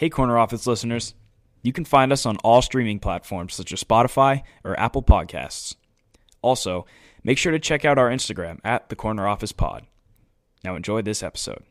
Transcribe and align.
Hey, 0.00 0.08
Corner 0.08 0.38
Office 0.38 0.66
listeners. 0.66 1.12
You 1.62 1.74
can 1.74 1.84
find 1.84 2.10
us 2.10 2.24
on 2.24 2.38
all 2.38 2.62
streaming 2.62 3.00
platforms 3.00 3.52
such 3.52 3.70
as 3.70 3.84
Spotify 3.84 4.44
or 4.64 4.80
Apple 4.80 5.02
Podcasts. 5.02 5.76
Also, 6.40 6.86
make 7.22 7.36
sure 7.36 7.52
to 7.52 7.58
check 7.58 7.84
out 7.84 7.98
our 7.98 8.08
Instagram 8.08 8.60
at 8.64 8.88
the 8.88 8.96
Corner 8.96 9.28
Office 9.28 9.52
Pod. 9.52 9.84
Now, 10.64 10.74
enjoy 10.74 11.02
this 11.02 11.22
episode. 11.22 11.64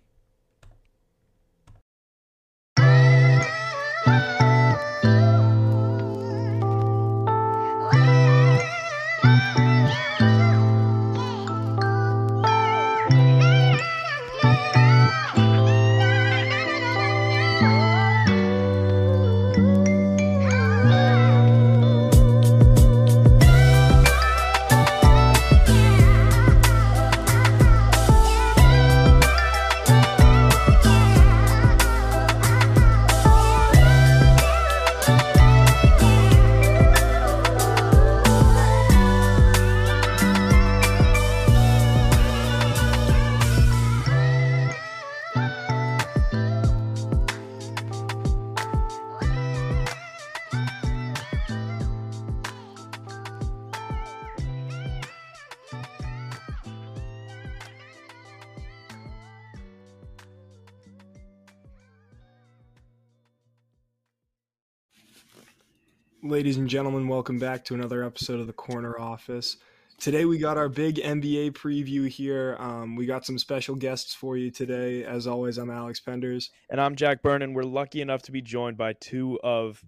Ladies 66.50 66.58
and 66.58 66.67
gentlemen, 66.67 67.08
welcome 67.08 67.38
back 67.38 67.64
to 67.66 67.75
another 67.75 68.03
episode 68.03 68.39
of 68.39 68.47
the 68.47 68.53
Corner 68.53 69.00
Office. 69.00 69.58
Today 70.00 70.25
we 70.25 70.39
got 70.39 70.58
our 70.58 70.67
big 70.67 70.95
NBA 70.95 71.52
preview 71.52 72.09
here. 72.09 72.58
Um, 72.58 72.95
we 72.95 73.06
got 73.06 73.23
some 73.23 73.38
special 73.38 73.75
guests 73.75 74.16
for 74.16 74.36
you 74.36 74.50
today. 74.50 75.03
As 75.03 75.28
always, 75.28 75.59
I'm 75.59 75.69
Alex 75.69 76.02
Penders. 76.03 76.50
And 76.72 76.81
I'm 76.81 76.95
Jack 76.95 77.22
Byrne, 77.22 77.44
and 77.44 77.56
we're 77.56 77.61
lucky 77.61 78.02
enough 78.02 78.23
to 78.23 78.31
be 78.31 78.41
joined 78.41 78.78
by 78.78 78.94
two 78.94 79.39
of 79.44 79.86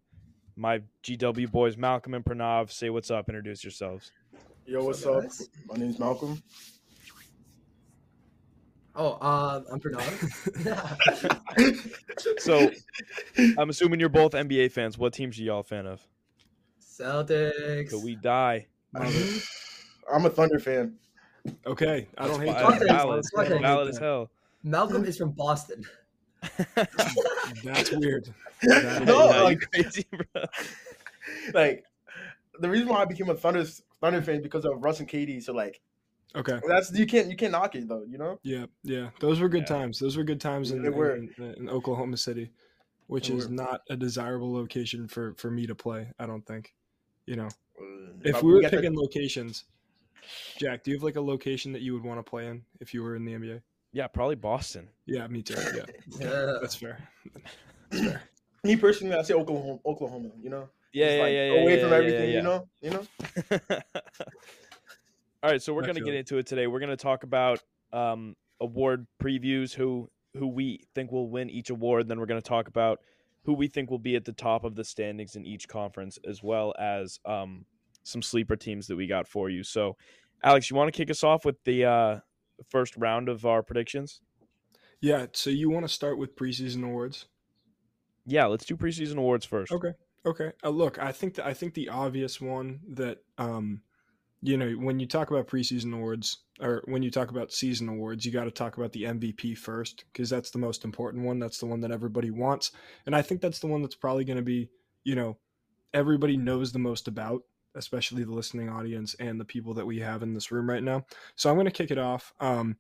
my 0.56 0.84
GW 1.04 1.50
boys, 1.50 1.78
Malcolm 1.78 2.14
and 2.14 2.24
Pranav. 2.24 2.72
Say 2.72 2.92
what's 2.92 3.10
up, 3.10 3.28
introduce 3.28 3.64
yourselves. 3.64 4.12
Yo, 4.68 4.84
what's 4.84 5.04
up? 5.04 5.24
My 5.66 5.78
name's 5.78 5.98
Malcolm. 5.98 6.44
Oh, 8.94 9.14
uh, 9.14 9.64
I'm 9.72 9.80
Pranav. 9.80 10.28
So 12.38 12.70
I'm 13.58 13.72
assuming 13.72 14.00
you're 14.00 14.10
both 14.10 14.34
NBA 14.34 14.72
fans. 14.74 14.96
What 14.96 15.14
teams 15.14 15.40
are 15.40 15.42
y'all 15.42 15.62
a 15.62 15.64
fan 15.64 15.88
of? 15.88 16.08
Celtics. 17.02 17.90
Could 17.90 18.04
we 18.04 18.16
die? 18.16 18.68
I'm 18.96 20.26
a 20.26 20.30
Thunder 20.30 20.60
fan. 20.60 20.96
Okay, 21.66 22.08
I 22.18 22.28
don't 22.28 22.40
hate 22.40 22.48
That's 22.54 22.62
Thunder. 22.70 22.86
that. 22.86 22.94
valid. 22.94 23.26
Thunder. 23.36 23.50
That's 23.50 23.62
valid 23.62 23.88
as 23.90 23.98
hell. 23.98 24.30
Malcolm 24.64 25.06
is 25.06 25.18
from 25.18 25.32
Boston. 25.32 25.84
That's 27.64 27.92
weird. 27.92 28.34
That 28.64 29.02
is 29.02 29.08
No, 29.08 29.18
weird. 29.28 29.32
Yeah, 29.32 29.38
you 29.40 29.44
like- 29.46 29.72
crazy, 29.72 30.06
bro. 30.12 30.44
Like 31.54 31.86
the 32.60 32.70
reason 32.70 32.88
why 32.90 33.02
I 33.02 33.06
became 33.06 33.30
a 33.30 33.36
Thunder 33.36 33.66
Thunder 34.02 34.22
fan 34.22 34.36
is 34.36 34.42
because 34.42 34.66
of 34.66 34.84
Russ 34.84 35.00
and 35.00 35.10
KD. 35.10 35.42
So 35.42 35.54
like 35.54 35.82
okay. 36.36 36.60
that's 36.68 36.92
you 36.98 37.08
can't 37.08 37.28
you 37.28 37.36
can't 37.36 37.52
knock 37.52 37.74
it 37.76 37.88
though. 37.88 38.04
You 38.08 38.18
know. 38.20 38.40
Yeah, 38.44 38.66
yeah. 38.84 39.10
Those 39.20 39.40
were 39.40 39.50
good 39.50 39.62
Yeah. 39.70 39.78
times. 39.78 39.98
Those 40.00 40.16
were 40.18 40.24
good 40.24 40.40
times 40.42 40.70
in, 40.72 40.84
They 40.84 40.90
were. 40.90 41.16
in, 41.16 41.30
in 41.58 41.70
Oklahoma 41.70 42.18
City, 42.18 42.52
which 43.08 43.30
They 43.30 43.36
is 43.36 43.48
were. 43.48 43.54
not 43.56 43.82
a 43.90 43.96
desirable 43.96 44.54
location 44.54 45.08
for 45.08 45.34
for 45.38 45.50
me 45.50 45.66
to 45.66 45.74
play. 45.74 46.12
I 46.20 46.28
don't 46.28 46.46
think. 46.46 46.74
You 47.32 47.38
know, 47.38 47.48
Uh, 47.80 48.12
if 48.26 48.34
but 48.34 48.44
we 48.44 48.52
were 48.52 48.60
got 48.62 48.72
the- 48.72 48.78
picking 48.78 48.94
locations, 48.98 49.64
Jack, 50.58 50.84
do 50.84 50.92
you 50.92 50.98
have 50.98 51.04
like 51.04 51.16
a 51.16 51.22
location 51.22 51.72
that 51.72 51.82
you 51.82 51.94
would 51.94 52.04
want 52.04 52.20
to 52.20 52.30
play 52.30 52.46
in 52.48 52.66
if 52.82 52.94
you 52.94 53.02
were 53.02 53.16
in 53.16 53.24
the 53.24 53.32
NBA? 53.32 53.62
Yeah, 53.94 54.08
probably 54.08 54.36
Boston. 54.36 54.90
Yeah, 55.06 55.28
me 55.28 55.42
too. 55.42 55.54
Yeah, 55.74 55.86
Yeah. 56.20 56.58
that's 56.62 56.76
fair. 56.76 56.98
That's 57.90 58.04
fair. 58.06 58.22
me 58.66 58.76
personally, 58.76 59.16
I 59.16 59.22
say 59.22 59.34
Oklahoma. 59.34 59.80
Oklahoma. 59.86 60.32
You 60.44 60.50
know. 60.50 60.68
Yeah, 60.92 61.16
yeah, 61.16 61.22
like, 61.24 61.32
yeah, 61.32 61.46
yeah. 61.54 61.62
Away 61.62 61.76
yeah, 61.78 61.82
from 61.82 61.90
yeah, 61.92 61.96
everything. 61.96 62.30
yeah, 62.32 62.36
You 62.36 62.42
know. 62.42 62.68
You 62.82 62.90
know. 62.90 63.08
All 65.44 65.50
right, 65.52 65.62
so 65.62 65.74
we're 65.74 65.84
I 65.84 65.88
gonna 65.88 66.00
feel 66.00 66.06
get 66.08 66.16
into 66.16 66.38
it 66.38 66.46
today. 66.48 66.68
We're 66.68 66.82
gonna 66.82 66.98
talk 66.98 67.24
about 67.24 67.60
um, 67.94 68.36
award 68.60 69.08
previews, 69.24 69.74
who 69.74 70.10
who 70.36 70.48
we 70.50 70.84
think 70.96 71.14
will 71.14 71.30
win 71.30 71.50
each 71.50 71.70
award. 71.70 72.10
Then 72.10 72.20
we're 72.20 72.26
gonna 72.26 72.42
talk 72.42 72.68
about 72.68 73.00
who 73.44 73.54
we 73.54 73.68
think 73.68 73.90
will 73.90 74.00
be 74.00 74.16
at 74.16 74.26
the 74.26 74.34
top 74.34 74.64
of 74.64 74.76
the 74.76 74.84
standings 74.84 75.36
in 75.36 75.46
each 75.46 75.68
conference, 75.68 76.20
as 76.28 76.44
well 76.44 76.74
as 76.80 77.20
um, 77.26 77.66
some 78.04 78.22
sleeper 78.22 78.56
teams 78.56 78.88
that 78.88 78.96
we 78.96 79.08
got 79.08 79.28
for 79.28 79.50
you. 79.50 79.64
So, 79.64 79.98
Alex, 80.44 80.70
you 80.70 80.76
want 80.76 80.94
to 80.94 80.98
kick 80.98 81.10
us 81.10 81.24
off 81.24 81.46
with 81.46 81.64
the 81.64 81.86
uh, 81.86 82.20
first 82.70 82.96
round 82.98 83.30
of 83.30 83.46
our 83.46 83.64
predictions? 83.64 84.22
Yeah. 85.02 85.28
So 85.34 85.50
you 85.50 85.70
want 85.70 85.86
to 85.86 85.94
start 85.94 86.18
with 86.18 86.36
preseason 86.36 86.84
awards? 86.84 87.26
Yeah, 88.26 88.46
let's 88.46 88.66
do 88.66 88.78
preseason 88.78 89.18
awards 89.18 89.46
first. 89.46 89.72
Okay. 89.72 89.94
Okay. 90.26 90.52
Uh, 90.64 90.70
look, 90.70 91.00
I 91.00 91.12
think 91.12 91.36
that 91.36 91.46
I 91.46 91.54
think 91.54 91.74
the 91.74 91.90
obvious 91.90 92.40
one 92.40 92.82
that 92.90 93.20
um, 93.40 93.82
you 94.42 94.58
know, 94.58 94.72
when 94.72 95.00
you 95.00 95.06
talk 95.06 95.30
about 95.30 95.48
preseason 95.48 95.94
awards 95.94 96.40
or 96.60 96.82
when 96.86 97.04
you 97.04 97.12
talk 97.12 97.30
about 97.30 97.52
season 97.52 97.88
awards, 97.88 98.26
you 98.26 98.32
got 98.32 98.46
to 98.46 98.52
talk 98.52 98.78
about 98.78 98.92
the 98.92 99.04
MVP 99.04 99.58
first 99.58 100.06
because 100.12 100.30
that's 100.30 100.50
the 100.52 100.60
most 100.60 100.84
important 100.84 101.26
one. 101.26 101.40
That's 101.40 101.60
the 101.60 101.68
one 101.68 101.82
that 101.82 101.92
everybody 101.92 102.32
wants, 102.32 102.72
and 103.06 103.16
I 103.16 103.22
think 103.22 103.42
that's 103.42 103.60
the 103.60 103.68
one 103.68 103.82
that's 103.82 103.96
probably 103.96 104.26
going 104.26 104.38
to 104.38 104.44
be, 104.44 104.70
you 105.04 105.16
know, 105.16 105.38
everybody 105.94 106.38
knows 106.38 106.72
the 106.72 106.80
most 106.80 107.08
about, 107.08 107.44
especially 107.76 108.24
the 108.24 108.32
listening 108.32 108.70
audience 108.70 109.16
and 109.20 109.40
the 109.40 109.46
people 109.46 109.74
that 109.76 109.86
we 109.86 110.00
have 110.00 110.24
in 110.24 110.34
this 110.34 110.52
room 110.52 110.70
right 110.70 110.84
now. 110.84 111.06
So 111.36 111.50
I'm 111.50 111.56
going 111.56 111.66
to 111.66 111.72
kick 111.72 111.92
it 111.92 111.98
off. 111.98 112.34
Um, 112.40 112.78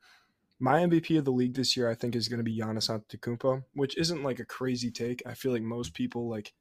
my 0.59 0.79
MVP 0.79 1.17
of 1.17 1.25
the 1.25 1.31
league 1.31 1.55
this 1.55 1.75
year, 1.75 1.89
I 1.89 1.95
think, 1.95 2.16
is 2.16 2.28
going 2.28 2.38
to 2.38 2.43
be 2.43 2.57
Giannis 2.57 2.89
Antetokounmpo, 2.89 3.63
which 3.73 3.97
isn't 3.97 4.23
like 4.23 4.39
a 4.39 4.45
crazy 4.45 4.91
take. 4.91 5.23
I 5.25 5.33
feel 5.33 5.51
like 5.51 5.63
most 5.63 5.93
people 5.93 6.29
like 6.29 6.53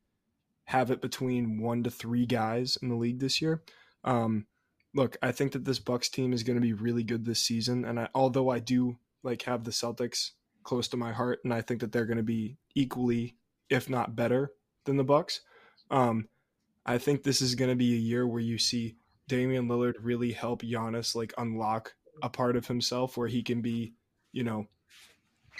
have 0.64 0.90
it 0.90 1.02
between 1.02 1.60
one 1.60 1.82
to 1.82 1.90
three 1.90 2.24
guys 2.24 2.78
in 2.80 2.88
the 2.88 2.94
league 2.94 3.20
this 3.20 3.42
year. 3.42 3.62
Um, 4.04 4.46
look, 4.94 5.16
I 5.22 5.32
think 5.32 5.52
that 5.52 5.64
this 5.64 5.78
Bucks 5.78 6.08
team 6.08 6.32
is 6.32 6.42
going 6.42 6.56
to 6.56 6.62
be 6.62 6.72
really 6.72 7.04
good 7.04 7.24
this 7.24 7.40
season, 7.40 7.84
and 7.84 8.00
I, 8.00 8.08
although 8.14 8.50
I 8.50 8.58
do 8.58 8.98
like 9.22 9.42
have 9.42 9.64
the 9.64 9.70
Celtics 9.70 10.30
close 10.62 10.88
to 10.88 10.96
my 10.96 11.12
heart, 11.12 11.40
and 11.44 11.54
I 11.54 11.60
think 11.60 11.80
that 11.80 11.92
they're 11.92 12.06
going 12.06 12.16
to 12.16 12.22
be 12.22 12.56
equally, 12.74 13.36
if 13.68 13.88
not 13.88 14.16
better, 14.16 14.52
than 14.84 14.96
the 14.96 15.04
Bucks. 15.04 15.40
Um, 15.90 16.28
I 16.86 16.98
think 16.98 17.22
this 17.22 17.40
is 17.40 17.54
going 17.54 17.70
to 17.70 17.76
be 17.76 17.94
a 17.94 17.98
year 17.98 18.26
where 18.26 18.40
you 18.40 18.58
see 18.58 18.96
Damian 19.28 19.68
Lillard 19.68 19.94
really 20.00 20.32
help 20.32 20.62
Giannis 20.62 21.14
like 21.14 21.32
unlock 21.38 21.94
a 22.22 22.28
part 22.28 22.56
of 22.56 22.66
himself 22.66 23.16
where 23.16 23.28
he 23.28 23.42
can 23.42 23.60
be, 23.60 23.94
you 24.32 24.42
know, 24.42 24.66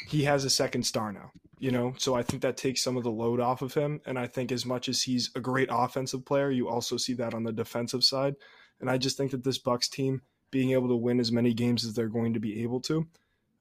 he 0.09 0.25
has 0.25 0.45
a 0.45 0.51
second 0.51 0.85
star 0.85 1.13
now, 1.13 1.31
you 1.59 1.71
know? 1.71 1.95
So 1.99 2.15
I 2.15 2.23
think 2.23 2.43
that 2.43 2.57
takes 2.57 2.83
some 2.83 2.97
of 2.97 3.05
the 3.05 3.11
load 3.11 3.41
off 3.41 3.63
of 3.63 3.75
him. 3.75 4.01
And 4.07 4.19
I 4.19 4.27
think 4.27 4.51
as 4.51 4.65
much 4.65 4.89
as 4.89 5.03
he's 5.03 5.31
a 5.35 5.41
great 5.41 5.69
offensive 5.71 6.25
player, 6.25 6.51
you 6.51 6.69
also 6.69 6.97
see 6.97 7.13
that 7.15 7.35
on 7.35 7.45
the 7.45 7.53
defensive 7.53 8.05
side. 8.05 8.37
And 8.81 8.91
I 8.91 8.99
just 8.99 9.17
think 9.17 9.31
that 9.33 9.45
this 9.45 9.59
Bucks 9.59 9.89
team 9.89 10.23
being 10.51 10.73
able 10.73 10.89
to 10.89 10.97
win 10.97 11.21
as 11.21 11.31
many 11.31 11.55
games 11.55 11.85
as 11.85 11.95
they're 11.95 12.09
going 12.09 12.35
to 12.35 12.41
be 12.41 12.63
able 12.63 12.81
to, 12.81 13.07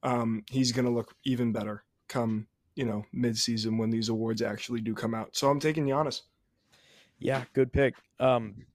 um, 0.02 0.44
he's 0.50 0.72
going 0.72 0.86
to 0.86 0.90
look 0.90 1.14
even 1.24 1.52
better 1.52 1.84
come, 2.08 2.46
you 2.74 2.84
know, 2.84 3.04
mid-season 3.12 3.78
when 3.78 3.90
these 3.90 4.08
awards 4.08 4.42
actually 4.42 4.80
do 4.80 4.94
come 4.94 5.14
out. 5.14 5.36
So 5.36 5.48
I'm 5.48 5.60
taking 5.60 5.86
Giannis. 5.86 6.22
Yeah, 7.18 7.44
good 7.52 7.72
pick. 7.72 7.94
Um, 8.18 8.66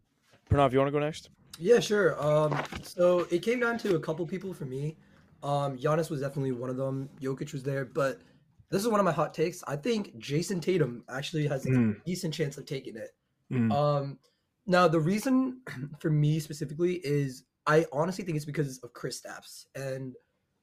Pranav, 0.50 0.72
you 0.72 0.78
want 0.78 0.88
to 0.88 0.92
go 0.92 1.00
next? 1.00 1.30
Yeah, 1.60 1.80
sure. 1.80 2.22
Um, 2.24 2.58
so 2.84 3.28
it 3.32 3.40
came 3.40 3.60
down 3.60 3.78
to 3.80 3.96
a 3.96 4.00
couple 4.00 4.26
people 4.26 4.54
for 4.54 4.66
me. 4.66 4.96
Um, 5.44 5.78
Giannis 5.78 6.10
was 6.10 6.22
definitely 6.22 6.52
one 6.52 6.70
of 6.70 6.78
them. 6.78 7.10
Jokic 7.22 7.52
was 7.54 7.64
there, 7.64 7.86
but 7.86 8.22
this 8.70 8.82
is 8.82 8.88
one 8.88 9.00
of 9.00 9.06
my 9.06 9.12
hot 9.12 9.34
takes. 9.34 9.64
I 9.68 9.76
think 9.76 10.18
Jayson 10.18 10.62
Tatum 10.62 11.04
actually 11.10 11.48
has 11.48 11.66
a 11.66 11.70
Mm. 11.70 12.04
decent 12.06 12.34
chance 12.34 12.58
of 12.58 12.66
taking 12.66 12.96
it. 12.96 13.16
Mm. 13.52 13.72
Um, 13.72 14.20
now 14.66 14.88
the 14.88 15.00
reason 15.00 15.62
for 16.00 16.10
me 16.10 16.40
specifically 16.40 17.02
is 17.04 17.44
I 17.68 17.86
honestly 17.92 18.24
think 18.24 18.36
it's 18.36 18.46
because 18.46 18.80
of 18.80 18.94
Kristaps 18.94 19.66
and 19.76 20.16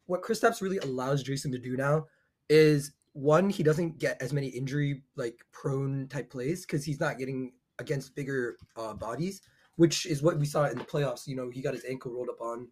what 0.07 0.23
Kristaps 0.23 0.61
really 0.61 0.79
allows 0.79 1.23
Jayson 1.23 1.53
to 1.53 1.59
do 1.59 1.77
now 1.77 2.07
is 2.49 2.93
one 3.13 3.51
he 3.51 3.63
doesn't 3.63 3.99
get 3.99 4.21
as 4.21 4.33
many 4.33 4.49
injury 4.49 5.03
like 5.17 5.45
prone 5.53 6.09
type 6.09 6.31
plays 6.31 6.65
because 6.67 6.85
he's 6.85 7.01
not 7.01 7.19
getting 7.19 7.53
against 7.79 8.15
bigger 8.15 8.57
uh, 8.77 8.95
bodies, 8.95 9.43
which 9.77 10.07
is 10.07 10.23
what 10.23 10.39
we 10.39 10.47
saw 10.47 10.65
in 10.65 10.79
the 10.79 10.85
playoffs. 10.85 11.27
You 11.27 11.37
know, 11.37 11.51
he 11.51 11.61
got 11.61 11.75
his 11.75 11.85
ankle 11.85 12.13
rolled 12.13 12.29
up 12.29 12.41
on. 12.41 12.69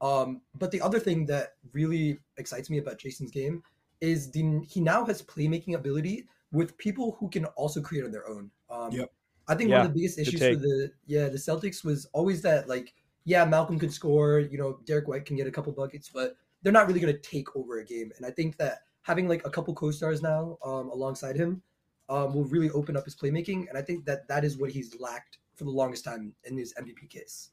Um, 0.00 0.40
but 0.54 0.70
the 0.70 0.80
other 0.80 0.98
thing 0.98 1.26
that 1.26 1.50
really 1.72 2.18
excites 2.36 2.70
me 2.70 2.78
about 2.78 2.98
Jayson's 2.98 3.30
game 3.30 3.62
is 4.00 4.30
the 4.30 4.60
he 4.68 4.80
now 4.80 5.04
has 5.04 5.22
playmaking 5.22 5.74
ability 5.74 6.26
with 6.50 6.76
people 6.76 7.16
who 7.20 7.28
can 7.30 7.44
also 7.46 7.80
create 7.80 8.04
on 8.04 8.10
their 8.10 8.28
own. 8.28 8.50
Um, 8.68 8.90
Yep. 8.90 9.12
I 9.52 9.56
think 9.56 9.70
Yeah, 9.70 9.78
one 9.78 9.86
of 9.86 9.92
the 9.92 9.98
biggest 10.00 10.18
issues 10.18 10.40
take. 10.40 10.54
for 10.54 10.60
the 10.60 10.92
yeah 11.06 11.28
the 11.28 11.36
Celtics 11.38 11.84
was 11.84 12.06
always 12.12 12.42
that 12.42 12.68
like 12.68 12.94
yeah 13.24 13.44
Malcolm 13.44 13.78
could 13.78 13.92
score, 13.92 14.40
you 14.40 14.58
know 14.58 14.78
Derrick 14.86 15.08
White 15.08 15.24
can 15.26 15.36
get 15.36 15.46
a 15.46 15.50
couple 15.50 15.72
buckets, 15.72 16.08
but 16.08 16.36
they're 16.62 16.72
not 16.72 16.86
really 16.86 17.00
going 17.00 17.12
to 17.12 17.20
take 17.20 17.54
over 17.56 17.78
a 17.78 17.84
game. 17.84 18.12
And 18.16 18.24
I 18.26 18.30
think 18.30 18.56
that 18.58 18.80
having 19.02 19.28
like 19.28 19.44
a 19.46 19.50
couple 19.50 19.74
co-stars 19.74 20.22
now 20.22 20.58
um, 20.64 20.90
alongside 20.90 21.36
him 21.36 21.60
um, 22.08 22.32
will 22.34 22.44
really 22.44 22.70
open 22.70 22.96
up 22.96 23.04
his 23.04 23.16
playmaking. 23.16 23.68
And 23.68 23.76
I 23.76 23.82
think 23.82 24.04
that 24.06 24.28
that 24.28 24.44
is 24.44 24.56
what 24.58 24.70
he's 24.70 24.98
lacked 25.00 25.38
for 25.56 25.64
the 25.64 25.70
longest 25.70 26.04
time 26.04 26.34
in 26.44 26.56
his 26.56 26.72
MVP 26.74 27.10
case. 27.10 27.50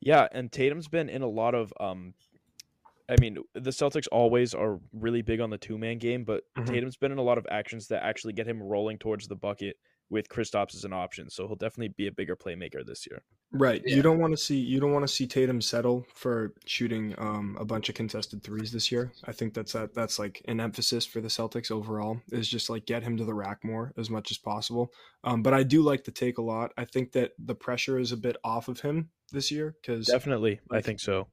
Yeah, 0.00 0.28
and 0.32 0.52
Tatum's 0.52 0.86
been 0.88 1.08
in 1.08 1.22
a 1.22 1.28
lot 1.28 1.54
of 1.54 1.72
um 1.80 2.14
I 3.08 3.16
mean, 3.20 3.36
the 3.52 3.70
Celtics 3.70 4.08
always 4.10 4.54
are 4.54 4.80
really 4.94 5.20
big 5.20 5.40
on 5.40 5.50
the 5.50 5.58
two 5.58 5.76
man 5.76 5.98
game, 5.98 6.24
but 6.24 6.44
Mhm. 6.56 6.66
Tatum's 6.66 6.96
been 6.96 7.12
in 7.12 7.18
a 7.18 7.22
lot 7.22 7.36
of 7.38 7.46
actions 7.50 7.88
that 7.88 8.02
actually 8.02 8.32
get 8.32 8.46
him 8.46 8.62
rolling 8.62 8.98
towards 8.98 9.28
the 9.28 9.36
bucket 9.36 9.76
with 10.14 10.28
Kristaps 10.28 10.76
as 10.76 10.84
an 10.84 10.92
option. 10.92 11.28
So 11.28 11.48
he'll 11.48 11.56
definitely 11.56 11.88
be 11.88 12.06
a 12.06 12.12
bigger 12.12 12.36
playmaker 12.36 12.86
this 12.86 13.04
year. 13.10 13.24
Right. 13.50 13.82
Yeah. 13.84 13.96
You 13.96 14.02
don't 14.02 14.20
want 14.20 14.32
to 14.32 14.36
see 14.36 14.56
you 14.56 14.80
don't 14.80 14.92
want 14.92 15.06
to 15.06 15.12
see 15.12 15.26
Tatum 15.26 15.60
settle 15.60 16.06
for 16.14 16.54
shooting 16.66 17.14
um, 17.18 17.56
a 17.60 17.64
bunch 17.64 17.88
of 17.88 17.96
contested 17.96 18.42
threes 18.42 18.70
this 18.70 18.90
year. 18.90 19.12
I 19.24 19.32
think 19.32 19.54
that's 19.54 19.72
that 19.72 19.92
that's 19.92 20.18
like 20.18 20.40
an 20.46 20.60
emphasis 20.60 21.04
for 21.04 21.20
the 21.20 21.28
Celtics 21.28 21.70
overall 21.70 22.20
is 22.30 22.48
just 22.48 22.70
like 22.70 22.86
get 22.86 23.02
him 23.02 23.16
to 23.16 23.24
the 23.24 23.34
rack 23.34 23.64
more 23.64 23.92
as 23.98 24.08
much 24.08 24.30
as 24.30 24.38
possible. 24.38 24.92
Um, 25.24 25.42
but 25.42 25.52
I 25.52 25.64
do 25.64 25.82
like 25.82 26.04
the 26.04 26.12
take 26.12 26.38
a 26.38 26.42
lot. 26.42 26.70
I 26.78 26.84
think 26.84 27.12
that 27.12 27.32
the 27.38 27.54
pressure 27.56 27.98
is 27.98 28.12
a 28.12 28.16
bit 28.16 28.36
off 28.44 28.68
of 28.68 28.80
him 28.80 29.10
this 29.32 29.50
year 29.50 29.74
because 29.82 30.06
Definitely. 30.06 30.60
I 30.70 30.80
think 30.80 31.00
so. 31.00 31.26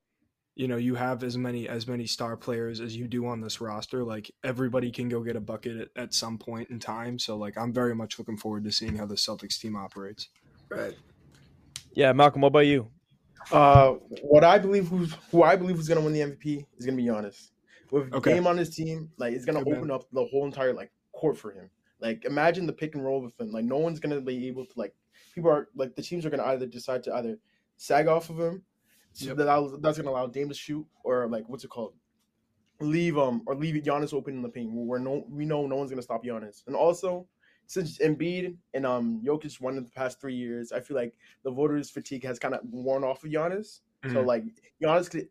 You 0.56 0.68
know 0.68 0.77
you 0.77 0.95
have 0.95 1.24
as 1.24 1.38
many 1.38 1.68
as 1.68 1.88
many 1.88 2.06
star 2.06 2.36
players 2.36 2.80
as 2.81 2.95
you 2.95 3.07
do 3.07 3.25
on 3.25 3.42
this 3.42 3.62
roster. 3.62 4.03
Like 4.03 4.31
everybody 4.44 4.92
can 4.92 5.09
go 5.09 5.21
get 5.21 5.36
a 5.36 5.39
bucket 5.42 5.77
at, 5.95 6.01
at 6.03 6.13
some 6.13 6.38
point 6.38 6.69
in 6.69 6.80
time. 6.80 7.18
So 7.19 7.38
like 7.38 7.57
I'm 7.57 7.74
very 7.74 7.95
much 7.95 8.19
looking 8.19 8.38
forward 8.38 8.63
to 8.65 8.71
seeing 8.71 8.98
how 8.98 9.06
the 9.06 9.15
Celtics 9.15 9.59
team 9.59 9.75
operates. 9.75 10.30
Right. 10.69 10.95
Yeah, 11.94 12.13
Malcolm, 12.13 12.42
what 12.42 12.50
about 12.50 12.59
you? 12.68 12.89
Uh, 13.51 13.94
what 14.21 14.44
I 14.44 14.59
believe 14.59 14.88
who's 14.88 15.13
who 15.31 15.44
I 15.44 15.56
believe 15.56 15.77
is 15.80 15.88
gonna 15.88 16.01
win 16.01 16.13
the 16.13 16.21
MVP 16.21 16.65
is 16.77 16.86
gonna 16.86 16.97
be 16.97 17.06
Giannis. 17.06 17.50
With 17.89 18.13
Okay. 18.13 18.36
Dame 18.36 18.47
on 18.47 18.57
his 18.57 18.74
team, 18.75 19.09
like 19.18 19.33
it's 19.33 19.45
gonna 19.45 19.63
Good 19.63 19.69
man. 19.71 19.77
open 19.80 19.92
up 19.92 20.04
the 20.12 20.25
whole 20.25 20.45
entire 20.45 20.74
like 20.74 20.92
court 21.12 21.38
for 21.38 21.51
him. 21.51 21.69
Like 22.00 22.24
imagine 22.25 22.65
the 22.65 22.74
pick 22.74 22.95
and 22.95 23.04
roll 23.04 23.21
with 23.21 23.39
him. 23.39 23.51
Like 23.51 23.65
no 23.65 23.77
one's 23.77 24.00
gonna 24.00 24.21
be 24.21 24.47
able 24.47 24.65
to 24.65 24.71
like 24.75 24.94
people 25.33 25.50
are 25.50 25.69
like 25.75 25.95
the 25.95 26.01
teams 26.01 26.25
are 26.25 26.30
gonna 26.30 26.45
either 26.45 26.65
decide 26.65 27.04
to 27.04 27.15
either 27.15 27.38
sag 27.77 28.07
off 28.07 28.30
of 28.30 28.39
him, 28.39 28.63
so 29.13 29.25
Yep. 29.28 29.38
that 29.38 29.80
that's 29.81 29.98
gonna 29.98 30.10
allow 30.10 30.28
Dame 30.28 30.50
to 30.50 30.56
shoot, 30.56 30.86
or 31.04 31.28
like 31.28 31.48
what's 31.50 31.63
it 31.63 31.69
called, 31.69 31.94
leave 32.80 33.18
um 33.18 33.44
or 33.46 33.56
leave 33.56 33.75
Giannis 33.84 34.13
open 34.13 34.36
in 34.36 34.42
the 34.42 34.50
paint 34.50 34.72
where 34.74 35.00
no 35.00 35.25
we 35.30 35.46
know 35.46 35.68
no 35.68 35.75
one's 35.75 35.90
gonna 35.92 36.02
stop 36.02 36.24
Giannis. 36.24 36.63
And 36.68 36.75
also 36.75 37.28
since 37.68 38.00
Embiid 38.00 38.58
and 38.74 38.86
um 38.86 39.22
Jokic 39.24 39.60
won 39.62 39.78
in 39.78 39.84
the 39.84 39.92
past 39.92 40.19
three 40.19 40.36
years, 40.36 40.72
I 40.72 40.80
feel 40.80 40.98
like 40.98 41.13
the 41.44 41.52
voters' 41.52 41.90
fatigue 41.90 42.24
has 42.25 42.40
kind 42.40 42.54
of 42.56 42.62
worn 42.69 43.04
off 43.04 43.24
of 43.24 43.30
Giannis. 43.31 43.81
So 44.08 44.24
Mhm. 44.24 44.25
like 44.25 44.44
Giannis 44.81 45.10
could 45.12 45.30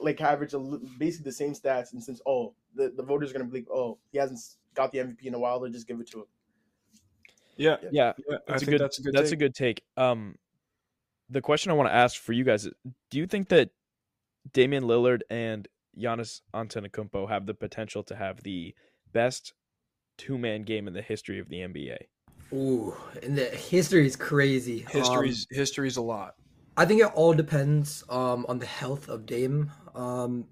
like 0.00 0.20
average 0.20 0.54
a, 0.54 0.58
basically 0.98 1.24
the 1.24 1.32
same 1.32 1.52
stats, 1.52 1.92
and 1.92 2.02
since 2.02 2.20
oh 2.26 2.54
the, 2.74 2.90
the 2.96 3.02
voters 3.02 3.30
are 3.30 3.34
gonna 3.34 3.44
believe 3.44 3.68
oh 3.72 3.98
he 4.12 4.18
hasn't 4.18 4.40
got 4.74 4.92
the 4.92 4.98
MVP 4.98 5.26
in 5.26 5.34
a 5.34 5.38
while, 5.38 5.60
they'll 5.60 5.70
just 5.72 5.86
give 5.86 6.00
it 6.00 6.06
to 6.12 6.20
him. 6.20 6.26
Yeah, 7.56 7.76
Yeah, 7.90 7.90
yeah, 7.90 8.12
I 8.48 8.52
that's 8.52 8.62
a 8.62 8.66
think 8.66 8.70
good 8.78 8.80
that's 8.80 8.98
a 8.98 9.02
good. 9.02 9.14
that's 9.14 9.30
take. 9.30 9.36
a 9.36 9.36
good 9.36 9.54
take. 9.54 9.82
Um 9.96 10.36
the 11.30 11.40
question 11.40 11.70
I 11.70 11.74
want 11.74 11.88
to 11.88 11.94
ask 11.94 12.20
for 12.20 12.32
you 12.32 12.44
guys 12.44 12.66
is 12.66 12.72
do 13.10 13.18
you 13.18 13.26
think 13.26 13.48
that 13.48 13.70
Damian 14.52 14.84
Lillard 14.84 15.20
and 15.30 15.68
Giannis 15.98 16.40
Antetokounmpo 16.54 17.28
have 17.28 17.46
the 17.46 17.54
potential 17.54 18.02
to 18.04 18.16
have 18.16 18.42
the 18.42 18.74
best 19.12 19.52
two-man 20.16 20.62
game 20.62 20.88
in 20.88 20.94
the 20.94 21.02
history 21.02 21.38
of 21.38 21.48
the 21.48 21.56
NBA? 21.56 21.98
Ooh, 22.52 22.96
and 23.22 23.36
the 23.36 23.44
history 23.44 24.06
is 24.06 24.16
crazy. 24.16 24.86
Um, 24.86 24.92
History's 24.92 25.46
history's 25.50 25.96
a 25.98 26.02
lot. 26.02 26.34
I 26.76 26.86
think 26.86 27.02
it 27.02 27.12
all 27.14 27.34
depends 27.34 28.04
um, 28.08 28.46
on 28.48 28.58
the 28.58 28.66
health 28.66 29.08
of 29.08 29.26
Dame. 29.26 29.70
Um, 29.94 30.46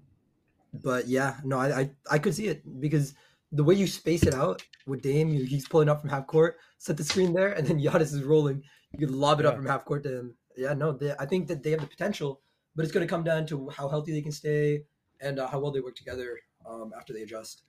but 0.73 1.07
yeah, 1.07 1.35
no, 1.43 1.57
I, 1.57 1.79
I 1.79 1.89
I 2.11 2.19
could 2.19 2.35
see 2.35 2.47
it 2.47 2.79
because 2.79 3.15
the 3.51 3.63
way 3.63 3.73
you 3.73 3.87
space 3.87 4.23
it 4.23 4.35
out 4.35 4.61
with 4.85 5.01
Dame, 5.01 5.29
you, 5.29 5.43
he's 5.45 5.67
pulling 5.67 5.89
up 5.89 6.01
from 6.01 6.09
half 6.09 6.27
court, 6.27 6.57
set 6.77 6.97
the 6.97 7.03
screen 7.03 7.33
there, 7.33 7.53
and 7.53 7.65
then 7.65 7.79
Giannis 7.83 8.13
is 8.13 8.23
rolling. 8.23 8.61
You 8.91 9.07
can 9.07 9.17
lob 9.17 9.39
it 9.39 9.45
up 9.45 9.55
from 9.55 9.65
half 9.65 9.85
court 9.85 10.03
to 10.03 10.19
him. 10.19 10.35
Yeah, 10.57 10.73
no, 10.73 10.91
they, 10.91 11.13
I 11.19 11.25
think 11.25 11.47
that 11.47 11.63
they 11.63 11.71
have 11.71 11.81
the 11.81 11.87
potential, 11.87 12.41
but 12.75 12.83
it's 12.83 12.91
going 12.91 13.05
to 13.05 13.09
come 13.09 13.23
down 13.23 13.45
to 13.47 13.69
how 13.69 13.87
healthy 13.87 14.11
they 14.11 14.21
can 14.21 14.31
stay 14.31 14.83
and 15.21 15.39
uh, 15.39 15.47
how 15.47 15.59
well 15.59 15.71
they 15.71 15.79
work 15.79 15.95
together 15.95 16.39
um, 16.67 16.91
after 16.97 17.13
they 17.13 17.21
adjust. 17.21 17.63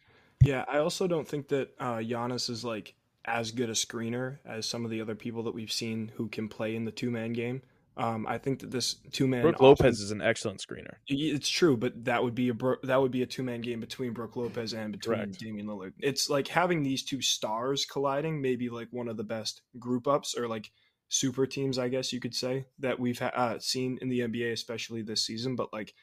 Yeah, 0.44 0.64
I 0.68 0.78
also 0.78 1.06
don't 1.06 1.26
think 1.26 1.48
that 1.48 1.70
uh, 1.78 1.96
Giannis 1.96 2.48
is 2.48 2.64
like 2.64 2.94
as 3.24 3.50
good 3.50 3.68
a 3.68 3.74
screener 3.74 4.38
as 4.46 4.66
some 4.66 4.84
of 4.84 4.90
the 4.90 5.00
other 5.00 5.14
people 5.14 5.42
that 5.44 5.54
we've 5.54 5.72
seen 5.72 6.12
who 6.16 6.28
can 6.28 6.48
play 6.48 6.74
in 6.74 6.84
the 6.84 6.92
two 6.92 7.10
man 7.10 7.32
game. 7.32 7.62
Um, 7.96 8.28
I 8.28 8.38
think 8.38 8.60
that 8.60 8.70
this 8.70 8.94
two 9.10 9.26
man 9.26 9.42
Brook 9.42 9.60
Lopez 9.60 10.00
is 10.00 10.12
an 10.12 10.22
excellent 10.22 10.60
screener. 10.60 10.94
It's 11.08 11.48
true, 11.48 11.76
but 11.76 12.04
that 12.04 12.22
would 12.22 12.34
be 12.34 12.48
a 12.48 12.54
Bro- 12.54 12.76
that 12.84 13.00
would 13.00 13.10
be 13.10 13.22
a 13.22 13.26
two 13.26 13.42
man 13.42 13.60
game 13.60 13.80
between 13.80 14.12
Brook 14.12 14.36
Lopez 14.36 14.72
and 14.72 14.92
between 14.92 15.18
Correct. 15.18 15.40
Damian 15.40 15.66
Lillard. 15.66 15.94
It's 15.98 16.30
like 16.30 16.46
having 16.46 16.84
these 16.84 17.02
two 17.02 17.20
stars 17.20 17.84
colliding, 17.84 18.40
maybe 18.40 18.70
like 18.70 18.86
one 18.92 19.08
of 19.08 19.16
the 19.16 19.24
best 19.24 19.62
group 19.80 20.06
ups 20.06 20.38
or 20.38 20.46
like 20.46 20.70
super 21.08 21.46
teams, 21.46 21.78
I 21.78 21.88
guess 21.88 22.12
you 22.12 22.20
could 22.20 22.34
say 22.34 22.66
that 22.78 23.00
we've 23.00 23.18
ha- 23.18 23.32
uh, 23.34 23.58
seen 23.58 23.98
in 24.00 24.08
the 24.08 24.20
NBA, 24.20 24.52
especially 24.52 25.02
this 25.02 25.24
season. 25.24 25.56
But 25.56 25.72
like 25.72 25.94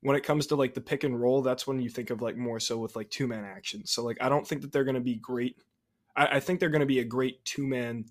when 0.00 0.16
it 0.16 0.24
comes 0.24 0.48
to 0.48 0.56
like 0.56 0.74
the 0.74 0.80
pick 0.80 1.04
and 1.04 1.20
roll, 1.20 1.42
that's 1.42 1.66
when 1.66 1.80
you 1.80 1.88
think 1.88 2.10
of 2.10 2.22
like 2.22 2.36
more 2.36 2.60
so 2.60 2.78
with 2.78 2.96
like 2.96 3.10
two 3.10 3.26
man 3.26 3.44
action. 3.44 3.86
So 3.86 4.04
like 4.04 4.18
I 4.20 4.28
don't 4.28 4.46
think 4.46 4.62
that 4.62 4.72
they're 4.72 4.84
going 4.84 4.94
to 4.94 5.00
be 5.00 5.16
great. 5.16 5.56
I, 6.16 6.26
I 6.26 6.40
think 6.40 6.60
they're 6.60 6.70
going 6.70 6.80
to 6.80 6.86
be 6.86 7.00
a 7.00 7.04
great 7.04 7.44
two 7.44 7.66
man 7.66 8.06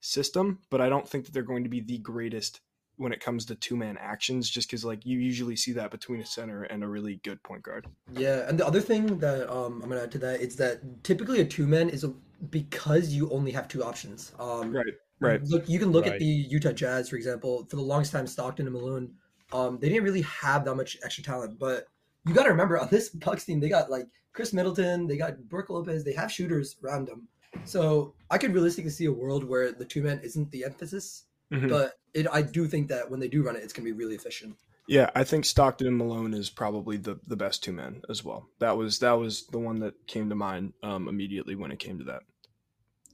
system, 0.00 0.60
but 0.70 0.80
I 0.80 0.88
don't 0.88 1.08
think 1.08 1.24
that 1.24 1.32
they're 1.32 1.42
going 1.42 1.64
to 1.64 1.70
be 1.70 1.80
the 1.80 1.98
greatest 1.98 2.60
when 2.96 3.12
it 3.12 3.20
comes 3.20 3.44
to 3.46 3.54
two 3.54 3.76
man 3.76 3.96
actions, 3.96 4.50
just 4.50 4.68
because 4.68 4.84
like 4.84 5.06
you 5.06 5.18
usually 5.18 5.54
see 5.54 5.72
that 5.72 5.92
between 5.92 6.20
a 6.20 6.26
center 6.26 6.64
and 6.64 6.82
a 6.82 6.88
really 6.88 7.20
good 7.22 7.40
point 7.44 7.62
guard. 7.62 7.86
Yeah, 8.12 8.48
and 8.48 8.58
the 8.58 8.66
other 8.66 8.80
thing 8.80 9.18
that 9.18 9.48
um, 9.48 9.80
I'm 9.82 9.88
gonna 9.88 10.02
add 10.02 10.10
to 10.12 10.18
that 10.18 10.40
is 10.40 10.56
that 10.56 11.04
typically 11.04 11.40
a 11.40 11.44
two 11.44 11.66
man 11.66 11.88
is 11.88 12.02
a, 12.02 12.08
because 12.50 13.10
you 13.10 13.30
only 13.30 13.52
have 13.52 13.68
two 13.68 13.84
options. 13.84 14.32
Um, 14.40 14.74
Right, 14.74 14.94
right. 15.20 15.42
Look, 15.44 15.68
you 15.68 15.78
can 15.78 15.90
look 15.92 16.04
Right. 16.04 16.14
at 16.14 16.18
the 16.20 16.24
Utah 16.24 16.72
Jazz, 16.72 17.08
for 17.08 17.16
example. 17.16 17.66
For 17.68 17.76
the 17.76 17.82
longest 17.82 18.12
time, 18.12 18.26
Stockton 18.26 18.66
and 18.66 18.74
Malone, 18.74 19.14
um, 19.52 19.78
they 19.80 19.88
didn't 19.88 20.04
really 20.04 20.22
have 20.22 20.64
that 20.64 20.74
much 20.74 20.96
extra 21.04 21.22
talent. 21.24 21.58
But 21.58 21.86
you 22.26 22.34
got 22.34 22.44
to 22.44 22.50
remember, 22.50 22.78
on 22.78 22.88
this 22.90 23.08
Bucks 23.10 23.44
team, 23.44 23.60
they 23.60 23.68
got 23.68 23.90
like 23.90 24.06
Khris 24.32 24.52
Middleton, 24.52 25.06
they 25.06 25.16
got 25.16 25.38
Brook 25.48 25.70
Lopez, 25.70 26.04
they 26.04 26.12
have 26.12 26.30
shooters 26.30 26.76
around 26.84 27.06
them. 27.08 27.28
So 27.64 28.14
I 28.30 28.38
could 28.38 28.52
realistically 28.52 28.90
see 28.90 29.06
a 29.06 29.12
world 29.12 29.42
where 29.44 29.72
the 29.72 29.84
two 29.84 30.02
man 30.02 30.20
isn't 30.22 30.50
the 30.50 30.64
emphasis, 30.64 31.24
Mhm. 31.52 31.68
but 31.68 31.94
it, 32.14 32.26
I 32.30 32.42
do 32.42 32.66
think 32.66 32.88
that 32.88 33.10
when 33.10 33.20
they 33.20 33.28
do 33.28 33.42
run 33.42 33.56
it, 33.56 33.62
it's 33.62 33.72
gonna 33.72 33.86
be 33.86 33.92
really 33.92 34.14
efficient. 34.14 34.56
Yeah, 34.86 35.10
I 35.14 35.24
think 35.24 35.44
Stockton 35.44 35.86
and 35.86 35.96
Malone 35.98 36.32
is 36.34 36.48
probably 36.50 36.96
the 36.98 37.18
the 37.26 37.36
best 37.36 37.62
two 37.64 37.72
men 37.72 38.02
as 38.08 38.24
well. 38.24 38.48
That 38.58 38.76
was 38.76 38.98
that 39.00 39.12
was 39.12 39.46
the 39.46 39.58
one 39.58 39.80
that 39.80 39.94
came 40.06 40.28
to 40.28 40.34
mind 40.34 40.72
um, 40.82 41.08
immediately 41.08 41.54
when 41.56 41.70
it 41.72 41.78
came 41.78 41.98
to 41.98 42.04
that. 42.04 42.22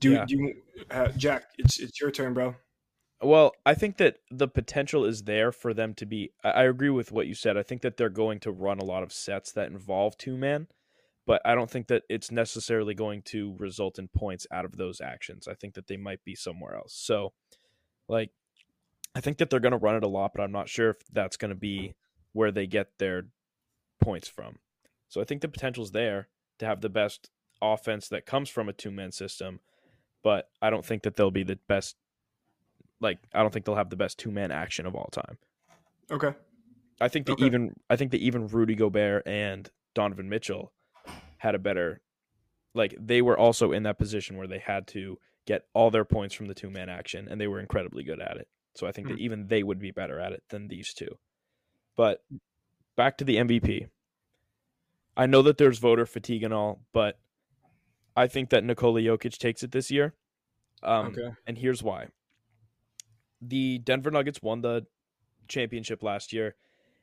Do, 0.00 0.12
Yeah. 0.12 0.24
do 0.26 0.36
you, 0.36 0.62
uh, 0.90 1.08
Jack? 1.08 1.44
It's 1.58 1.78
it's 1.78 2.00
your 2.00 2.10
turn, 2.10 2.34
bro. 2.34 2.56
Well, 3.22 3.52
I 3.64 3.74
think 3.74 3.96
that 3.98 4.18
the 4.30 4.48
potential 4.48 5.04
is 5.04 5.22
there 5.22 5.52
for 5.52 5.72
them 5.72 5.94
to 5.94 6.06
be. 6.06 6.32
I 6.42 6.50
I 6.50 6.62
agree 6.64 6.90
with 6.90 7.12
what 7.12 7.26
you 7.26 7.34
said. 7.34 7.56
I 7.56 7.62
think 7.62 7.82
that 7.82 7.96
they're 7.96 8.08
going 8.08 8.40
to 8.40 8.52
run 8.52 8.78
a 8.78 8.84
lot 8.84 9.02
of 9.02 9.12
sets 9.12 9.52
that 9.52 9.70
involve 9.70 10.18
two 10.18 10.36
man, 10.36 10.68
but 11.26 11.40
I 11.44 11.54
don't 11.54 11.70
think 11.70 11.86
that 11.86 12.02
it's 12.08 12.30
necessarily 12.30 12.94
going 12.94 13.22
to 13.26 13.56
result 13.58 13.98
in 13.98 14.08
points 14.08 14.46
out 14.50 14.64
of 14.64 14.76
those 14.76 15.00
actions. 15.00 15.48
I 15.48 15.54
think 15.54 15.74
that 15.74 15.86
they 15.86 15.96
might 15.96 16.22
be 16.24 16.34
somewhere 16.34 16.74
else. 16.74 16.92
So, 16.94 17.32
like, 18.08 18.30
I 19.14 19.20
think 19.20 19.38
that 19.38 19.48
they're 19.48 19.60
going 19.60 19.72
to 19.72 19.78
run 19.78 19.96
it 19.96 20.04
a 20.04 20.08
lot, 20.08 20.32
but 20.34 20.42
I'm 20.42 20.52
not 20.52 20.68
sure 20.68 20.90
if 20.90 20.96
that's 21.10 21.36
going 21.36 21.50
to 21.50 21.54
be 21.54 21.94
where 22.32 22.50
they 22.50 22.66
get 22.66 22.98
their 22.98 23.28
points 24.02 24.28
from. 24.28 24.58
So 25.08 25.20
I 25.20 25.24
think 25.24 25.40
the 25.40 25.48
potential's 25.48 25.92
there 25.92 26.28
to 26.58 26.66
have 26.66 26.80
the 26.80 26.88
best 26.88 27.30
offense 27.62 28.08
that 28.08 28.26
comes 28.26 28.50
from 28.50 28.68
a 28.68 28.72
two 28.72 28.90
man 28.90 29.12
system, 29.12 29.60
but 30.24 30.48
I 30.60 30.70
don't 30.70 30.84
think 30.84 31.04
that 31.04 31.14
they'll 31.14 31.30
be 31.30 31.44
the 31.44 31.58
best 31.68 31.94
like 33.00 33.18
I 33.32 33.42
don't 33.42 33.52
think 33.52 33.64
they'll 33.66 33.74
have 33.76 33.90
the 33.90 33.96
best 33.96 34.18
two 34.18 34.32
man 34.32 34.50
action 34.50 34.86
of 34.86 34.96
all 34.96 35.08
time. 35.12 35.38
Okay. 36.10 36.34
I 37.00 37.08
think 37.08 37.26
that 37.26 37.34
Okay. 37.34 37.46
even 37.46 37.74
I 37.88 37.94
think 37.96 38.10
that 38.10 38.20
even 38.20 38.48
Rudy 38.48 38.74
Gobert 38.74 39.26
and 39.26 39.70
Donovan 39.94 40.28
Mitchell 40.28 40.72
had 41.38 41.54
a 41.54 41.58
better 41.58 42.00
like 42.74 42.96
they 42.98 43.22
were 43.22 43.38
also 43.38 43.70
in 43.70 43.84
that 43.84 43.98
position 43.98 44.36
where 44.36 44.48
they 44.48 44.58
had 44.58 44.86
to 44.88 45.18
get 45.46 45.66
all 45.74 45.90
their 45.90 46.04
points 46.04 46.34
from 46.34 46.46
the 46.46 46.54
two 46.54 46.70
man 46.70 46.88
action 46.88 47.28
and 47.28 47.40
they 47.40 47.46
were 47.46 47.60
incredibly 47.60 48.02
good 48.02 48.20
at 48.20 48.36
it. 48.38 48.48
So 48.74 48.86
I 48.86 48.92
think 48.92 49.08
that 49.08 49.18
Hmm. 49.18 49.22
even 49.22 49.46
they 49.48 49.62
would 49.62 49.78
be 49.78 49.90
better 49.92 50.18
at 50.18 50.32
it 50.32 50.42
than 50.48 50.66
these 50.68 50.92
two. 50.94 51.18
But 51.96 52.24
back 52.96 53.18
to 53.18 53.24
the 53.24 53.36
MVP. 53.36 53.88
I 55.16 55.26
know 55.26 55.42
that 55.42 55.58
there's 55.58 55.78
voter 55.78 56.06
fatigue 56.06 56.42
and 56.42 56.52
all, 56.52 56.80
but 56.92 57.20
I 58.16 58.26
think 58.26 58.50
that 58.50 58.64
Nikola 58.64 59.00
Jokic 59.00 59.38
takes 59.38 59.62
it 59.62 59.72
this 59.72 59.90
year. 59.90 60.14
Um, 60.82 61.06
Okay. 61.06 61.30
and 61.46 61.58
here's 61.58 61.82
why. 61.82 62.08
The 63.40 63.78
Denver 63.78 64.10
Nuggets 64.10 64.40
won 64.42 64.60
the 64.60 64.86
championship 65.48 66.02
last 66.02 66.32
year, 66.32 66.56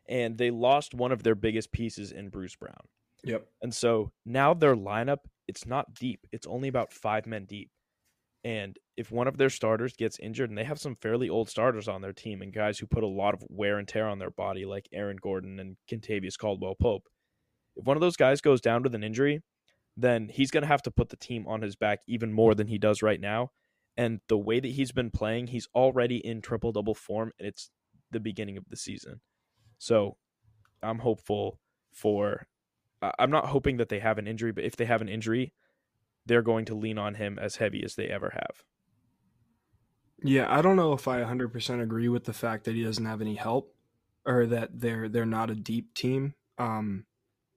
and 0.08 0.38
they 0.38 0.52
lost 0.52 0.94
one 0.94 1.12
of 1.12 1.24
their 1.24 1.36
biggest 1.36 1.72
pieces 1.72 2.12
in 2.12 2.30
Bruce 2.30 2.56
Brown. 2.56 2.88
Yep. 3.24 3.48
And 3.62 3.74
so 3.74 4.12
now 4.26 4.54
their 4.54 4.76
lineup 4.76 5.20
it's 5.48 5.66
not 5.66 5.94
deep. 5.94 6.26
It's 6.32 6.48
only 6.48 6.70
about 6.70 6.94
five 6.94 7.26
men 7.28 7.44
deep. 7.46 7.70
And 8.44 8.80
if 8.96 9.12
one 9.12 9.28
of 9.28 9.38
their 9.38 9.50
starters 9.50 9.94
gets 9.98 10.18
injured, 10.18 10.50
and 10.50 10.58
they 10.58 10.64
have 10.64 10.80
some 10.80 10.96
fairly 10.96 11.28
old 11.30 11.50
starters 11.50 11.88
on 11.90 12.02
their 12.02 12.14
team 12.14 12.42
and 12.42 12.54
guys 12.54 12.80
who 12.80 12.88
put 12.88 13.04
a 13.04 13.08
lot 13.08 13.34
of 13.34 13.44
wear 13.50 13.78
and 13.78 13.88
tear 13.88 14.08
on 14.08 14.18
their 14.18 14.32
body, 14.32 14.66
like 14.66 14.88
Aaron 14.94 15.18
Gordon 15.22 15.60
and 15.60 15.76
Kentavious 15.90 16.38
Caldwell 16.38 16.76
Pope, 16.76 17.04
if 17.76 17.86
one 17.86 17.98
of 17.98 18.02
those 18.02 18.16
guys 18.16 18.40
goes 18.40 18.62
down 18.62 18.82
with 18.82 18.96
an 18.96 19.04
injury, 19.04 19.42
then 20.02 20.30
he's 20.30 20.52
going 20.52 20.62
to 20.62 20.68
have 20.68 20.82
to 20.84 20.92
put 20.92 21.10
the 21.10 21.16
team 21.16 21.46
on 21.48 21.62
his 21.62 21.76
back 21.76 22.00
even 22.08 22.34
more 22.34 22.56
than 22.56 22.68
he 22.68 22.78
does 22.78 23.02
right 23.02 23.20
now. 23.20 23.52
And 23.98 24.22
the 24.28 24.38
way 24.38 24.60
that 24.60 24.72
he's 24.72 24.92
been 24.92 25.12
playing, 25.12 25.48
he's 25.48 25.68
already 25.76 26.18
in 26.18 26.42
triple 26.42 26.72
double 26.72 26.96
form, 26.96 27.32
and 27.38 27.48
it's 27.48 27.70
the 28.10 28.20
beginning 28.20 28.58
of 28.58 28.66
the 28.70 28.78
season. 28.78 29.22
So 29.78 30.18
I'm 30.82 31.00
hopeful 31.00 31.60
for. 31.94 32.48
I'm 33.18 33.32
not 33.32 33.48
hoping 33.48 33.78
that 33.78 33.90
they 33.90 34.00
have 34.00 34.20
an 34.20 34.28
injury, 34.28 34.52
but 34.52 34.64
if 34.64 34.76
they 34.76 34.86
have 34.86 35.02
an 35.02 35.10
injury, 35.10 35.54
they're 36.26 36.44
going 36.44 36.66
to 36.66 36.76
lean 36.76 37.00
on 37.00 37.16
him 37.16 37.40
as 37.40 37.56
heavy 37.56 37.84
as 37.84 37.96
they 37.96 38.08
ever 38.08 38.32
have. 38.34 38.64
Yeah, 40.24 40.46
I 40.56 40.62
don't 40.62 40.76
know 40.76 40.94
if 40.94 41.08
I 41.08 41.22
100% 41.22 41.82
agree 41.82 42.10
with 42.10 42.26
the 42.26 42.34
fact 42.34 42.66
that 42.66 42.76
he 42.76 42.84
doesn't 42.84 43.06
have 43.06 43.22
any 43.22 43.36
help 43.36 43.74
or 44.24 44.46
that 44.46 44.70
they're 44.80 45.10
they're 45.10 45.26
not 45.26 45.50
a 45.50 45.56
deep 45.56 45.96
team. 45.96 46.36
Um, 46.60 47.06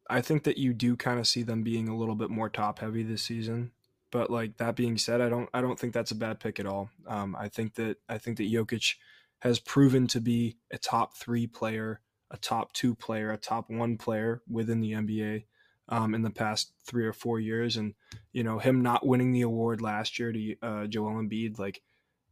I 0.08 0.20
think 0.20 0.44
that 0.44 0.58
you 0.58 0.72
do 0.72 0.96
kind 0.96 1.18
of 1.18 1.26
see 1.26 1.42
them 1.42 1.62
being 1.62 1.88
a 1.88 1.96
little 1.96 2.14
bit 2.14 2.30
more 2.30 2.48
top 2.48 2.80
heavy 2.80 3.02
this 3.02 3.22
season. 3.22 3.72
But 4.10 4.30
like 4.30 4.58
that 4.58 4.76
being 4.76 4.96
said, 4.96 5.20
I 5.20 5.28
don't 5.28 5.48
I 5.52 5.60
don't 5.60 5.78
think 5.78 5.92
that's 5.92 6.12
a 6.12 6.16
bad 6.16 6.38
pick 6.40 6.60
at 6.60 6.66
all. 6.66 6.90
Um, 7.06 7.34
I 7.38 7.48
think 7.48 7.74
that 7.74 7.96
I 8.08 8.18
think 8.18 8.36
that 8.36 8.50
Jokic 8.50 8.94
has 9.40 9.58
proven 9.58 10.06
to 10.08 10.20
be 10.20 10.56
a 10.72 10.78
top 10.78 11.16
three 11.16 11.46
player, 11.46 12.00
a 12.30 12.36
top 12.36 12.72
two 12.72 12.94
player, 12.94 13.30
a 13.30 13.36
top 13.36 13.68
one 13.68 13.98
player 13.98 14.42
within 14.48 14.80
the 14.80 14.92
NBA 14.92 15.44
um, 15.88 16.14
in 16.14 16.22
the 16.22 16.30
past 16.30 16.72
three 16.86 17.06
or 17.06 17.12
four 17.12 17.40
years. 17.40 17.76
And, 17.76 17.94
you 18.32 18.42
know, 18.42 18.58
him 18.58 18.80
not 18.82 19.06
winning 19.06 19.32
the 19.32 19.42
award 19.42 19.80
last 19.80 20.18
year 20.18 20.32
to 20.32 20.56
uh, 20.62 20.86
Joel 20.86 21.22
Embiid, 21.22 21.58
like, 21.58 21.82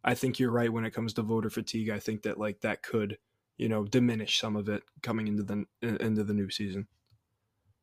I 0.05 0.15
think 0.15 0.39
you're 0.39 0.51
right 0.51 0.73
when 0.73 0.85
it 0.85 0.95
comes 0.95 1.13
to 1.15 1.23
voter 1.23 1.51
fatigue. 1.51 1.91
I 1.91 1.99
think 1.99 2.23
that, 2.23 2.39
like, 2.39 2.63
that 2.63 2.83
could, 2.83 3.19
you 3.57 3.69
know, 3.69 3.85
diminish 3.85 4.41
some 4.41 4.57
of 4.57 4.69
it 4.69 4.83
coming 5.03 5.29
into 5.29 5.43
the 5.43 5.67
into 5.83 6.25
the 6.25 6.35
new 6.35 6.51
season. 6.51 6.89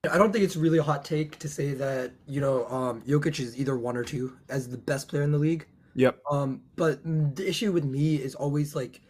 I 0.09 0.17
don't 0.17 0.31
think 0.31 0.45
it's 0.45 0.55
really 0.55 0.77
a 0.77 0.83
hot 0.83 1.03
take 1.03 1.37
to 1.39 1.49
say 1.49 1.73
that 1.73 2.13
you 2.25 2.39
know 2.39 2.65
um, 2.67 3.01
Jokic 3.01 3.39
is 3.39 3.59
either 3.59 3.77
one 3.77 3.97
or 3.97 4.03
two 4.03 4.37
as 4.47 4.69
the 4.69 4.77
best 4.77 5.09
player 5.09 5.23
in 5.23 5.31
the 5.31 5.37
league. 5.37 5.67
Yep. 5.95 6.19
Um, 6.31 6.61
but 6.77 7.03
the 7.03 7.47
issue 7.47 7.73
with 7.73 7.83
me 7.83 8.15
is 8.15 8.33
always 8.33 8.75
like 8.75 9.01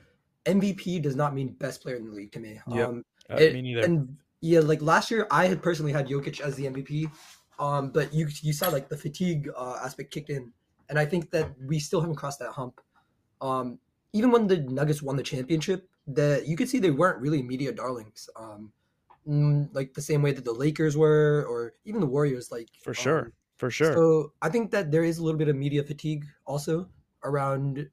MVP 0.46 1.02
does 1.02 1.16
not 1.16 1.36
mean 1.36 1.50
best 1.50 1.84
player 1.84 1.96
in 1.96 2.06
the 2.06 2.12
league 2.12 2.32
to 2.32 2.40
me. 2.40 2.60
Yep. 2.72 2.90
Um, 2.90 3.06
Uh, 3.30 3.36
it- 3.36 3.54
me 3.54 3.62
neither. 3.62 3.82
And 3.86 4.18
yeah, 4.42 4.62
like 4.62 4.82
last 4.82 5.12
year, 5.12 5.28
I 5.30 5.46
had 5.46 5.62
personally 5.62 5.92
had 5.92 6.08
Jokic 6.08 6.42
as 6.42 6.56
the 6.56 6.66
MVP. 6.66 7.12
Um, 7.60 7.92
but 7.92 8.12
you 8.14 8.28
you 8.42 8.54
saw 8.54 8.70
like 8.70 8.90
the 8.90 8.98
fatigue 8.98 9.50
uh, 9.56 9.80
aspect 9.84 10.12
kicked 10.12 10.30
in, 10.32 10.52
and 10.90 10.98
I 10.98 11.06
think 11.06 11.30
that 11.32 11.52
we 11.68 11.78
still 11.78 12.00
haven't 12.02 12.16
crossed 12.16 12.40
that 12.40 12.52
hump. 12.52 12.82
Um, 13.42 13.78
even 14.14 14.32
when 14.32 14.48
the 14.48 14.58
Nuggets 14.58 15.04
won 15.04 15.18
the 15.18 15.24
championship, 15.24 15.88
that 16.08 16.48
you 16.48 16.56
could 16.58 16.70
see 16.70 16.80
they 16.80 16.90
weren't 16.90 17.20
really 17.22 17.44
media 17.44 17.72
darlings. 17.72 18.30
Um, 18.36 18.72
like 19.30 19.94
the 19.94 20.02
same 20.02 20.22
way 20.22 20.32
that 20.32 20.46
the 20.46 20.54
Lakers 20.54 20.98
were, 20.98 21.46
or 21.50 21.74
even 21.86 22.02
the 22.02 22.08
Warriors. 22.08 22.52
Like 22.52 22.70
For 22.82 22.94
sure. 22.94 23.26
um, 23.26 23.34
For 23.58 23.70
sure. 23.70 23.94
so 23.94 24.34
I 24.42 24.50
think 24.50 24.72
that 24.72 24.92
there 24.92 25.04
is 25.04 25.20
a 25.20 25.24
little 25.24 25.38
bit 25.38 25.48
of 25.50 25.56
media 25.56 25.84
fatigue 25.84 26.26
also 26.46 26.90
around 27.24 27.90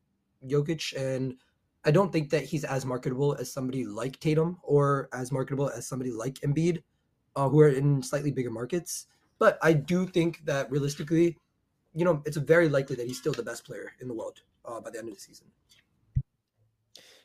Jokic, 0.46 0.96
and 0.96 1.34
I 1.84 1.90
don't 1.90 2.12
think 2.12 2.30
that 2.30 2.44
he's 2.44 2.64
as 2.64 2.84
marketable 2.86 3.36
as 3.38 3.52
somebody 3.52 3.84
like 3.84 4.18
Tatum 4.18 4.58
or 4.62 5.08
as 5.12 5.30
marketable 5.30 5.68
as 5.68 5.86
somebody 5.86 6.10
like 6.10 6.34
Embiid, 6.40 6.82
uh, 7.36 7.48
who 7.48 7.60
are 7.60 7.68
in 7.68 8.02
slightly 8.02 8.32
bigger 8.32 8.50
markets. 8.50 9.06
But 9.38 9.58
I 9.62 9.74
do 9.74 10.06
think 10.06 10.44
that 10.46 10.70
realistically, 10.70 11.36
you 11.92 12.04
know, 12.04 12.22
it's 12.24 12.36
very 12.38 12.68
likely 12.68 12.96
that 12.96 13.06
he's 13.06 13.18
still 13.18 13.32
the 13.32 13.42
best 13.42 13.64
player 13.64 13.92
in 14.00 14.08
the 14.08 14.14
world 14.14 14.40
uh, 14.64 14.80
by 14.80 14.90
the 14.90 14.98
end 14.98 15.08
of 15.08 15.14
the 15.14 15.20
season. 15.20 15.46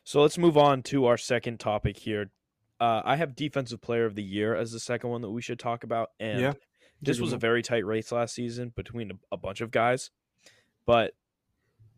So 0.04 0.20
let's 0.20 0.36
move 0.36 0.58
on 0.58 0.82
to 0.84 1.06
our 1.06 1.16
second 1.16 1.60
topic 1.60 1.96
here. 1.96 2.30
Uh, 2.82 3.00
I 3.04 3.14
have 3.14 3.36
defensive 3.36 3.80
player 3.80 4.06
of 4.06 4.16
the 4.16 4.24
year 4.24 4.56
as 4.56 4.72
the 4.72 4.80
second 4.80 5.10
one 5.10 5.20
that 5.20 5.30
we 5.30 5.40
should 5.40 5.60
talk 5.60 5.84
about, 5.84 6.08
and 6.18 6.40
Yeah, 6.40 6.52
this 7.00 7.20
was 7.20 7.32
a 7.32 7.36
very 7.36 7.62
tight 7.62 7.86
race 7.86 8.10
last 8.10 8.34
season 8.34 8.72
between 8.74 9.12
a, 9.12 9.14
a 9.30 9.36
bunch 9.36 9.60
of 9.60 9.70
guys. 9.70 10.10
But 10.84 11.12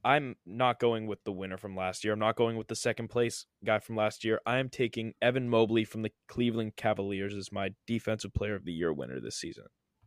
I'm 0.05 0.37
not 0.45 0.79
going 0.79 1.07
with 1.07 1.25
the 1.25 1.33
winner 1.33 1.57
from 1.57 1.75
last 1.75 2.05
year. 2.05 2.13
I'm 2.13 2.19
not 2.19 2.37
going 2.37 2.59
with 2.59 2.69
the 2.69 2.77
second 2.77 3.09
place 3.09 3.47
guy 3.65 3.79
from 3.79 3.97
last 3.97 4.25
year. 4.25 4.43
I 4.45 4.59
am 4.59 4.69
taking 4.69 5.15
Evan 5.23 5.49
Mobley 5.49 5.87
from 5.87 6.03
the 6.03 6.13
Cleveland 6.29 6.77
Cavaliers 6.77 7.35
as 7.35 7.51
my 7.51 7.71
defensive 7.87 8.35
player 8.35 8.55
of 8.55 8.67
the 8.67 8.73
year 8.73 8.93
winner 8.93 9.21
this 9.21 9.37
season. 9.37 9.65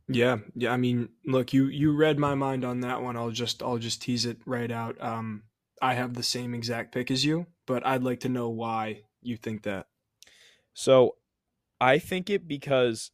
Yeah, 0.07 0.37
yeah. 0.53 0.71
I 0.73 0.77
mean, 0.77 1.09
look, 1.25 1.53
you 1.53 1.65
you 1.65 1.95
read 1.95 2.19
my 2.19 2.35
mind 2.35 2.63
on 2.63 2.81
that 2.81 3.01
one. 3.01 3.17
I'll 3.17 3.31
just 3.31 3.63
I'll 3.63 3.79
just 3.79 4.03
tease 4.03 4.27
it 4.27 4.37
right 4.45 4.69
out. 4.69 5.01
Um, 5.01 5.41
I 5.81 5.95
have 5.95 6.13
the 6.13 6.21
same 6.21 6.53
exact 6.53 6.93
pick 6.93 7.09
as 7.09 7.25
you, 7.25 7.47
but 7.65 7.83
I'd 7.83 8.03
like 8.03 8.19
to 8.19 8.29
know 8.29 8.49
why 8.49 9.01
you 9.23 9.37
think 9.37 9.63
that. 9.63 9.87
So 10.77 11.15
I 11.81 11.97
think 11.97 12.29
it 12.29 12.47
because 12.47 13.09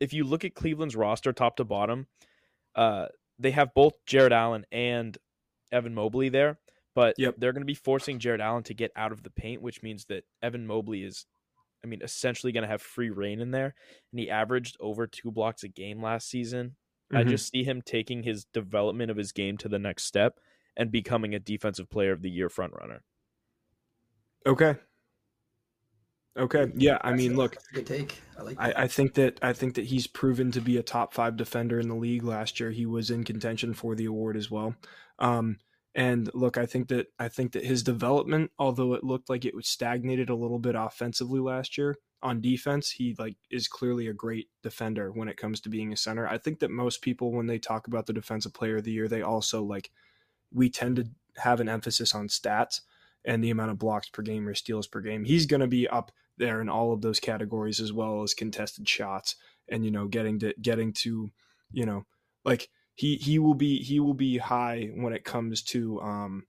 if 0.00 0.12
you 0.12 0.24
look 0.24 0.44
at 0.44 0.54
Cleveland's 0.54 0.96
roster 0.96 1.32
top 1.32 1.56
to 1.56 1.64
bottom, 1.64 2.08
uh, 2.74 3.06
they 3.38 3.52
have 3.52 3.72
both 3.72 3.92
Jarrett 4.04 4.32
Allen 4.32 4.66
and 4.72 5.16
Evan 5.70 5.94
Mobley 5.94 6.28
there, 6.28 6.58
but 6.96 7.14
Yep. 7.18 7.36
they're 7.38 7.52
going 7.52 7.62
to 7.62 7.66
be 7.66 7.74
forcing 7.74 8.18
Jarrett 8.18 8.40
Allen 8.40 8.64
to 8.64 8.74
get 8.74 8.90
out 8.96 9.12
of 9.12 9.22
the 9.22 9.30
paint, 9.30 9.62
which 9.62 9.80
means 9.80 10.06
that 10.06 10.24
Evan 10.42 10.66
Mobley 10.66 11.04
is, 11.04 11.24
I 11.84 11.86
mean, 11.86 12.02
essentially 12.02 12.52
going 12.52 12.62
to 12.62 12.68
have 12.68 12.82
free 12.82 13.10
reign 13.10 13.40
in 13.40 13.52
there. 13.52 13.76
And 14.10 14.18
he 14.18 14.28
averaged 14.28 14.76
over 14.80 15.06
two 15.06 15.30
blocks 15.30 15.62
a 15.62 15.68
game 15.68 16.02
last 16.02 16.28
season. 16.28 16.76
I 17.14 17.22
Mhm. 17.22 17.28
just 17.30 17.48
see 17.48 17.62
him 17.62 17.80
taking 17.80 18.24
his 18.24 18.44
development 18.44 19.12
of 19.12 19.16
his 19.16 19.30
game 19.30 19.56
to 19.58 19.68
the 19.68 19.78
next 19.78 20.02
step 20.04 20.40
and 20.76 20.90
becoming 20.90 21.32
a 21.32 21.38
defensive 21.38 21.88
player 21.90 22.10
of 22.12 22.22
the 22.22 22.30
year 22.30 22.48
frontrunner. 22.48 23.02
Okay. 24.46 24.76
Okay. 26.36 26.70
Yeah. 26.74 26.98
I 27.02 27.12
mean, 27.12 27.36
look, 27.36 27.56
good 27.72 27.86
take. 27.86 28.20
I 28.38 28.42
like. 28.42 28.56
that. 28.56 28.78
I, 28.78 28.84
I 28.84 28.86
think 28.88 29.14
that 29.14 29.38
I 29.42 29.52
think 29.52 29.74
that 29.74 29.86
he's 29.86 30.06
proven 30.06 30.52
to 30.52 30.60
be 30.60 30.76
a 30.76 30.82
top 30.82 31.12
five 31.12 31.36
defender 31.36 31.80
in 31.80 31.88
the 31.88 31.94
league. 31.94 32.22
Last 32.22 32.60
year, 32.60 32.70
he 32.70 32.86
was 32.86 33.10
in 33.10 33.24
contention 33.24 33.74
for 33.74 33.94
the 33.94 34.04
award 34.06 34.36
as 34.36 34.50
well. 34.50 34.74
Um, 35.18 35.58
and 35.94 36.30
look, 36.34 36.56
I 36.56 36.66
think 36.66 36.88
that 36.88 37.08
I 37.18 37.28
think 37.28 37.52
that 37.52 37.64
his 37.64 37.82
development, 37.82 38.52
although 38.58 38.94
it 38.94 39.02
looked 39.04 39.28
like 39.28 39.44
it 39.44 39.54
was 39.54 39.66
stagnated 39.66 40.30
a 40.30 40.36
little 40.36 40.60
bit 40.60 40.76
offensively 40.76 41.40
last 41.40 41.76
year, 41.76 41.96
on 42.22 42.40
defense, 42.40 42.92
he 42.92 43.16
like 43.18 43.36
is 43.50 43.66
clearly 43.66 44.06
a 44.06 44.12
great 44.12 44.48
defender 44.62 45.10
when 45.10 45.28
it 45.28 45.36
comes 45.36 45.60
to 45.60 45.68
being 45.68 45.92
a 45.92 45.96
center. 45.96 46.28
I 46.28 46.38
think 46.38 46.60
that 46.60 46.70
most 46.70 47.02
people, 47.02 47.32
when 47.32 47.46
they 47.46 47.58
talk 47.58 47.86
about 47.86 48.06
the 48.06 48.12
defensive 48.12 48.54
player 48.54 48.76
of 48.76 48.84
the 48.84 48.92
year, 48.92 49.08
they 49.08 49.22
also 49.22 49.62
like 49.62 49.90
we 50.52 50.70
tend 50.70 50.96
to 50.96 51.08
have 51.40 51.60
an 51.60 51.68
emphasis 51.68 52.14
on 52.14 52.28
stats 52.28 52.82
and 53.24 53.42
the 53.42 53.50
amount 53.50 53.70
of 53.70 53.78
blocks 53.78 54.08
per 54.08 54.22
game 54.22 54.48
or 54.48 54.54
steals 54.54 54.86
per 54.86 55.00
game. 55.00 55.24
He's 55.24 55.46
going 55.46 55.60
to 55.60 55.66
be 55.66 55.88
up 55.88 56.12
there 56.38 56.60
in 56.60 56.68
all 56.68 56.92
of 56.92 57.02
those 57.02 57.20
categories 57.20 57.80
as 57.80 57.92
well 57.92 58.22
as 58.22 58.34
contested 58.34 58.88
shots 58.88 59.36
and 59.68 59.84
you 59.84 59.90
know 59.90 60.08
getting 60.08 60.38
to 60.38 60.54
getting 60.60 60.92
to 60.92 61.30
you 61.70 61.86
know 61.86 62.06
like 62.44 62.70
he 62.94 63.16
he 63.16 63.38
will 63.38 63.54
be 63.54 63.78
he 63.82 64.00
will 64.00 64.14
be 64.14 64.38
high 64.38 64.90
when 64.94 65.12
it 65.12 65.24
comes 65.24 65.62
to 65.62 66.00
um 66.00 66.46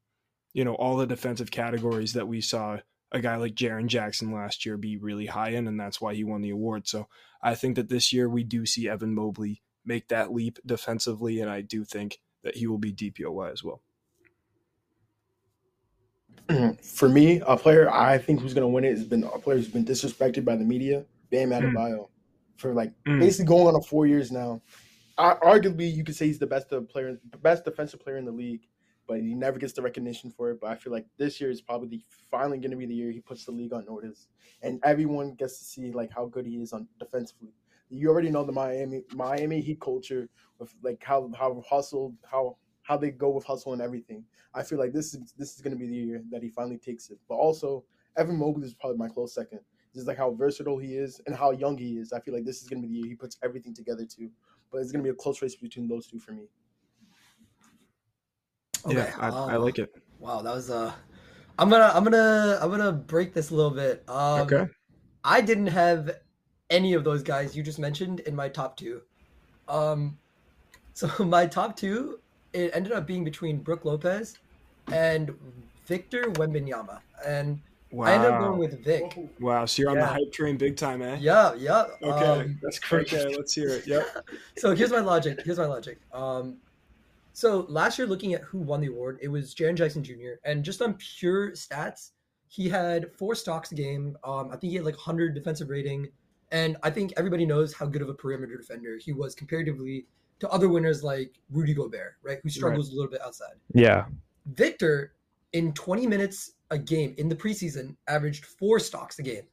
you 0.53 0.63
know 0.63 0.75
all 0.75 0.95
the 0.97 1.05
defensive 1.05 1.51
categories 1.51 2.13
that 2.13 2.27
we 2.27 2.41
saw 2.41 2.77
a 3.11 3.19
guy 3.19 3.35
like 3.35 3.53
Jaren 3.53 3.87
Jackson 3.87 4.31
last 4.31 4.65
year 4.65 4.77
be 4.77 4.97
really 4.97 5.25
high 5.25 5.49
in 5.49 5.67
and 5.67 5.79
that's 5.79 5.99
why 5.99 6.13
he 6.13 6.23
won 6.23 6.41
the 6.41 6.49
award. 6.49 6.87
So 6.87 7.07
I 7.43 7.55
think 7.55 7.75
that 7.75 7.89
this 7.89 8.13
year 8.13 8.29
we 8.29 8.43
do 8.43 8.65
see 8.65 8.87
Evan 8.87 9.13
Mobley 9.13 9.61
make 9.85 10.07
that 10.07 10.31
leap 10.31 10.59
defensively 10.65 11.41
and 11.41 11.49
I 11.49 11.61
do 11.61 11.83
think 11.83 12.19
that 12.43 12.55
he 12.55 12.67
will 12.67 12.77
be 12.77 12.93
DPOY 12.93 13.51
as 13.51 13.63
well. 13.63 13.81
For 16.81 17.09
me, 17.09 17.41
a 17.45 17.57
player 17.57 17.89
I 17.89 18.17
think 18.17 18.39
who's 18.41 18.53
gonna 18.53 18.67
win 18.67 18.83
it 18.83 18.91
has 18.91 19.05
been 19.05 19.23
a 19.23 19.39
player 19.39 19.57
who's 19.57 19.67
been 19.67 19.85
disrespected 19.85 20.45
by 20.45 20.55
the 20.55 20.65
media, 20.65 21.05
Bam 21.31 21.49
Adebayo, 21.49 22.09
for 22.57 22.73
like 22.73 22.91
Mm. 23.05 23.19
basically 23.19 23.45
going 23.45 23.67
on 23.67 23.75
a 23.75 23.81
four 23.81 24.05
years 24.05 24.31
now. 24.31 24.61
I, 25.17 25.35
arguably, 25.35 25.93
you 25.93 26.03
could 26.03 26.15
say 26.15 26.27
he's 26.27 26.39
the 26.39 26.47
best 26.47 26.71
of 26.71 26.87
player, 26.89 27.19
best 27.41 27.65
defensive 27.65 27.99
player 27.99 28.17
in 28.17 28.25
the 28.25 28.31
league, 28.31 28.67
but 29.07 29.19
he 29.19 29.33
never 29.35 29.59
gets 29.59 29.73
the 29.73 29.81
recognition 29.81 30.31
for 30.31 30.51
it. 30.51 30.59
But 30.61 30.71
I 30.71 30.75
feel 30.75 30.93
like 30.93 31.05
this 31.17 31.39
year 31.41 31.49
is 31.51 31.61
probably 31.61 31.89
the, 31.89 32.01
finally 32.29 32.57
going 32.57 32.71
to 32.71 32.77
be 32.77 32.85
the 32.85 32.95
year 32.95 33.11
he 33.11 33.19
puts 33.19 33.45
the 33.45 33.51
league 33.51 33.73
on 33.73 33.85
notice, 33.85 34.27
and 34.61 34.79
everyone 34.83 35.33
gets 35.35 35.57
to 35.59 35.63
see 35.63 35.91
like 35.91 36.11
how 36.11 36.25
good 36.25 36.45
he 36.45 36.55
is 36.55 36.73
on 36.73 36.87
defensively. 36.99 37.53
You 37.89 38.09
already 38.09 38.29
know 38.29 38.43
the 38.45 38.53
Miami 38.53 39.03
Miami 39.13 39.59
Heat 39.59 39.81
culture 39.81 40.29
with 40.59 40.73
like 40.81 41.03
how 41.03 41.29
how 41.37 41.61
hustled 41.69 42.15
how 42.23 42.57
how 42.91 42.97
they 42.97 43.09
go 43.09 43.29
with 43.29 43.45
hustle 43.45 43.71
and 43.71 43.81
everything. 43.81 44.21
I 44.53 44.63
feel 44.63 44.77
like 44.77 44.91
this 44.91 45.13
is 45.13 45.33
this 45.37 45.55
is 45.55 45.61
going 45.61 45.71
to 45.71 45.79
be 45.79 45.87
the 45.87 45.95
year 45.95 46.21
that 46.29 46.43
he 46.43 46.49
finally 46.49 46.77
takes 46.77 47.09
it. 47.09 47.17
But 47.29 47.35
also, 47.35 47.85
Evan 48.17 48.35
Mobley 48.35 48.67
is 48.67 48.73
probably 48.73 48.97
my 48.97 49.07
close 49.07 49.33
second. 49.33 49.61
Just 49.95 50.07
like 50.07 50.17
how 50.17 50.31
versatile 50.31 50.77
he 50.77 50.97
is 50.97 51.21
and 51.25 51.33
how 51.33 51.51
young 51.51 51.77
he 51.77 51.97
is. 51.97 52.11
I 52.11 52.19
feel 52.19 52.33
like 52.33 52.43
this 52.43 52.61
is 52.61 52.67
going 52.67 52.81
to 52.81 52.87
be 52.87 52.93
the 52.93 52.99
year 52.99 53.07
he 53.07 53.15
puts 53.15 53.37
everything 53.41 53.73
together 53.73 54.05
too. 54.05 54.29
But 54.71 54.79
it's 54.79 54.91
going 54.91 55.01
to 55.05 55.07
be 55.09 55.09
a 55.09 55.15
close 55.15 55.41
race 55.41 55.55
between 55.55 55.87
those 55.87 56.05
two 56.05 56.19
for 56.19 56.33
me. 56.33 56.43
yeah, 58.89 59.15
I, 59.17 59.27
I 59.27 59.55
um, 59.55 59.61
like 59.61 59.79
it. 59.79 59.89
Wow, 60.19 60.41
that 60.41 60.53
was 60.53 60.69
uh 60.69 60.91
I'm 61.57 61.69
gonna 61.69 61.91
I'm 61.93 62.03
gonna 62.03 62.59
I'm 62.61 62.69
gonna 62.69 62.91
break 62.91 63.33
this 63.33 63.51
a 63.51 63.55
little 63.55 63.71
bit. 63.71 64.03
Um 64.09 64.41
Okay. 64.41 64.65
I 65.23 65.39
didn't 65.39 65.67
have 65.67 66.17
any 66.69 66.93
of 66.93 67.05
those 67.05 67.23
guys 67.23 67.55
you 67.55 67.63
just 67.63 67.79
mentioned 67.79 68.19
in 68.21 68.35
my 68.35 68.49
top 68.49 68.75
two. 68.75 69.01
Um 69.69 70.17
So 70.93 71.23
my 71.23 71.47
top 71.47 71.77
two, 71.77 72.19
it 72.53 72.71
ended 72.73 72.93
up 72.93 73.07
being 73.07 73.23
between 73.23 73.57
Brook 73.59 73.85
Lopez 73.85 74.37
and 74.91 75.33
Victor 75.85 76.23
Wembanyama, 76.31 76.99
and 77.25 77.59
Wow. 77.91 78.05
I 78.05 78.13
ended 78.13 78.31
up 78.31 78.41
going 78.41 78.57
with 78.59 78.83
Vic. 78.83 79.17
Wow. 79.39 79.65
So 79.65 79.81
you're 79.81 79.91
on 79.91 79.97
the 79.97 80.05
hype 80.05 80.31
train 80.31 80.55
big 80.55 80.77
time, 80.77 81.01
eh? 81.01 81.17
Yeah, 81.19 81.53
yeah. 81.55 81.85
Okay. 82.01 82.25
um, 82.25 82.59
That's 82.61 82.79
crazy. 82.79 83.17
Okay, 83.17 83.35
let's 83.35 83.53
hear 83.53 83.69
it. 83.69 83.85
Yep. 83.85 84.29
so 84.57 84.73
here's 84.73 84.91
my 84.91 85.01
logic. 85.01 85.41
Here's 85.43 85.57
my 85.57 85.65
logic. 85.65 85.99
Um, 86.13 86.57
so 87.33 87.65
last 87.67 87.97
year, 87.97 88.07
looking 88.07 88.33
at 88.33 88.41
who 88.43 88.59
won 88.59 88.79
the 88.79 88.87
award, 88.87 89.19
it 89.21 89.27
was 89.27 89.53
Jaren 89.53 89.75
Jackson 89.75 90.03
Jr. 90.03 90.39
And 90.45 90.63
just 90.63 90.81
on 90.81 90.93
pure 90.95 91.51
stats, 91.51 92.11
he 92.47 92.69
had 92.69 93.11
four 93.13 93.35
stocks 93.35 93.71
a 93.71 93.75
game. 93.75 94.17
Um, 94.23 94.47
I 94.51 94.55
think 94.55 94.71
he 94.71 94.75
had 94.75 94.85
like 94.85 94.95
100 94.95 95.33
defensive 95.35 95.69
rating, 95.69 96.07
and 96.51 96.77
I 96.83 96.89
think 96.89 97.13
everybody 97.17 97.45
knows 97.45 97.73
how 97.73 97.85
good 97.85 98.01
of 98.01 98.09
a 98.09 98.13
perimeter 98.13 98.57
defender 98.57 98.97
he 98.97 99.11
was 99.11 99.35
comparatively 99.35 100.05
to 100.41 100.49
other 100.49 100.67
winners 100.67 101.03
like 101.03 101.39
Rudy 101.51 101.75
Gobert, 101.75 102.15
right? 102.23 102.39
Who 102.41 102.49
struggles 102.49 102.91
a 102.91 102.95
little 102.95 103.11
bit 103.11 103.21
outside. 103.21 103.53
Yeah. 103.75 104.05
Victor, 104.47 105.13
in 105.53 105.71
20 105.73 106.07
minutes 106.07 106.53
a 106.71 106.79
game 106.79 107.13
in 107.19 107.29
the 107.29 107.35
preseason, 107.35 107.95
averaged 108.07 108.45
four 108.45 108.79
stocks 108.79 109.19
a 109.19 109.21
game. 109.21 109.43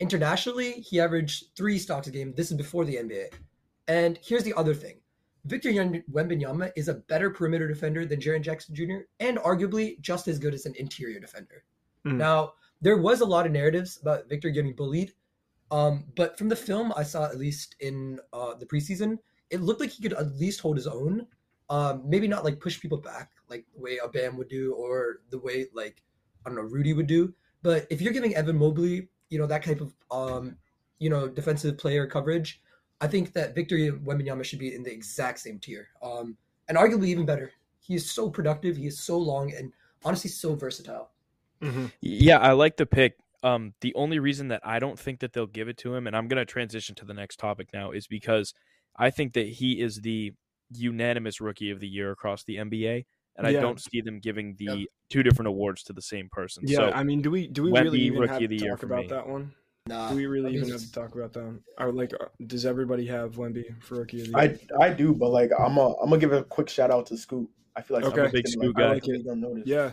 Internationally, 0.00 0.72
he 0.72 0.98
averaged 0.98 1.56
three 1.56 1.78
stocks 1.78 2.08
a 2.08 2.10
game. 2.10 2.34
This 2.36 2.50
is 2.50 2.56
before 2.56 2.84
the 2.84 2.96
NBA. 2.96 3.26
And 3.86 4.18
here's 4.24 4.42
the 4.42 4.54
other 4.54 4.74
thing 4.74 4.96
Victor 5.44 5.70
Wembanyama 5.70 6.72
is 6.74 6.88
a 6.88 6.94
better 6.94 7.30
perimeter 7.30 7.68
defender 7.68 8.04
than 8.04 8.18
Jaren 8.18 8.42
Jackson 8.42 8.74
Jr., 8.74 9.06
and 9.20 9.38
arguably 9.38 10.00
just 10.00 10.26
as 10.26 10.40
good 10.40 10.52
as 10.52 10.66
an 10.66 10.74
interior 10.76 11.20
defender. 11.20 11.62
Mhm. 12.04 12.16
Now, 12.16 12.54
there 12.80 12.96
was 12.96 13.20
a 13.20 13.24
lot 13.24 13.46
of 13.46 13.52
narratives 13.52 14.00
about 14.02 14.28
Victor 14.28 14.50
getting 14.50 14.74
bullied. 14.74 15.12
Um, 15.70 16.06
but 16.16 16.36
from 16.36 16.48
the 16.48 16.56
film 16.56 16.92
I 16.96 17.04
saw, 17.04 17.26
at 17.26 17.38
least 17.38 17.76
in 17.78 18.18
uh, 18.32 18.54
the 18.54 18.66
preseason, 18.66 19.18
it 19.50 19.60
looked 19.60 19.80
like 19.80 19.90
he 19.90 20.02
could 20.02 20.12
at 20.14 20.34
least 20.36 20.60
hold 20.60 20.76
his 20.76 20.86
own 20.86 21.26
um, 21.70 22.02
maybe 22.04 22.28
not 22.28 22.44
like 22.44 22.60
push 22.60 22.80
people 22.80 22.98
back 22.98 23.30
like 23.48 23.64
the 23.74 23.80
way 23.80 23.98
a 24.02 24.08
Bam 24.08 24.36
would 24.36 24.48
do 24.48 24.74
or 24.74 25.20
the 25.30 25.38
way 25.38 25.66
like 25.72 26.02
I 26.44 26.50
don't 26.50 26.56
know 26.56 26.62
Rudy 26.62 26.92
would 26.92 27.06
do. 27.06 27.32
But 27.62 27.86
if 27.90 28.00
you're 28.00 28.12
giving 28.12 28.34
Evan 28.34 28.58
Mobley, 28.58 29.08
you 29.30 29.38
know 29.38 29.46
that 29.46 29.64
type 29.64 29.80
of 29.80 29.94
um, 30.10 30.56
you 30.98 31.08
know 31.08 31.28
defensive 31.28 31.78
player 31.78 32.06
coverage, 32.06 32.60
I 33.00 33.06
think 33.06 33.32
that 33.32 33.54
Victor 33.54 33.76
Wembanyama 33.76 34.44
should 34.44 34.58
be 34.58 34.74
in 34.74 34.82
the 34.82 34.92
exact 34.92 35.40
same 35.40 35.58
tier, 35.58 35.88
um, 36.02 36.36
and 36.68 36.76
arguably 36.76 37.06
even 37.06 37.24
better. 37.24 37.52
He 37.80 37.94
is 37.94 38.10
so 38.10 38.30
productive. 38.30 38.76
He 38.76 38.86
is 38.86 39.00
so 39.00 39.18
long 39.18 39.52
and 39.54 39.72
honestly 40.04 40.30
so 40.30 40.54
versatile. 40.54 41.10
Mhm. 41.62 41.92
Yeah, 42.00 42.38
I 42.38 42.52
like 42.52 42.76
the 42.76 42.86
pick. 42.86 43.16
Um, 43.42 43.74
the 43.80 43.94
only 43.94 44.18
reason 44.18 44.48
that 44.48 44.62
I 44.64 44.78
don't 44.78 44.98
think 44.98 45.20
that 45.20 45.34
they'll 45.34 45.46
give 45.46 45.68
it 45.68 45.76
to 45.78 45.94
him, 45.94 46.06
and 46.06 46.16
I'm 46.16 46.28
going 46.28 46.38
to 46.38 46.50
transition 46.50 46.94
to 46.96 47.04
the 47.04 47.12
next 47.12 47.38
topic 47.38 47.68
now, 47.74 47.90
is 47.90 48.06
because 48.06 48.54
I 48.96 49.10
think 49.10 49.32
that 49.34 49.46
he 49.48 49.80
is 49.80 50.00
the 50.00 50.32
unanimous 50.70 51.40
rookie 51.40 51.70
of 51.70 51.80
the 51.80 51.88
year 51.88 52.10
across 52.10 52.44
the 52.44 52.56
NBA, 52.56 53.04
and 53.36 53.46
I 53.46 53.52
don't 53.52 53.80
see 53.80 54.00
them 54.00 54.20
giving 54.20 54.54
the 54.58 54.88
two 55.10 55.22
different 55.22 55.48
awards 55.48 55.82
to 55.84 55.92
the 55.92 56.02
same 56.02 56.28
person. 56.30 56.64
Yeah, 56.66 56.76
so 56.78 56.90
I 56.92 57.02
mean, 57.04 57.22
do 57.22 57.30
we 57.30 57.46
do 57.46 57.62
we 57.64 57.70
Wemby, 57.72 57.82
really 57.84 58.00
even 58.00 58.20
Rookie 58.20 58.32
have 58.32 58.50
to 58.50 58.58
talk 58.68 58.82
about 58.82 59.02
me. 59.02 59.06
that 59.08 59.28
one? 59.28 59.52
Nah, 59.86 60.08
Do 60.08 60.16
we 60.16 60.24
really 60.26 60.46
I 60.48 60.50
mean, 60.52 60.60
even 60.60 60.70
have 60.70 60.80
to 60.80 60.92
talk 60.92 61.14
about 61.14 61.34
that? 61.34 61.60
Or 61.78 61.92
like, 61.92 62.14
uh, 62.18 62.26
does 62.46 62.64
everybody 62.64 63.06
have 63.06 63.32
Wemby 63.34 63.82
for 63.82 63.96
rookie 63.96 64.22
of 64.22 64.32
the 64.32 64.40
year? 64.40 64.58
I 64.80 64.84
I 64.86 64.90
do, 64.94 65.12
but 65.12 65.28
like 65.30 65.50
I'm 65.58 65.76
a, 65.76 65.92
I'm 66.00 66.08
gonna 66.08 66.18
give 66.18 66.32
a 66.32 66.42
quick 66.42 66.68
shout 66.70 66.90
out 66.90 67.06
to 67.06 67.16
Scoot. 67.18 67.48
I 67.76 67.82
feel 67.82 67.96
like 67.96 68.04
Okay. 68.06 68.14
somebody's 68.16 68.32
Big 68.32 68.44
gonna, 68.44 68.52
Scoot 68.52 68.76
like, 68.76 68.76
guy. 68.76 68.90
I 68.90 68.94
like 68.94 69.08
it. 69.08 69.24
Don't 69.26 69.40
notice. 69.40 69.64
Yeah. 69.66 69.90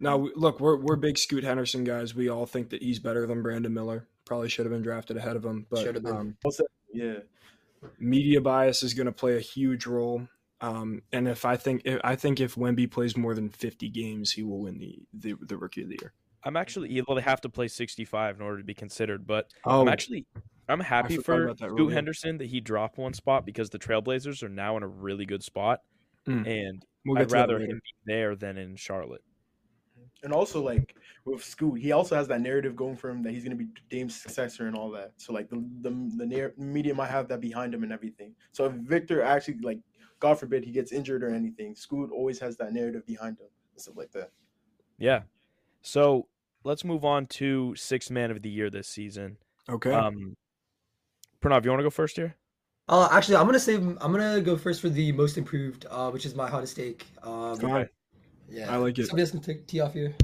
Now, 0.00 0.16
we- 0.16 0.32
look, 0.34 0.58
we're 0.60 0.76
we're 0.78 0.96
big 0.96 1.16
Scoot 1.18 1.44
Henderson 1.44 1.84
guys. 1.84 2.14
We 2.14 2.28
all 2.28 2.46
think 2.46 2.70
that 2.70 2.82
he's 2.82 2.98
better 2.98 3.26
than 3.26 3.42
Brandon 3.42 3.72
Miller. 3.72 4.08
Probably 4.24 4.48
should 4.48 4.64
have 4.66 4.72
been 4.72 4.82
drafted 4.82 5.16
ahead 5.16 5.36
of 5.36 5.44
him, 5.44 5.66
but 5.70 5.80
Should 5.80 5.94
have 5.96 6.04
been. 6.04 6.16
um, 6.16 6.36
yeah. 6.92 7.18
Media 7.98 8.40
bias 8.40 8.82
is 8.82 8.94
going 8.94 9.06
to 9.06 9.12
play 9.12 9.36
a 9.36 9.40
huge 9.40 9.86
role. 9.86 10.26
Um, 10.60 11.02
and 11.12 11.26
if 11.26 11.44
I 11.44 11.56
think 11.56 11.82
if, 11.84 12.00
I 12.04 12.16
think 12.16 12.38
if 12.40 12.54
Wemby 12.54 12.90
plays 12.90 13.16
more 13.16 13.34
than 13.34 13.48
fifty 13.48 13.88
games, 13.88 14.32
he 14.32 14.42
will 14.42 14.60
win 14.60 14.78
the 14.78 14.98
the, 15.14 15.34
the 15.40 15.56
rookie 15.56 15.82
of 15.82 15.88
the 15.88 15.98
year. 16.00 16.12
I'm 16.44 16.56
actually 16.56 17.02
well, 17.06 17.16
they 17.16 17.22
have 17.22 17.42
to 17.42 17.50
play 17.50 17.68
65 17.68 18.36
in 18.36 18.42
order 18.42 18.58
to 18.58 18.64
be 18.64 18.72
considered, 18.74 19.26
but 19.26 19.50
Oh, 19.64 19.82
I'm 19.82 19.88
actually 19.88 20.26
I'm 20.68 20.80
happy 20.80 21.16
for 21.18 21.54
Scoot. 21.56 21.92
Henderson 21.92 22.38
that 22.38 22.46
he 22.46 22.60
dropped 22.60 22.96
one 22.96 23.12
spot 23.12 23.44
because 23.44 23.68
the 23.70 23.78
Trailblazers 23.78 24.42
are 24.42 24.48
now 24.48 24.76
in 24.76 24.82
a 24.82 24.88
really 24.88 25.26
good 25.26 25.42
spot, 25.42 25.80
Mm. 26.26 26.46
and 26.46 26.86
we'll 27.06 27.18
I'd 27.18 27.32
rather 27.32 27.58
him 27.58 27.80
be 27.82 27.92
there 28.06 28.36
than 28.36 28.56
in 28.58 28.76
Charlotte. 28.76 29.22
And 30.22 30.32
also 30.32 30.62
like 30.62 30.94
with 31.24 31.42
Scoot, 31.42 31.80
he 31.80 31.92
also 31.92 32.14
has 32.14 32.28
that 32.28 32.40
narrative 32.40 32.76
going 32.76 32.96
for 32.96 33.10
him 33.10 33.22
that 33.22 33.32
he's 33.32 33.42
gonna 33.42 33.56
be 33.56 33.68
Dame's 33.88 34.20
successor 34.20 34.66
and 34.66 34.76
all 34.76 34.90
that. 34.90 35.12
So 35.16 35.32
like 35.32 35.48
the 35.48 35.64
the 35.80 35.90
the 36.16 36.26
narr- 36.26 36.54
media 36.56 36.94
might 36.94 37.10
have 37.10 37.28
that 37.28 37.40
behind 37.40 37.74
him 37.74 37.82
and 37.82 37.92
everything. 37.92 38.34
So 38.52 38.66
if 38.66 38.72
Victor 38.72 39.22
actually 39.22 39.58
like 39.62 39.80
God 40.18 40.38
forbid 40.38 40.64
he 40.64 40.72
gets 40.72 40.92
injured 40.92 41.22
or 41.22 41.30
anything, 41.30 41.74
Scoot 41.74 42.10
always 42.12 42.38
has 42.40 42.56
that 42.58 42.72
narrative 42.72 43.06
behind 43.06 43.38
him 43.38 43.46
and 43.72 43.80
stuff 43.80 43.96
like 43.96 44.12
that. 44.12 44.30
Yeah. 44.98 45.22
So 45.82 46.26
let's 46.64 46.84
move 46.84 47.04
on 47.04 47.26
to 47.26 47.74
sixth 47.76 48.10
man 48.10 48.30
of 48.30 48.42
the 48.42 48.50
year 48.50 48.68
this 48.70 48.88
season. 48.88 49.38
Okay. 49.68 49.92
Um, 49.92 50.36
Pranav, 51.42 51.64
you 51.64 51.70
want 51.70 51.80
to 51.80 51.84
go 51.84 51.90
first 51.90 52.16
here? 52.16 52.36
Uh, 52.88 53.08
actually, 53.12 53.36
I'm 53.36 53.46
gonna 53.46 53.60
say 53.60 53.76
I'm 53.76 53.96
gonna 53.96 54.40
go 54.40 54.56
first 54.56 54.80
for 54.80 54.88
the 54.88 55.12
most 55.12 55.38
improved, 55.38 55.86
uh, 55.90 56.10
which 56.10 56.26
is 56.26 56.34
my 56.34 56.50
hottest 56.50 56.76
take. 56.76 57.06
Um, 57.22 57.56
Fine. 57.56 57.88
Yeah, 58.50 58.72
I 58.72 58.76
like 58.76 58.98
it. 58.98 59.06
Somebody 59.06 59.22
else 59.22 59.30
can 59.30 59.40
take 59.40 59.66
tee 59.66 59.80
off 59.80 59.94
here. 59.94 60.14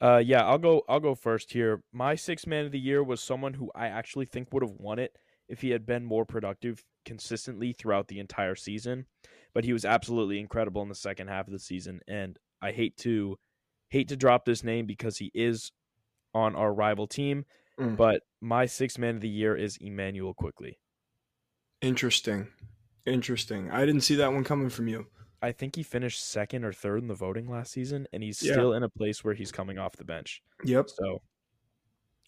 Uh, 0.00 0.22
yeah, 0.24 0.44
I'll 0.44 0.58
go. 0.58 0.82
I'll 0.88 1.00
go 1.00 1.14
first 1.14 1.52
here. 1.52 1.82
My 1.92 2.14
sixth 2.14 2.46
man 2.46 2.66
of 2.66 2.72
the 2.72 2.78
year 2.78 3.02
was 3.02 3.20
someone 3.20 3.54
who 3.54 3.70
I 3.74 3.88
actually 3.88 4.26
think 4.26 4.52
would 4.52 4.62
have 4.62 4.76
won 4.78 4.98
it 4.98 5.16
if 5.48 5.60
he 5.62 5.70
had 5.70 5.86
been 5.86 6.04
more 6.04 6.24
productive 6.24 6.84
consistently 7.04 7.72
throughout 7.72 8.08
the 8.08 8.20
entire 8.20 8.54
season. 8.54 9.06
But 9.54 9.64
he 9.64 9.72
was 9.72 9.84
absolutely 9.84 10.38
incredible 10.38 10.82
in 10.82 10.88
the 10.88 10.94
second 10.94 11.28
half 11.28 11.46
of 11.46 11.52
the 11.52 11.58
season, 11.58 12.00
and 12.06 12.38
I 12.60 12.72
hate 12.72 12.96
to 12.98 13.38
hate 13.88 14.08
to 14.08 14.16
drop 14.16 14.44
this 14.44 14.62
name 14.62 14.86
because 14.86 15.16
he 15.16 15.30
is 15.34 15.72
on 16.34 16.54
our 16.54 16.72
rival 16.72 17.06
team. 17.06 17.46
Mm. 17.80 17.96
But 17.96 18.22
my 18.40 18.66
sixth 18.66 18.98
man 18.98 19.16
of 19.16 19.20
the 19.22 19.28
year 19.28 19.56
is 19.56 19.78
Immanuel 19.80 20.34
Quickley. 20.34 20.78
Interesting. 21.80 22.48
Interesting. 23.06 23.70
I 23.70 23.86
didn't 23.86 24.02
see 24.02 24.16
that 24.16 24.32
one 24.32 24.44
coming 24.44 24.68
from 24.68 24.88
you. 24.88 25.06
I 25.46 25.52
think 25.52 25.76
he 25.76 25.84
finished 25.84 26.24
second 26.24 26.64
or 26.64 26.72
third 26.72 27.02
in 27.02 27.06
the 27.06 27.14
voting 27.14 27.48
last 27.48 27.70
season, 27.70 28.08
and 28.12 28.20
he's 28.20 28.42
Yeah. 28.42 28.54
still 28.54 28.72
in 28.72 28.82
a 28.82 28.88
place 28.88 29.22
where 29.22 29.32
he's 29.34 29.52
coming 29.52 29.78
off 29.78 29.94
the 29.96 30.04
bench. 30.04 30.42
Yep. 30.64 30.90
So, 30.90 31.22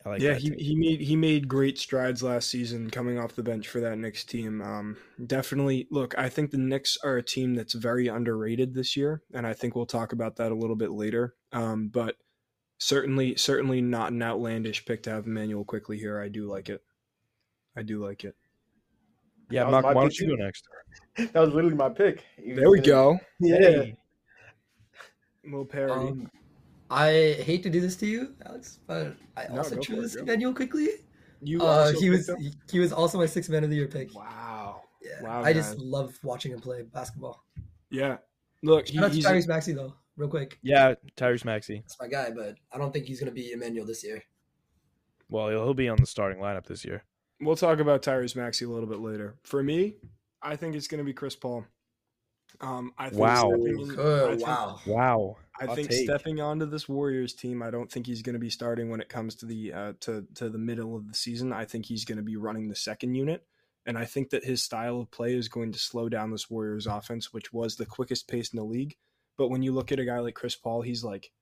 I 0.04 0.11
like 0.11 0.20
yeah, 0.22 0.35
that 0.35 0.40
he, 0.40 0.50
he 0.50 0.76
made 0.76 1.00
he 1.00 1.16
made 1.16 1.48
great 1.48 1.78
strides 1.78 2.22
last 2.22 2.48
season 2.48 2.88
coming 2.90 3.18
off 3.18 3.35
the 3.35 3.42
bench 3.42 3.66
for 3.66 3.81
that 3.81 3.98
Knicks 3.98 4.22
team. 4.24 4.62
Um, 4.62 4.96
definitely, 5.26 5.88
look, 5.90 6.16
I 6.16 6.28
think 6.28 6.52
the 6.52 6.59
Knicks 6.59 6.96
are 7.02 7.16
a 7.16 7.22
team 7.22 7.57
that's 7.57 7.74
very 7.74 8.07
underrated 8.07 8.72
this 8.72 8.96
year, 8.96 9.22
and 9.35 9.44
I 9.44 9.52
think 9.52 9.74
we'll 9.74 9.85
talk 9.87 10.12
about 10.12 10.37
that 10.37 10.52
a 10.52 10.54
little 10.54 10.76
bit 10.76 10.92
later. 10.92 11.35
Um, 11.50 11.88
but 11.88 12.14
certainly, 12.78 13.35
certainly 13.35 13.81
not 13.81 14.12
an 14.12 14.22
outlandish 14.22 14.85
pick 14.87 15.02
to 15.02 15.11
have 15.11 15.26
Immanuel 15.26 15.64
Quickley 15.64 15.98
here. 15.98 16.20
I 16.20 16.28
do 16.28 16.46
like 16.46 16.68
it. 16.68 16.85
I 17.74 17.83
do 17.83 17.98
like 17.98 18.22
it. 18.22 18.37
Yeah, 19.51 19.61
That 19.61 19.67
was 19.67 19.73
Mark, 19.73 19.85
my 19.85 19.93
why 19.95 20.01
don't 20.03 20.19
you 20.19 20.37
go 20.37 20.45
next? 20.45 20.65
That 21.33 21.35
was 21.41 21.51
literally 21.53 21.75
my 21.77 21.89
pick. 21.89 22.25
There 22.47 22.71
we 22.71 22.81
go. 22.81 23.19
Yeah. 23.41 23.57
Hey. 23.59 23.97
little 25.45 25.65
parody. 25.65 26.09
Um, 26.09 26.31
I 26.91 27.37
hate 27.43 27.63
to 27.65 27.71
do 27.71 27.81
this 27.81 27.97
to 27.97 28.07
you, 28.07 28.35
Alex, 28.47 28.79
but 28.87 29.17
I 29.37 29.47
No, 29.49 29.59
also 29.59 29.77
go 29.77 29.83
for 29.83 29.93
it, 29.95 29.97
chose. 29.97 30.17
Immanuel 30.17 30.55
Quickley. 30.55 30.89
you 31.43 31.61
Uh, 31.61 31.65
also 31.65 31.99
he 32.01 32.09
was 32.11 32.29
him? 32.29 32.37
he, 32.39 32.53
he 32.71 32.79
was 32.79 32.93
also 32.93 33.19
my 33.19 33.27
sixth 33.27 33.51
man 33.51 33.65
of 33.65 33.71
the 33.71 33.77
year 33.77 33.89
pick. 33.89 34.15
Wow. 34.15 34.83
Yeah, 35.03 35.23
Wow, 35.23 35.43
I 35.43 35.53
just 35.53 35.73
guys. 35.77 35.81
love 35.85 36.19
watching 36.23 36.53
him 36.53 36.61
play 36.61 36.83
basketball. 36.83 37.45
Yeah. 37.91 38.19
Look, 38.63 38.89
he, 38.89 38.99
out 38.99 39.09
to 39.09 39.15
he's 39.15 39.27
Tyrese 39.27 39.49
Maxey 39.49 39.73
though, 39.73 39.95
real 40.17 40.29
quick. 40.29 40.59
Yeah, 40.63 40.95
Tyrese 41.17 41.45
Maxey. 41.45 41.81
That's 41.81 41.99
my 42.01 42.09
guy, 42.09 42.31
but 42.31 42.57
I 42.73 42.79
don't 42.79 42.93
think 42.93 43.07
he's 43.07 43.19
gonna 43.21 43.33
be 43.33 43.53
Emmanuel 43.53 43.87
this 43.87 44.05
year. 44.05 44.23
Well, 45.31 45.49
he'll, 45.51 45.65
he'll 45.65 45.75
be 45.75 45.89
on 45.89 45.99
the 45.99 46.07
starting 46.07 46.39
lineup 46.41 46.67
this 46.67 46.85
year. 46.85 47.03
We'll 47.40 47.57
talk 47.57 47.79
about 47.79 48.03
Tyrese 48.03 48.35
Maxey 48.37 48.64
a 48.64 48.68
little 48.68 48.88
bit 48.88 48.98
later. 49.01 49.37
For 49.44 49.62
me, 49.62 49.96
I 50.42 50.57
think 50.57 50.74
it's 50.74 50.88
going 50.88 50.98
to 50.98 51.05
be 51.05 51.12
Chris 51.12 51.37
Paul. 51.37 51.64
Um, 52.61 52.92
I 52.98 53.11
think 53.11 53.20
Wow. 53.20 53.51
stepping 53.55 53.81
in- 53.81 54.01
I 54.01 54.29
think- 54.37 54.46
wow. 54.46 54.81
Wow. 54.87 55.37
I 55.61 55.66
Hot 55.66 55.77
think 55.77 55.90
take. 55.90 56.05
stepping 56.05 56.40
onto 56.40 56.66
this 56.66 56.88
Warriors 56.88 57.35
team, 57.35 57.62
I 57.62 57.70
don't 57.70 57.90
think 57.90 58.07
he's 58.07 58.22
going 58.22 58.35
to 58.35 58.38
be 58.40 58.51
starting 58.51 58.90
when 58.90 59.01
it 59.01 59.09
comes 59.09 59.35
to 59.37 59.46
the 59.46 59.72
uh, 59.72 59.92
to 60.01 60.27
to 60.37 60.48
the 60.48 60.59
middle 60.59 60.96
of 60.96 61.09
the 61.09 61.14
season. 61.14 61.53
I 61.53 61.64
think 61.64 61.87
he's 61.87 62.05
going 62.05 62.16
to 62.18 62.22
be 62.22 62.37
running 62.37 62.68
the 62.68 62.77
second 62.77 63.14
unit, 63.16 63.44
and 63.85 63.98
I 63.98 64.05
think 64.05 64.31
that 64.31 64.44
his 64.44 64.62
style 64.62 65.01
of 65.01 65.11
play 65.11 65.35
is 65.35 65.48
going 65.48 65.72
to 65.72 65.79
slow 65.79 66.09
down 66.09 66.31
this 66.31 66.48
Warriors 66.48 66.87
offense, 66.87 67.33
which 67.33 67.53
was 67.53 67.74
the 67.77 67.87
quickest 67.87 68.29
pace 68.29 68.53
in 68.53 68.57
the 68.57 68.64
league. 68.64 68.96
But 69.37 69.48
when 69.48 69.62
you 69.62 69.72
look 69.72 69.90
at 69.92 69.98
a 70.01 70.05
guy 70.05 70.20
like 70.20 70.35
Chris 70.37 70.55
Paul, 70.57 70.83
he's 70.83 71.03
like 71.05 71.33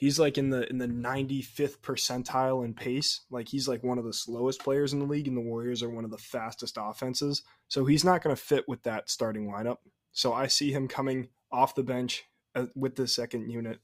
he's 0.00 0.18
like 0.18 0.38
in 0.38 0.50
the 0.50 0.68
in 0.68 0.78
the 0.78 0.88
95th 0.88 1.78
percentile 1.78 2.64
in 2.64 2.74
pace. 2.74 3.20
Like 3.30 3.48
he's 3.48 3.68
like 3.68 3.84
one 3.84 3.98
of 3.98 4.04
the 4.04 4.12
slowest 4.12 4.64
players 4.64 4.92
in 4.92 4.98
the 4.98 5.04
league, 5.04 5.28
and 5.28 5.36
the 5.36 5.42
Warriors 5.42 5.82
are 5.82 5.90
one 5.90 6.04
of 6.04 6.10
the 6.10 6.18
fastest 6.18 6.76
offenses. 6.80 7.42
So 7.68 7.84
he's 7.84 8.04
not 8.04 8.22
going 8.22 8.34
to 8.34 8.42
fit 8.42 8.66
with 8.66 8.82
that 8.82 9.08
starting 9.08 9.48
lineup. 9.48 9.76
So 10.12 10.32
I 10.32 10.48
see 10.48 10.72
him 10.72 10.88
coming 10.88 11.28
off 11.52 11.76
the 11.76 11.84
bench 11.84 12.24
uh, 12.56 12.66
with 12.74 12.96
the 12.96 13.06
second 13.06 13.50
unit, 13.50 13.78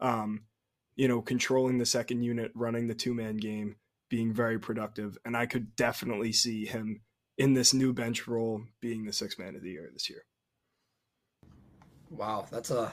um, 0.00 0.44
you 0.96 1.06
know, 1.06 1.20
controlling 1.20 1.78
the 1.78 1.86
second 1.86 2.22
unit, 2.22 2.50
running 2.54 2.88
the 2.88 2.94
two 2.94 3.14
man 3.14 3.36
game, 3.36 3.76
being 4.08 4.32
very 4.32 4.58
productive, 4.58 5.18
and 5.24 5.36
I 5.36 5.46
could 5.46 5.76
definitely 5.76 6.32
see 6.32 6.64
him 6.64 7.02
in 7.36 7.52
this 7.52 7.72
new 7.72 7.92
bench 7.92 8.26
role, 8.26 8.62
being 8.80 9.04
the 9.04 9.12
sixth 9.12 9.38
man 9.38 9.54
of 9.54 9.62
the 9.62 9.70
year 9.70 9.88
this 9.92 10.10
year. 10.10 10.24
Wow, 12.10 12.46
that's 12.50 12.70
a 12.70 12.90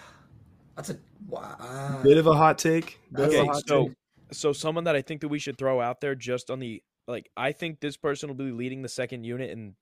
that's 0.76 0.90
a 0.90 0.98
wow. 1.28 2.00
Bit 2.04 2.18
of 2.18 2.28
a 2.28 2.34
hot 2.34 2.58
take. 2.58 3.00
Bit 3.12 3.26
Okay, 3.28 3.40
of 3.40 3.48
a 3.48 3.52
hot 3.54 3.68
so 3.68 3.88
take. 3.88 3.94
so 4.32 4.54
someone 4.54 4.84
that 4.86 4.96
I 4.96 5.02
think 5.02 5.22
that 5.22 5.28
we 5.30 5.40
should 5.40 5.58
throw 5.58 5.82
out 5.82 6.02
there 6.02 6.16
just 6.16 6.50
on 6.50 6.60
the 6.60 6.82
like 7.08 7.30
I 7.38 7.52
think 7.52 7.80
this 7.80 7.98
person 7.98 8.30
will 8.30 8.36
be 8.36 8.52
leading 8.52 8.82
the 8.82 8.90
second 8.90 9.24
unit 9.24 9.52
and 9.52 9.76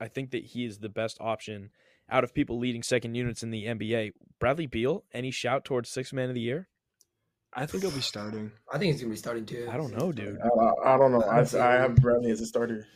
I 0.00 0.08
think 0.08 0.30
that 0.32 0.44
he 0.44 0.64
is 0.64 0.78
the 0.78 0.88
best 0.88 1.18
option 1.20 1.70
out 2.10 2.24
of 2.24 2.34
people 2.34 2.58
leading 2.58 2.82
second 2.82 3.14
units 3.14 3.42
in 3.42 3.50
the 3.50 3.64
NBA. 3.64 4.12
Bradley 4.40 4.66
Beal, 4.66 5.04
any 5.12 5.30
shout 5.30 5.64
towards 5.64 5.88
six 5.88 6.12
man 6.12 6.28
of 6.28 6.34
the 6.34 6.40
year? 6.40 6.68
I 7.56 7.66
think 7.66 7.82
he'll 7.84 7.92
be 7.92 8.00
starting. 8.00 8.50
I 8.72 8.78
think 8.78 8.92
he's 8.92 9.00
gonna 9.00 9.12
be 9.12 9.16
starting 9.16 9.46
too. 9.46 9.68
I 9.70 9.76
don't 9.76 9.96
know, 9.96 10.10
dude. 10.10 10.38
I, 10.42 10.48
I- 10.48 10.94
I 10.94 10.98
don't 10.98 11.12
know. 11.12 11.22
I, 11.22 11.40
I 11.40 11.74
have 11.80 11.94
Bradley 11.96 12.30
as 12.32 12.40
a 12.40 12.46
starter. 12.46 12.86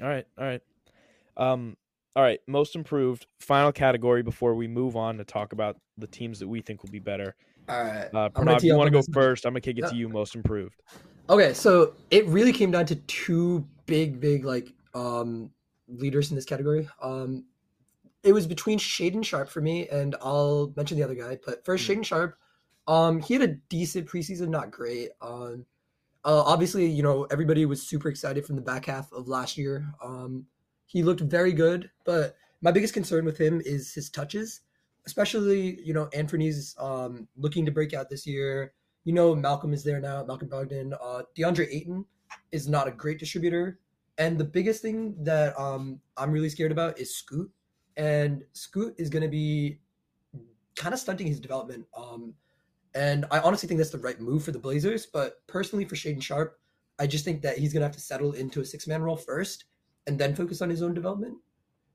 All 0.00 0.08
right, 0.08 0.26
all 0.38 0.44
right. 0.46 0.62
Um 1.36 1.76
all 2.16 2.22
right, 2.22 2.40
most 2.46 2.74
improved 2.74 3.26
final 3.38 3.72
category 3.72 4.22
before 4.22 4.54
we 4.54 4.66
move 4.66 4.96
on 4.96 5.18
to 5.18 5.24
talk 5.24 5.52
about 5.52 5.76
the 5.96 6.06
teams 6.06 6.38
that 6.40 6.48
we 6.48 6.60
think 6.60 6.82
will 6.82 6.90
be 6.90 6.98
better. 6.98 7.34
All 7.68 7.82
right. 7.82 8.08
Uh 8.12 8.28
Pranav, 8.30 8.62
you 8.62 8.74
want 8.76 8.88
to 8.88 8.90
go 8.90 9.02
first? 9.12 9.44
I'm 9.44 9.54
to 9.54 9.60
kick 9.60 9.78
it 9.78 9.86
to 9.88 9.96
you 9.96 10.08
most 10.08 10.34
improved. 10.34 10.82
Okay, 11.28 11.54
so 11.54 11.94
it 12.10 12.26
really 12.26 12.52
came 12.52 12.70
down 12.72 12.86
to 12.86 12.96
two 12.96 13.66
big, 13.86 14.20
big 14.20 14.44
like 14.44 14.72
um 14.94 15.50
leaders 15.88 16.30
in 16.30 16.36
this 16.36 16.44
category. 16.44 16.88
Um 17.00 17.44
it 18.22 18.32
was 18.32 18.46
between 18.46 18.78
Shaedon 18.78 19.24
Sharpe 19.24 19.48
for 19.48 19.60
me, 19.60 19.88
and 19.88 20.14
I'll 20.20 20.72
mention 20.76 20.98
the 20.98 21.04
other 21.04 21.14
guy. 21.14 21.38
But 21.44 21.64
first, 21.64 21.86
Hmm. 21.86 21.92
Shaedon 21.92 22.04
Sharpe, 22.04 22.36
um, 22.86 23.20
he 23.20 23.32
had 23.34 23.42
a 23.42 23.54
decent 23.70 24.08
preseason, 24.08 24.48
not 24.48 24.70
great. 24.70 25.10
Um, 25.22 25.64
uh, 26.24 26.42
obviously, 26.44 26.86
you 26.86 27.02
know 27.02 27.24
everybody 27.30 27.64
was 27.64 27.82
super 27.82 28.08
excited 28.08 28.44
from 28.44 28.56
the 28.56 28.62
back 28.62 28.86
half 28.86 29.10
of 29.12 29.28
last 29.28 29.56
year. 29.56 29.86
Um, 30.04 30.46
he 30.90 31.04
looked 31.04 31.20
very 31.20 31.52
good, 31.52 31.88
but 32.04 32.34
my 32.62 32.72
biggest 32.72 32.94
concern 32.94 33.24
with 33.24 33.38
him 33.38 33.62
is 33.64 33.94
his 33.94 34.10
touches, 34.10 34.62
especially 35.06 35.80
you 35.82 35.94
know 35.94 36.08
Anthony's 36.12 36.74
um 36.80 37.28
looking 37.36 37.64
to 37.64 37.70
break 37.70 37.94
out 37.94 38.10
this 38.10 38.26
year. 38.26 38.72
You 39.04 39.12
know 39.12 39.36
Malcolm 39.36 39.72
is 39.72 39.84
there 39.84 40.00
now, 40.00 40.24
Malcolm 40.24 40.48
Brogdon. 40.48 40.92
Uh, 41.00 41.22
DeAndre 41.38 41.68
Ayton 41.70 42.04
is 42.50 42.66
not 42.66 42.88
a 42.88 42.90
great 42.90 43.20
distributor, 43.20 43.78
and 44.18 44.36
the 44.36 44.44
biggest 44.44 44.82
thing 44.82 45.14
that 45.22 45.56
um 45.56 46.00
I'm 46.16 46.32
really 46.32 46.48
scared 46.48 46.72
about 46.72 46.98
is 46.98 47.14
Scoot 47.14 47.48
and 47.96 48.42
Scoot 48.52 48.96
is 48.98 49.10
going 49.10 49.22
to 49.22 49.28
be 49.28 49.78
kind 50.74 50.92
of 50.92 50.98
stunting 50.98 51.28
his 51.28 51.38
development. 51.38 51.86
Um, 51.96 52.34
and 52.96 53.26
I 53.30 53.38
honestly 53.38 53.68
think 53.68 53.78
that's 53.78 53.90
the 53.90 53.98
right 53.98 54.20
move 54.20 54.42
for 54.42 54.50
the 54.50 54.58
Blazers. 54.58 55.06
But 55.06 55.46
personally, 55.46 55.84
for 55.84 55.94
Shaedon 55.94 56.20
Sharpe, 56.20 56.58
I 56.98 57.06
just 57.06 57.24
think 57.24 57.42
that 57.42 57.58
he's 57.58 57.72
going 57.72 57.82
to 57.82 57.86
have 57.86 57.94
to 57.94 58.00
settle 58.00 58.32
into 58.32 58.60
a 58.60 58.64
six 58.64 58.88
man 58.88 59.02
role 59.02 59.16
first 59.16 59.66
and 60.06 60.18
then 60.18 60.34
focus 60.34 60.62
on 60.62 60.70
his 60.70 60.82
own 60.82 60.94
development. 60.94 61.36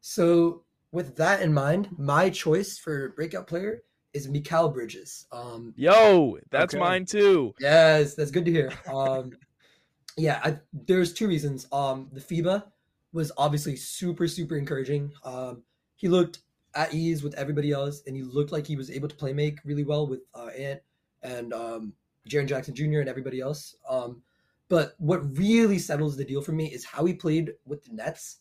So, 0.02 0.64
with 0.92 1.16
that 1.18 1.42
in 1.42 1.54
mind, 1.54 1.90
my 1.98 2.30
choice 2.30 2.78
for 2.78 3.10
breakout 3.10 3.48
player 3.48 3.84
is 4.14 4.28
Mikal 4.28 4.74
Bridges. 4.74 5.28
Um, 5.32 5.74
Yo, 5.76 6.38
that's 6.50 6.74
Okay. 6.74 6.80
mine 6.80 7.06
too. 7.06 7.54
Yes, 7.60 8.16
that's 8.16 8.32
good 8.32 8.46
to 8.46 8.52
hear. 8.52 8.72
Um, 8.88 9.32
yeah, 10.18 10.40
I, 10.44 10.60
there's 10.74 11.14
two 11.14 11.28
reasons. 11.28 11.68
Um, 11.72 12.10
the 12.14 12.22
FIBA 12.22 12.64
was 13.12 13.32
obviously 13.38 13.76
super, 13.76 14.28
super 14.28 14.56
encouraging. 14.58 15.12
Um, 15.24 15.64
he 15.96 16.08
looked 16.08 16.40
at 16.76 16.94
ease 16.94 17.24
with 17.24 17.34
everybody 17.36 17.72
else, 17.72 18.04
and 18.08 18.16
he 18.16 18.22
looked 18.24 18.52
like 18.52 18.68
he 18.68 18.76
was 18.76 18.90
able 18.92 19.08
to 19.08 19.16
play 19.16 19.34
make 19.34 19.60
really 19.66 19.84
well 19.84 20.08
with 20.08 20.22
uh, 20.34 20.48
Ant 20.58 20.82
and 21.24 21.54
um, 21.54 21.94
Jaren 22.30 22.48
Jackson 22.48 22.74
Jr. 22.76 23.00
and 23.00 23.10
everybody 23.10 23.40
else. 23.42 23.76
Um, 23.90 24.22
but 24.70 24.96
what 24.98 25.38
really 25.38 25.78
settles 25.78 26.18
the 26.18 26.26
deal 26.26 26.42
for 26.42 26.52
me 26.52 26.68
is 26.68 26.86
how 26.86 27.06
he 27.06 27.14
played 27.14 27.54
with 27.66 27.84
the 27.84 27.94
Nets. 27.94 28.38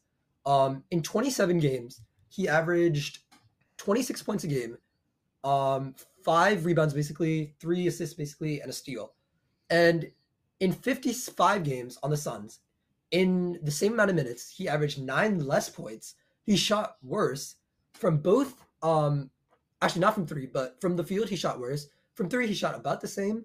Um, 0.46 0.84
in 0.90 1.02
27 1.02 1.58
games, 1.58 2.00
he 2.28 2.48
averaged 2.48 3.20
26 3.78 4.22
points 4.22 4.44
a 4.44 4.46
game, 4.46 4.78
um, 5.42 5.94
five 6.24 6.64
rebounds 6.64 6.94
basically, 6.94 7.54
three 7.60 7.86
assists 7.86 8.14
basically, 8.14 8.60
and 8.60 8.70
a 8.70 8.72
steal. 8.72 9.12
And 9.70 10.10
in 10.60 10.72
55 10.72 11.64
games 11.64 11.98
on 12.02 12.10
the 12.10 12.16
Suns, 12.16 12.60
in 13.10 13.58
the 13.62 13.70
same 13.70 13.92
amount 13.92 14.10
of 14.10 14.16
minutes, 14.16 14.50
he 14.50 14.68
averaged 14.68 15.00
nine 15.00 15.38
less 15.38 15.68
points. 15.68 16.14
He 16.44 16.56
shot 16.56 16.96
worse 17.02 17.56
from 17.92 18.18
both, 18.18 18.54
um, 18.82 19.30
actually 19.82 20.00
not 20.00 20.14
from 20.14 20.26
three, 20.26 20.46
but 20.46 20.80
from 20.80 20.96
the 20.96 21.04
field 21.04 21.28
he 21.28 21.36
shot 21.36 21.60
worse. 21.60 21.88
From 22.14 22.28
three 22.28 22.46
he 22.46 22.54
shot 22.54 22.74
about 22.74 23.00
the 23.00 23.08
same, 23.08 23.44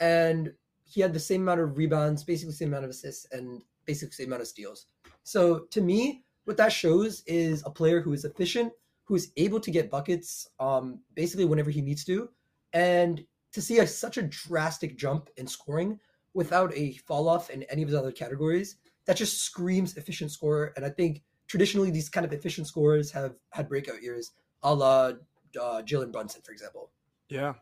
and 0.00 0.52
he 0.88 1.00
had 1.00 1.12
the 1.12 1.20
same 1.20 1.42
amount 1.42 1.60
of 1.60 1.76
rebounds, 1.76 2.24
basically 2.24 2.50
the 2.50 2.56
same 2.56 2.68
amount 2.68 2.84
of 2.84 2.90
assists, 2.90 3.26
and 3.30 3.62
basically 3.84 4.08
the 4.08 4.14
same 4.14 4.28
amount 4.28 4.42
of 4.42 4.48
steals. 4.48 4.86
So 5.22 5.60
to 5.70 5.80
me, 5.80 6.24
what 6.44 6.56
that 6.56 6.72
shows 6.72 7.22
is 7.26 7.62
a 7.66 7.70
player 7.70 8.00
who 8.00 8.12
is 8.14 8.24
efficient, 8.24 8.72
who 9.04 9.14
is 9.14 9.32
able 9.36 9.60
to 9.60 9.70
get 9.70 9.90
buckets, 9.90 10.48
um, 10.58 11.00
basically 11.14 11.44
whenever 11.44 11.70
he 11.70 11.82
needs 11.82 12.04
to, 12.04 12.30
and 12.72 13.24
to 13.52 13.62
see 13.62 13.78
a, 13.78 13.86
such 13.86 14.16
a 14.16 14.22
drastic 14.22 14.96
jump 14.96 15.28
in 15.36 15.46
scoring 15.46 15.98
without 16.34 16.72
a 16.74 16.94
fall 17.06 17.28
off 17.28 17.50
in 17.50 17.62
any 17.64 17.82
of 17.82 17.88
his 17.88 17.96
other 17.96 18.12
categories, 18.12 18.76
that 19.06 19.16
just 19.16 19.42
screams 19.42 19.96
efficient 19.96 20.30
scorer. 20.30 20.72
And 20.76 20.84
I 20.84 20.90
think 20.90 21.22
traditionally 21.46 21.90
these 21.90 22.08
kind 22.08 22.26
of 22.26 22.32
efficient 22.32 22.66
scorers 22.66 23.10
have 23.10 23.34
had 23.52 23.68
breakout 23.68 24.02
years, 24.02 24.32
a 24.62 24.74
la 24.74 25.12
uh, 25.60 25.82
Jalen 25.82 26.12
Brunson, 26.12 26.42
for 26.42 26.52
example. 26.52 26.90
Yeah. 27.28 27.54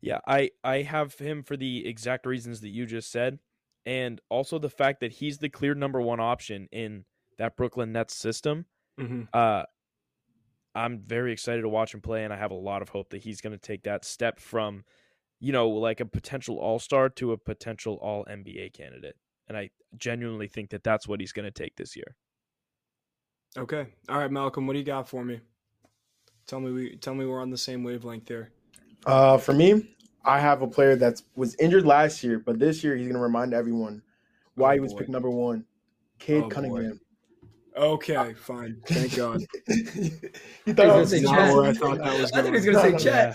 Yeah, 0.00 0.20
I 0.26 0.50
I 0.62 0.82
have 0.82 1.18
him 1.18 1.42
for 1.42 1.56
the 1.56 1.86
exact 1.86 2.26
reasons 2.26 2.60
that 2.60 2.68
you 2.68 2.86
just 2.86 3.10
said, 3.10 3.40
and 3.84 4.20
also 4.28 4.58
the 4.58 4.70
fact 4.70 5.00
that 5.00 5.12
he's 5.12 5.38
the 5.38 5.48
clear 5.48 5.74
number 5.74 6.00
one 6.00 6.20
option 6.20 6.68
in 6.72 7.04
that 7.38 7.56
Brooklyn 7.56 7.92
Nets 7.92 8.14
system. 8.14 8.66
hmm 8.98 9.22
Uh, 9.32 9.64
I'm 10.74 11.00
very 11.00 11.32
excited 11.32 11.62
to 11.62 11.68
watch 11.68 11.94
him 11.94 12.00
play, 12.00 12.24
and 12.24 12.32
I 12.32 12.36
have 12.36 12.50
a 12.52 12.54
lot 12.54 12.82
of 12.82 12.90
hope 12.90 13.10
that 13.10 13.22
he's 13.22 13.40
going 13.40 13.52
to 13.52 13.58
take 13.58 13.82
that 13.84 14.04
step 14.04 14.38
from, 14.38 14.84
you 15.40 15.52
know, 15.52 15.68
like 15.68 16.00
a 16.00 16.06
potential 16.06 16.58
All 16.58 16.78
Star 16.78 17.08
to 17.10 17.32
a 17.32 17.38
potential 17.38 17.98
All 18.00 18.24
NBA 18.26 18.74
candidate. 18.74 19.16
And 19.48 19.56
I 19.56 19.70
genuinely 19.96 20.46
think 20.48 20.70
that 20.70 20.84
that's 20.84 21.08
what 21.08 21.20
he's 21.20 21.32
going 21.32 21.44
to 21.46 21.50
take 21.50 21.76
this 21.76 21.96
year. 21.96 22.16
Okay. 23.56 23.86
All 24.08 24.18
right, 24.18 24.30
Malcolm. 24.30 24.66
What 24.66 24.74
do 24.74 24.78
you 24.78 24.84
got 24.84 25.08
for 25.08 25.24
me? 25.24 25.40
Tell 26.46 26.60
me 26.60 26.72
we 26.72 26.96
tell 26.96 27.14
me 27.14 27.26
we're 27.26 27.40
on 27.40 27.50
the 27.50 27.58
same 27.58 27.84
wavelength 27.84 28.28
here. 28.28 28.50
Uh, 29.06 29.38
for 29.38 29.52
me, 29.52 29.94
I 30.24 30.38
have 30.40 30.62
a 30.62 30.66
player 30.66 30.96
that 30.96 31.22
was 31.36 31.54
injured 31.56 31.86
last 31.86 32.22
year, 32.22 32.38
but 32.38 32.58
this 32.58 32.82
year 32.84 32.96
he's 32.96 33.06
going 33.06 33.16
to 33.16 33.22
remind 33.22 33.54
everyone 33.54 34.02
why 34.54 34.70
Oh, 34.70 34.74
he 34.74 34.80
was 34.80 34.92
boy. 34.92 34.98
picked 34.98 35.10
number 35.10 35.30
one. 35.30 35.64
Cade 36.18 36.38
Oh, 36.44 36.48
boy. 36.48 36.54
Cunningham. 36.54 37.00
Okay, 37.76 38.34
fine. 38.34 38.82
Thank 38.86 39.14
God. 39.14 39.40
you 39.68 40.74
I 40.76 40.82
I 40.82 40.86
was 40.86 40.94
gonna 40.94 41.06
say 41.06 41.20
not 41.20 41.34
Chet. 41.36 41.64
I 41.64 41.72
thought 41.72 41.98
that 41.98 42.20
was 42.20 42.32
I 42.32 42.36
thought 42.36 42.44
he 42.46 42.50
was 42.50 42.64
going. 42.64 42.74
gonna 42.74 42.76
No, 42.76 42.82
say 42.82 42.90
no, 42.90 42.98
Chet. 42.98 43.34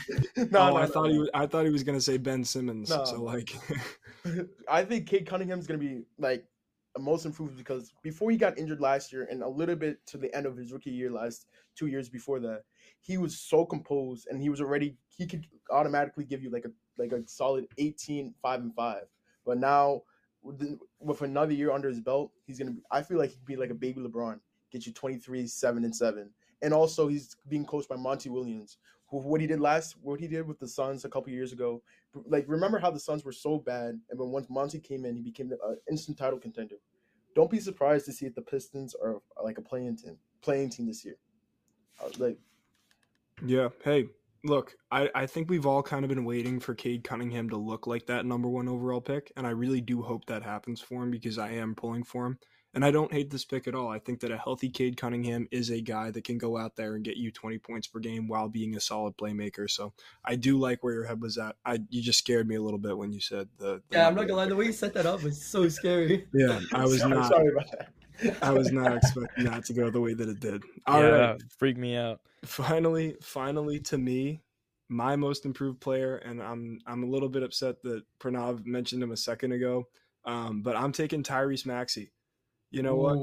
no, 0.52 0.70
no, 0.70 0.76
I 0.76 0.86
thought 0.86 1.10
he 1.12 1.18
was, 1.18 1.30
I 1.34 1.46
thought 1.48 1.64
he 1.66 1.72
was 1.72 1.84
gonna 1.84 2.02
say 2.02 2.18
Ben 2.18 2.44
Simmons. 2.44 2.90
No. 2.90 3.06
So 3.06 3.24
like, 3.24 3.56
I 4.68 4.84
think 4.84 5.08
Cade 5.08 5.26
Cunningham's 5.26 5.66
gonna 5.66 5.80
be 5.80 6.04
like 6.18 6.46
a 6.98 7.00
most 7.00 7.26
improved 7.26 7.56
because 7.58 7.94
before 8.04 8.32
he 8.32 8.38
got 8.38 8.58
injured 8.58 8.82
last 8.82 9.14
year 9.14 9.30
and 9.32 9.44
a 9.44 9.48
little 9.48 9.78
bit 9.78 10.06
to 10.08 10.18
the 10.18 10.34
end 10.36 10.46
of 10.46 10.58
his 10.58 10.74
rookie 10.74 10.92
year 10.92 11.10
last 11.10 11.46
two 11.78 11.88
years 11.88 12.10
before 12.10 12.42
that, 12.42 12.64
he 13.04 13.18
was 13.18 13.38
so 13.38 13.66
composed 13.66 14.28
and 14.30 14.42
he 14.42 14.50
was 14.50 14.62
already 14.62 14.96
he 15.16 15.28
could 15.28 15.46
automatically 15.70 16.24
give 16.24 16.42
you 16.42 16.50
like 16.50 16.66
a 16.66 16.72
like 16.98 17.12
a 17.12 17.28
solid 17.28 17.68
18, 17.78 18.34
5 18.42 18.60
and 18.62 18.76
5. 18.76 19.02
But 19.46 19.58
now 19.58 20.04
with, 20.42 21.22
another 21.22 21.54
year 21.54 21.72
under 21.72 21.90
his 21.90 22.00
belt, 22.00 22.32
he's 22.46 22.60
gonna 22.60 22.72
be 22.72 22.82
I 22.92 23.02
feel 23.02 23.18
like 23.18 23.32
he'd 23.32 23.46
be 23.46 23.56
like 23.56 23.70
a 23.70 23.76
baby 23.76 24.02
LeBron, 24.02 24.40
get 24.72 24.86
you 24.86 24.94
23, 24.94 25.48
7 25.48 25.84
and 25.84 25.96
7. 25.96 26.30
And 26.62 26.74
also 26.74 27.08
he's 27.08 27.36
being 27.48 27.66
coached 27.66 27.90
by 27.90 27.98
Monty 27.98 28.30
Williams, 28.30 28.78
who 29.08 29.18
what 29.18 29.42
he 29.42 29.48
did 29.48 29.60
last 29.60 29.96
what 30.02 30.20
he 30.20 30.28
did 30.28 30.48
with 30.48 30.60
the 30.60 30.68
Suns 30.68 31.06
a 31.06 31.10
couple 31.10 31.32
years 31.32 31.52
ago 31.52 31.82
like 32.28 32.46
remember 32.48 32.80
how 32.80 32.92
the 32.92 33.00
Suns 33.00 33.24
were 33.24 33.32
so 33.32 33.58
bad, 33.58 34.00
and 34.10 34.20
when 34.20 34.30
once 34.30 34.50
Monty 34.50 34.80
came 34.80 35.06
in, 35.06 35.16
he 35.16 35.22
became 35.22 35.52
an 35.52 35.78
instant 35.90 36.18
title 36.18 36.40
contender. 36.40 36.76
Don't 37.36 37.50
be 37.50 37.60
surprised 37.60 38.06
to 38.06 38.14
see 38.14 38.26
if 38.26 38.36
the 38.36 38.42
Pistons 38.42 38.96
are, 39.02 39.16
are 39.38 39.44
like 39.44 39.58
a 39.58 39.62
play-in 39.62 39.96
team, 39.96 40.18
play-in 40.42 40.70
team 40.70 40.86
this 40.86 41.04
year. 41.04 41.16
Uh, 42.02 42.10
Like 42.20 42.38
yeah. 43.46 43.70
Hey, 43.84 44.08
look, 44.44 44.76
I 44.92 45.10
I 45.16 45.26
think 45.26 45.50
we've 45.50 45.66
all 45.66 45.84
kind 45.84 46.06
of 46.06 46.10
been 46.10 46.26
waiting 46.26 46.60
for 46.60 46.76
Cade 46.76 47.04
Cunningham 47.04 47.50
to 47.50 47.58
look 47.58 47.88
like 47.88 48.06
that 48.08 48.26
number 48.26 48.48
one 48.48 48.68
overall 48.68 49.02
pick, 49.02 49.32
and 49.38 49.48
I 49.48 49.52
really 49.52 49.82
do 49.82 50.02
hope 50.02 50.26
that 50.26 50.44
happens 50.44 50.82
for 50.82 51.04
him 51.04 51.12
because 51.12 51.38
I 51.38 51.52
am 51.52 51.76
pulling 51.76 52.04
for 52.04 52.26
him. 52.26 52.40
And 52.76 52.84
I 52.84 52.90
don't 52.90 53.14
hate 53.14 53.30
this 53.30 53.46
pick 53.46 53.68
at 53.68 53.76
all. 53.76 53.90
I 53.90 54.00
think 54.00 54.20
that 54.22 54.32
a 54.32 54.38
healthy 54.38 54.68
Cade 54.68 54.98
Cunningham 54.98 55.48
is 55.52 55.70
a 55.70 55.80
guy 55.80 56.10
that 56.10 56.24
can 56.24 56.40
go 56.40 56.58
out 56.58 56.76
there 56.76 56.96
and 56.96 57.06
get 57.06 57.18
you 57.18 57.32
20 57.32 57.60
points 57.60 57.86
per 57.86 58.00
game 58.00 58.28
while 58.28 58.50
being 58.50 58.76
a 58.76 58.80
solid 58.80 59.16
playmaker. 59.16 59.70
So 59.70 59.94
I 60.26 60.36
do 60.36 60.58
like 60.58 60.84
where 60.84 60.94
your 60.94 61.06
head 61.06 61.22
was 61.22 61.38
at. 61.38 61.56
I 61.64 61.82
you 61.90 62.02
just 62.02 62.18
scared 62.18 62.48
me 62.48 62.56
a 62.56 62.62
little 62.62 62.80
bit 62.80 62.98
when 62.98 63.12
you 63.12 63.20
said 63.20 63.48
the. 63.60 63.84
the 63.90 63.98
Yeah, 63.98 64.08
I'm 64.08 64.16
not 64.16 64.22
gonna 64.22 64.38
lie. 64.38 64.48
The 64.48 64.56
way 64.56 64.66
you 64.66 64.72
set 64.72 64.96
that 64.96 65.06
up 65.06 65.22
was 65.22 65.40
so 65.40 65.70
scary. 65.70 66.28
Yeah, 66.34 66.62
I 66.74 66.86
was 66.86 67.04
not. 67.06 67.28
sorry 67.28 67.50
about 67.50 67.70
that. 67.72 67.94
I 68.42 68.52
was 68.52 68.72
not 68.72 68.96
expecting 68.96 69.46
that 69.46 69.66
to 69.66 69.74
go 69.74 69.90
the 69.90 70.02
way 70.02 70.14
that 70.14 70.30
it 70.30 70.40
did. 70.40 70.64
All 70.86 71.02
right, 71.02 71.12
yeah, 71.12 71.38
freak 71.58 71.78
me 71.78 71.96
out. 71.96 72.22
finally, 72.46 73.16
finally, 73.22 73.80
to 73.82 73.98
me, 73.98 74.42
my 74.90 75.16
most 75.16 75.46
improved 75.46 75.82
player, 75.82 76.18
and 76.18 76.42
I'm 76.42 76.80
I'm 76.86 77.04
a 77.04 77.08
little 77.08 77.30
bit 77.30 77.44
upset 77.44 77.82
that 77.84 78.04
Pranav 78.20 78.66
mentioned 78.66 79.02
him 79.02 79.12
a 79.12 79.18
second 79.18 79.52
ago, 79.52 79.88
um, 80.26 80.62
but 80.62 80.76
I'm 80.76 80.92
taking 80.92 81.24
Tyrese 81.24 81.66
Maxey. 81.66 82.12
You 82.74 82.82
know 82.82 82.96
what? 82.96 83.14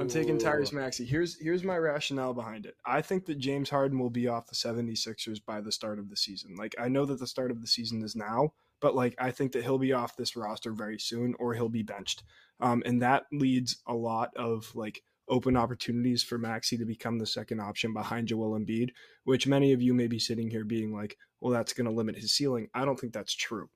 I'm 0.00 0.08
taking 0.08 0.38
Tyrese 0.38 0.72
Maxey. 0.72 1.04
Here's 1.04 1.38
here's 1.40 1.62
my 1.62 1.78
rationale 1.78 2.34
behind 2.34 2.66
it. 2.66 2.74
I 2.84 3.00
think 3.00 3.26
that 3.26 3.38
James 3.38 3.70
Harden 3.70 3.96
will 3.96 4.10
be 4.10 4.26
off 4.26 4.48
the 4.48 4.56
76ers 4.56 5.38
by 5.44 5.60
the 5.60 5.70
start 5.70 6.00
of 6.00 6.10
the 6.10 6.16
season. 6.16 6.56
Like 6.56 6.74
I 6.80 6.88
know 6.88 7.04
that 7.06 7.20
the 7.20 7.26
start 7.26 7.52
of 7.52 7.60
the 7.60 7.68
season 7.68 8.02
is 8.02 8.16
now, 8.16 8.54
but 8.80 8.94
like 8.94 9.14
I 9.18 9.30
think 9.30 9.52
that 9.52 9.62
he'll 9.64 9.78
be 9.78 9.92
off 9.92 10.16
this 10.16 10.36
roster 10.36 10.72
very 10.72 10.98
soon 10.98 11.34
or 11.38 11.54
he'll 11.54 11.68
be 11.68 11.82
benched. 11.82 12.22
Um, 12.60 12.82
and 12.86 13.02
that 13.02 13.24
leads 13.32 13.76
a 13.86 13.94
lot 13.94 14.30
of 14.36 14.74
like 14.74 15.02
open 15.28 15.56
opportunities 15.56 16.22
for 16.22 16.38
Maxey 16.38 16.78
to 16.78 16.84
become 16.84 17.18
the 17.18 17.26
second 17.26 17.60
option 17.60 17.92
behind 17.92 18.28
Joel 18.28 18.58
Embiid, 18.58 18.90
which 19.24 19.46
many 19.46 19.72
of 19.72 19.82
you 19.82 19.94
may 19.94 20.06
be 20.06 20.18
sitting 20.18 20.50
here 20.50 20.64
being 20.64 20.92
like, 20.94 21.16
well, 21.40 21.52
that's 21.52 21.72
going 21.72 21.84
to 21.86 21.92
limit 21.92 22.16
his 22.16 22.32
ceiling. 22.32 22.68
I 22.74 22.84
don't 22.84 22.98
think 22.98 23.12
that's 23.12 23.34
true. 23.34 23.68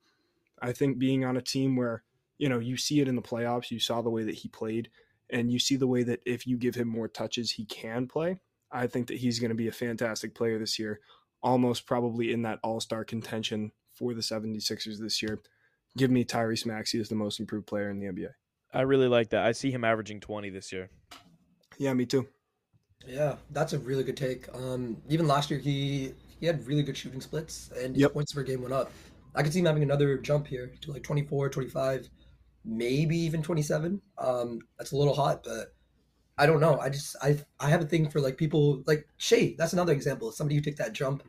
I 0.61 0.73
think 0.73 0.99
being 0.99 1.25
on 1.25 1.37
a 1.37 1.43
team 1.43 1.77
where, 1.77 2.03
you 2.39 2.49
know, 2.49 2.59
you 2.59 2.77
see 2.77 3.01
it 3.01 3.09
in 3.09 3.17
the 3.17 3.23
playoffs, 3.23 3.71
you 3.71 3.81
saw 3.81 4.01
the 4.03 4.11
way 4.11 4.25
that 4.25 4.37
he 4.37 4.49
played 4.49 4.91
and 5.31 5.51
you 5.51 5.59
see 5.59 5.77
the 5.77 5.87
way 5.87 6.03
that 6.05 6.21
if 6.25 6.47
you 6.47 6.57
give 6.57 6.75
him 6.75 6.89
more 6.89 7.09
touches, 7.09 7.53
he 7.53 7.65
can 7.65 8.07
play. 8.07 8.39
I 8.71 8.87
think 8.87 9.09
that 9.09 9.19
he's 9.19 9.39
going 9.39 9.51
to 9.51 9.55
be 9.55 9.69
a 9.69 9.73
fantastic 9.73 10.35
player 10.35 10.59
this 10.59 10.79
year, 10.79 11.01
almost 11.43 11.87
probably 11.87 12.33
in 12.33 12.43
that 12.43 12.59
all 12.63 12.81
star 12.81 13.05
contention 13.05 13.73
for 14.03 14.15
the 14.15 14.21
76ers 14.21 14.99
this 14.99 15.23
year. 15.23 15.39
Give 15.97 16.11
me 16.11 16.25
Tyrese 16.25 16.67
Maxey 16.67 16.99
as 17.01 17.09
the 17.09 17.15
most 17.15 17.39
improved 17.39 17.67
player 17.69 17.89
in 17.89 18.01
the 18.01 18.07
NBA. 18.07 18.31
I 18.75 18.81
really 18.81 19.07
like 19.07 19.31
that. 19.31 19.45
I 19.47 19.53
see 19.53 19.71
him 19.71 19.85
averaging 19.85 20.19
20 20.19 20.51
this 20.51 20.73
year. 20.73 20.91
Yeah, 21.79 21.95
me 21.95 22.05
too. 22.07 22.27
Yeah, 23.07 23.37
that's 23.51 23.75
a 23.75 23.79
really 23.79 24.03
good 24.03 24.17
take. 24.17 24.53
Um, 24.55 24.97
even 25.09 25.27
last 25.29 25.51
year, 25.51 25.61
he 25.61 26.15
he 26.41 26.47
had 26.47 26.67
really 26.67 26.83
good 26.83 26.97
shooting 26.97 27.21
splits, 27.21 27.71
and 27.79 27.95
his 27.95 28.03
Yep. 28.03 28.13
points 28.13 28.33
per 28.33 28.43
game 28.43 28.63
went 28.63 28.75
up. 28.75 28.91
I 29.37 29.43
could 29.43 29.53
see 29.53 29.61
him 29.61 29.67
having 29.67 29.83
another 29.85 30.19
jump 30.19 30.47
here 30.49 30.73
to 30.81 30.93
like 30.93 31.03
24, 31.05 31.49
25, 31.49 32.09
maybe 32.65 33.17
even 33.17 33.43
27. 33.43 34.01
Um, 34.19 34.61
that's 34.79 34.93
a 34.93 34.97
little 34.97 35.15
hot, 35.15 35.45
but 35.45 35.75
I 36.39 36.47
don't 36.47 36.61
know. 36.61 36.79
I 36.81 36.89
just 36.89 37.15
I 37.23 37.39
I 37.61 37.69
have 37.71 37.83
a 37.83 37.87
thing 37.87 38.09
for 38.09 38.21
like 38.21 38.37
people 38.37 38.83
like 38.87 39.07
Shai. 39.19 39.55
That's 39.59 39.73
another 39.75 39.93
example. 39.93 40.33
Somebody 40.33 40.57
who 40.57 40.63
take 40.63 40.77
that 40.77 40.93
jump, 40.93 41.23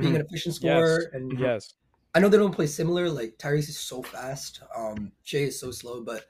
being 0.00 0.14
Mhm. 0.14 0.20
an 0.20 0.26
efficient 0.26 0.54
scorer, 0.56 1.00
Yes. 1.02 1.14
and 1.14 1.38
Yes. 1.38 1.74
I 2.14 2.20
know 2.20 2.28
they 2.28 2.38
don't 2.38 2.54
play 2.54 2.66
similar. 2.66 3.08
Like 3.08 3.36
Tyrese 3.38 3.68
is 3.68 3.78
so 3.78 4.02
fast. 4.02 4.60
Um, 4.76 5.12
Shai 5.22 5.38
is 5.38 5.60
so 5.60 5.70
slow, 5.70 6.02
but 6.02 6.24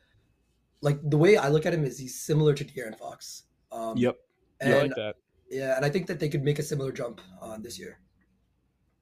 like 0.82 0.98
the 1.02 1.16
way 1.16 1.36
I 1.36 1.48
look 1.48 1.66
at 1.66 1.74
him 1.74 1.84
is 1.84 1.98
he's 1.98 2.20
similar 2.20 2.54
to 2.54 2.64
De'Aaron 2.64 2.98
Fox. 2.98 3.44
Um, 3.72 3.96
Yep. 3.96 4.16
And 4.60 4.74
I 4.74 4.82
like 4.82 4.94
that. 4.96 5.14
yeah, 5.50 5.76
and 5.76 5.84
I 5.84 5.88
think 5.90 6.06
that 6.08 6.20
they 6.20 6.28
could 6.28 6.44
make 6.44 6.58
a 6.58 6.62
similar 6.62 6.92
jump 6.92 7.20
uh, 7.40 7.56
this 7.58 7.78
year. 7.78 7.98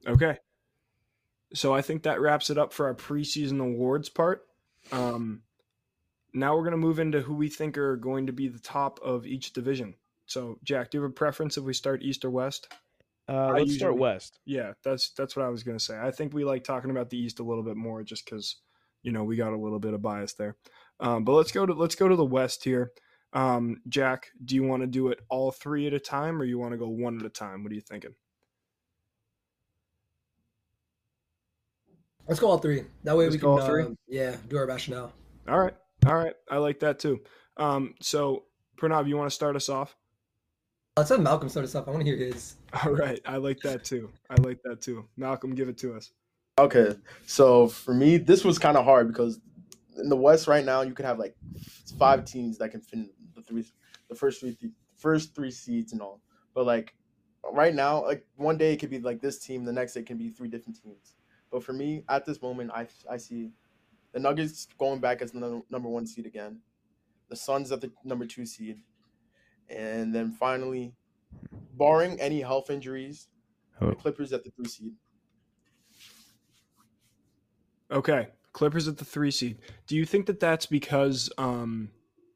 Okay. 0.07 0.37
So 1.55 1.75
I 1.75 1.83
think 1.83 2.03
that 2.05 2.21
wraps 2.21 2.51
it 2.51 2.59
up 2.59 2.73
for 2.73 2.87
our 2.87 2.95
preseason 2.95 3.61
awards 3.61 4.09
part. 4.09 4.47
Um, 4.93 5.43
now 6.33 6.55
we're 6.55 6.63
going 6.63 6.73
to 6.73 6.77
move 6.77 6.99
into 7.01 7.21
who 7.23 7.35
we 7.35 7.49
think 7.49 7.77
are 7.77 7.97
going 7.97 8.27
to 8.27 8.33
be 8.33 8.47
the 8.49 8.59
top 8.61 9.01
of 9.03 9.27
each 9.27 9.53
division. 9.53 9.95
So, 10.27 10.59
Jack, 10.63 10.91
do 10.91 10.99
you 10.99 11.03
have 11.03 11.11
a 11.11 11.15
preference 11.15 11.57
if 11.57 11.65
we 11.65 11.73
start 11.73 12.03
East 12.03 12.25
or 12.25 12.31
West? 12.31 12.73
Uh, 13.29 13.53
let's 13.53 13.75
start 13.75 13.99
West. 13.99 14.39
Yeah, 14.47 14.73
that's 14.83 15.11
that's 15.11 15.37
what 15.37 15.45
I 15.45 15.51
was 15.51 15.63
going 15.63 15.77
to 15.77 15.85
say. 15.85 15.99
I 15.99 16.11
think 16.11 16.33
we 16.33 16.45
like 16.45 16.65
talking 16.65 16.91
about 16.91 17.11
the 17.11 17.19
East 17.19 17.41
a 17.41 17.45
little 17.45 17.63
bit 17.63 17.77
more, 17.77 18.03
just 18.03 18.25
because 18.25 18.57
you 19.03 19.13
know 19.13 19.23
we 19.23 19.37
got 19.37 19.53
a 19.53 19.59
little 19.59 19.79
bit 19.79 19.93
of 19.93 20.01
bias 20.01 20.33
there. 20.33 20.57
Um, 21.01 21.25
but 21.25 21.33
let's 21.33 21.53
go 21.53 21.67
to 21.67 21.75
let's 21.75 21.95
go 21.95 22.09
to 22.09 22.17
the 22.17 22.25
West 22.25 22.65
here. 22.65 22.93
Um, 23.35 23.83
Jack, 23.89 24.29
do 24.43 24.55
you 24.55 24.63
want 24.63 24.83
to 24.83 24.87
do 24.87 25.09
it 25.09 25.21
all 25.29 25.51
three 25.51 25.87
at 25.87 25.93
a 25.93 26.01
time, 26.01 26.41
or 26.41 26.45
you 26.45 26.59
want 26.59 26.73
to 26.73 26.79
go 26.79 26.89
one 26.89 27.19
at 27.19 27.27
a 27.27 27.31
time? 27.31 27.63
What 27.63 27.73
are 27.73 27.75
you 27.75 27.83
thinking? 27.83 28.15
Let's 32.27 32.41
go 32.41 32.49
all 32.49 32.59
three. 32.59 32.85
That 33.05 33.17
way 33.17 33.25
Let's 33.25 33.37
we 33.37 33.41
can, 33.41 33.49
all 33.49 33.61
three? 33.61 33.83
uh, 33.83 33.91
yeah, 34.07 34.37
do 34.49 34.57
our 34.57 34.67
rationale. 34.67 35.13
All 35.47 35.59
right, 35.59 35.75
all 36.07 36.15
right, 36.15 36.35
I 36.51 36.57
like 36.59 36.81
that 36.81 36.99
too. 36.99 37.21
Um, 37.59 37.95
so 38.01 38.45
Pranav, 38.81 39.07
you 39.07 39.17
want 39.17 39.31
to 39.31 39.35
start 39.35 39.57
us 39.57 39.69
off? 39.69 39.95
Oh, 40.99 41.01
Let's 41.01 41.11
have 41.11 41.21
Malcolm 41.21 41.49
start 41.49 41.65
us 41.65 41.77
off. 41.77 41.87
I 41.87 41.93
want 41.93 42.05
to 42.05 42.11
hear 42.11 42.17
his. 42.17 42.57
All 42.85 42.91
right, 42.91 43.21
I 43.25 43.37
like 43.37 43.61
that 43.61 43.85
too. 43.85 44.11
I 44.31 44.35
like 44.41 44.61
that 44.65 44.81
too. 44.81 45.07
Malcolm, 45.17 45.55
give 45.55 45.69
it 45.69 45.79
to 45.79 45.95
us. 45.95 46.11
Okay, 46.59 46.97
so 47.25 47.69
for 47.69 47.95
me, 47.95 48.17
this 48.17 48.45
was 48.45 48.59
kind 48.59 48.77
of 48.77 48.85
hard 48.85 49.07
because 49.07 49.39
in 49.97 50.09
the 50.09 50.17
West 50.17 50.49
right 50.49 50.65
now, 50.65 50.83
you 50.83 50.95
could 50.95 51.05
have 51.05 51.21
like 51.21 51.37
five 52.01 52.25
teams 52.25 52.59
that 52.59 52.73
can 52.73 52.81
fin 52.81 53.11
the 53.37 53.43
three, 53.43 53.65
the 54.09 54.17
first 54.17 54.41
three, 54.41 54.57
first 54.97 55.37
three 55.37 55.53
seeds 55.53 55.93
and 55.93 56.03
all. 56.03 56.21
But 56.53 56.67
like 56.67 56.97
right 57.53 57.77
now, 57.77 58.05
like 58.05 58.27
one 58.35 58.59
day 58.59 58.73
it 58.73 58.79
could 58.79 58.91
be 58.91 58.99
like 58.99 59.21
this 59.21 59.39
team, 59.39 59.65
the 59.65 59.73
next 59.73 59.95
day 59.95 60.01
it 60.01 60.07
can 60.07 60.19
be 60.19 60.31
three 60.31 60.49
different 60.49 60.83
teams. 60.83 61.15
But 61.53 61.63
for 61.63 61.75
me, 61.75 62.03
at 62.09 62.27
this 62.27 62.43
moment, 62.43 62.73
I 62.75 62.89
I 63.09 63.19
see 63.19 63.53
the 64.11 64.19
Nuggets 64.19 64.67
going 64.77 64.99
back 64.99 65.23
as 65.23 65.31
the 65.31 65.63
number 65.71 65.89
one 65.89 66.09
seed 66.09 66.27
again, 66.27 66.59
the 67.29 67.37
Suns 67.37 67.71
at 67.71 67.81
the 67.81 67.93
number 68.03 68.27
two 68.27 68.45
seed, 68.45 68.81
and 69.69 70.15
then 70.15 70.33
finally, 70.33 70.95
barring 71.75 72.21
any 72.21 72.41
health 72.43 72.71
injuries, 72.71 73.29
Oh. 73.81 73.91
the 73.91 73.97
Clippers 73.97 74.33
at 74.33 74.45
the 74.45 74.51
three 74.51 74.69
seed. 74.69 74.95
Okay, 77.91 78.29
Clippers 78.53 78.89
at 78.89 78.99
the 78.99 79.05
three 79.05 79.31
seed. 79.31 79.59
Do 79.87 79.97
you 79.97 80.05
think 80.05 80.27
that 80.27 80.41
that's 80.41 80.67
because 80.67 81.31
um, 81.39 81.91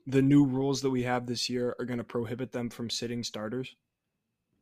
the 0.06 0.22
new 0.22 0.44
rules 0.44 0.80
that 0.82 0.90
we 0.90 1.02
have 1.02 1.26
this 1.26 1.48
year 1.50 1.74
are 1.78 1.84
going 1.84 1.98
to 1.98 2.04
prohibit 2.04 2.52
them 2.52 2.70
from 2.70 2.90
sitting 2.90 3.22
starters? 3.22 3.76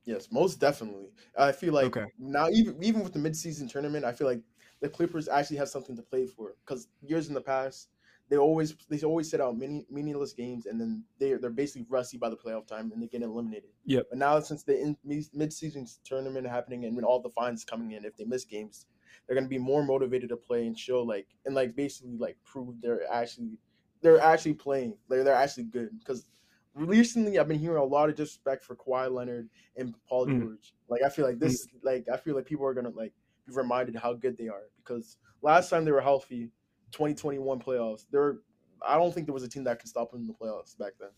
Yes, 0.04 0.32
most 0.32 0.60
definitely. 0.60 1.10
I 1.38 1.52
feel 1.52 1.74
like 1.74 1.96
Okay. 1.96 2.06
now, 2.18 2.48
even 2.48 2.82
even 2.82 3.02
with 3.02 3.12
the 3.12 3.18
midseason 3.18 3.70
tournament, 3.70 4.04
I 4.04 4.12
feel 4.12 4.26
like 4.26 4.42
the 4.80 4.88
Clippers 4.88 5.28
actually 5.28 5.58
have 5.58 5.68
something 5.68 5.96
to 5.96 6.02
play 6.02 6.26
for. 6.26 6.56
Because 6.64 6.88
years 7.02 7.28
in 7.28 7.34
the 7.34 7.40
past, 7.40 7.90
they 8.30 8.38
always 8.38 8.74
they 8.88 9.00
always 9.02 9.28
set 9.30 9.40
out 9.40 9.58
many 9.58 9.84
meaningless 9.90 10.32
games, 10.32 10.66
and 10.66 10.80
then 10.80 11.04
they 11.18 11.34
they're 11.34 11.50
basically 11.50 11.84
rusty 11.90 12.16
by 12.16 12.30
the 12.30 12.36
playoff 12.36 12.66
time, 12.66 12.92
and 12.92 13.02
they 13.02 13.08
get 13.08 13.22
eliminated. 13.22 13.70
Yep. 13.84 14.06
But 14.10 14.18
now 14.18 14.40
since 14.40 14.62
the 14.62 14.80
in, 14.80 14.96
midseason 15.04 15.86
tournament 16.04 16.46
happening, 16.46 16.84
and 16.84 16.96
when 16.96 17.04
all 17.04 17.20
the 17.20 17.30
fines 17.30 17.64
coming 17.64 17.92
in, 17.92 18.04
if 18.04 18.16
they 18.16 18.24
miss 18.24 18.44
games, 18.44 18.86
they're 19.26 19.34
gonna 19.34 19.48
be 19.48 19.58
more 19.58 19.82
motivated 19.84 20.28
to 20.30 20.36
play 20.36 20.66
and 20.66 20.78
show 20.78 21.02
like 21.02 21.26
and 21.44 21.54
like 21.54 21.74
basically 21.76 22.16
like 22.16 22.36
prove 22.44 22.80
they're 22.80 23.10
actually 23.12 23.58
they're 24.00 24.20
actually 24.20 24.54
playing. 24.54 24.96
They're 25.08 25.24
they're 25.24 25.34
actually 25.34 25.64
good 25.64 25.98
because. 25.98 26.26
Recently, 26.72 27.36
I've 27.36 27.48
been 27.48 27.58
hearing 27.58 27.78
a 27.78 27.84
lot 27.84 28.10
of 28.10 28.14
disrespect 28.14 28.62
for 28.64 28.76
Kawhi 28.76 29.10
Leonard 29.12 29.48
and 29.76 29.92
Paul 30.08 30.28
Mm. 30.28 30.40
George. 30.40 30.72
Like 30.88 31.02
I 31.02 31.08
feel 31.08 31.26
like 31.26 31.40
this, 31.40 31.66
like 31.82 32.06
I 32.08 32.16
feel 32.16 32.36
like 32.36 32.46
people 32.46 32.64
are 32.64 32.72
gonna 32.74 32.90
like 32.90 33.12
be 33.44 33.52
reminded 33.52 33.96
how 33.96 34.12
good 34.14 34.38
they 34.38 34.46
are 34.46 34.62
because 34.76 35.16
last 35.42 35.68
time 35.68 35.84
they 35.84 35.90
were 35.90 36.00
healthy, 36.00 36.52
2021 36.92 37.60
playoffs, 37.60 38.04
there 38.10 38.20
were, 38.20 38.42
I 38.86 38.96
don't 38.96 39.12
think 39.14 39.26
there 39.26 39.34
was 39.34 39.42
a 39.42 39.48
team 39.48 39.64
that 39.64 39.78
could 39.78 39.88
stop 39.88 40.10
them 40.10 40.22
in 40.22 40.26
the 40.26 40.32
playoffs 40.34 40.76
back 40.78 40.92
then. 40.98 41.10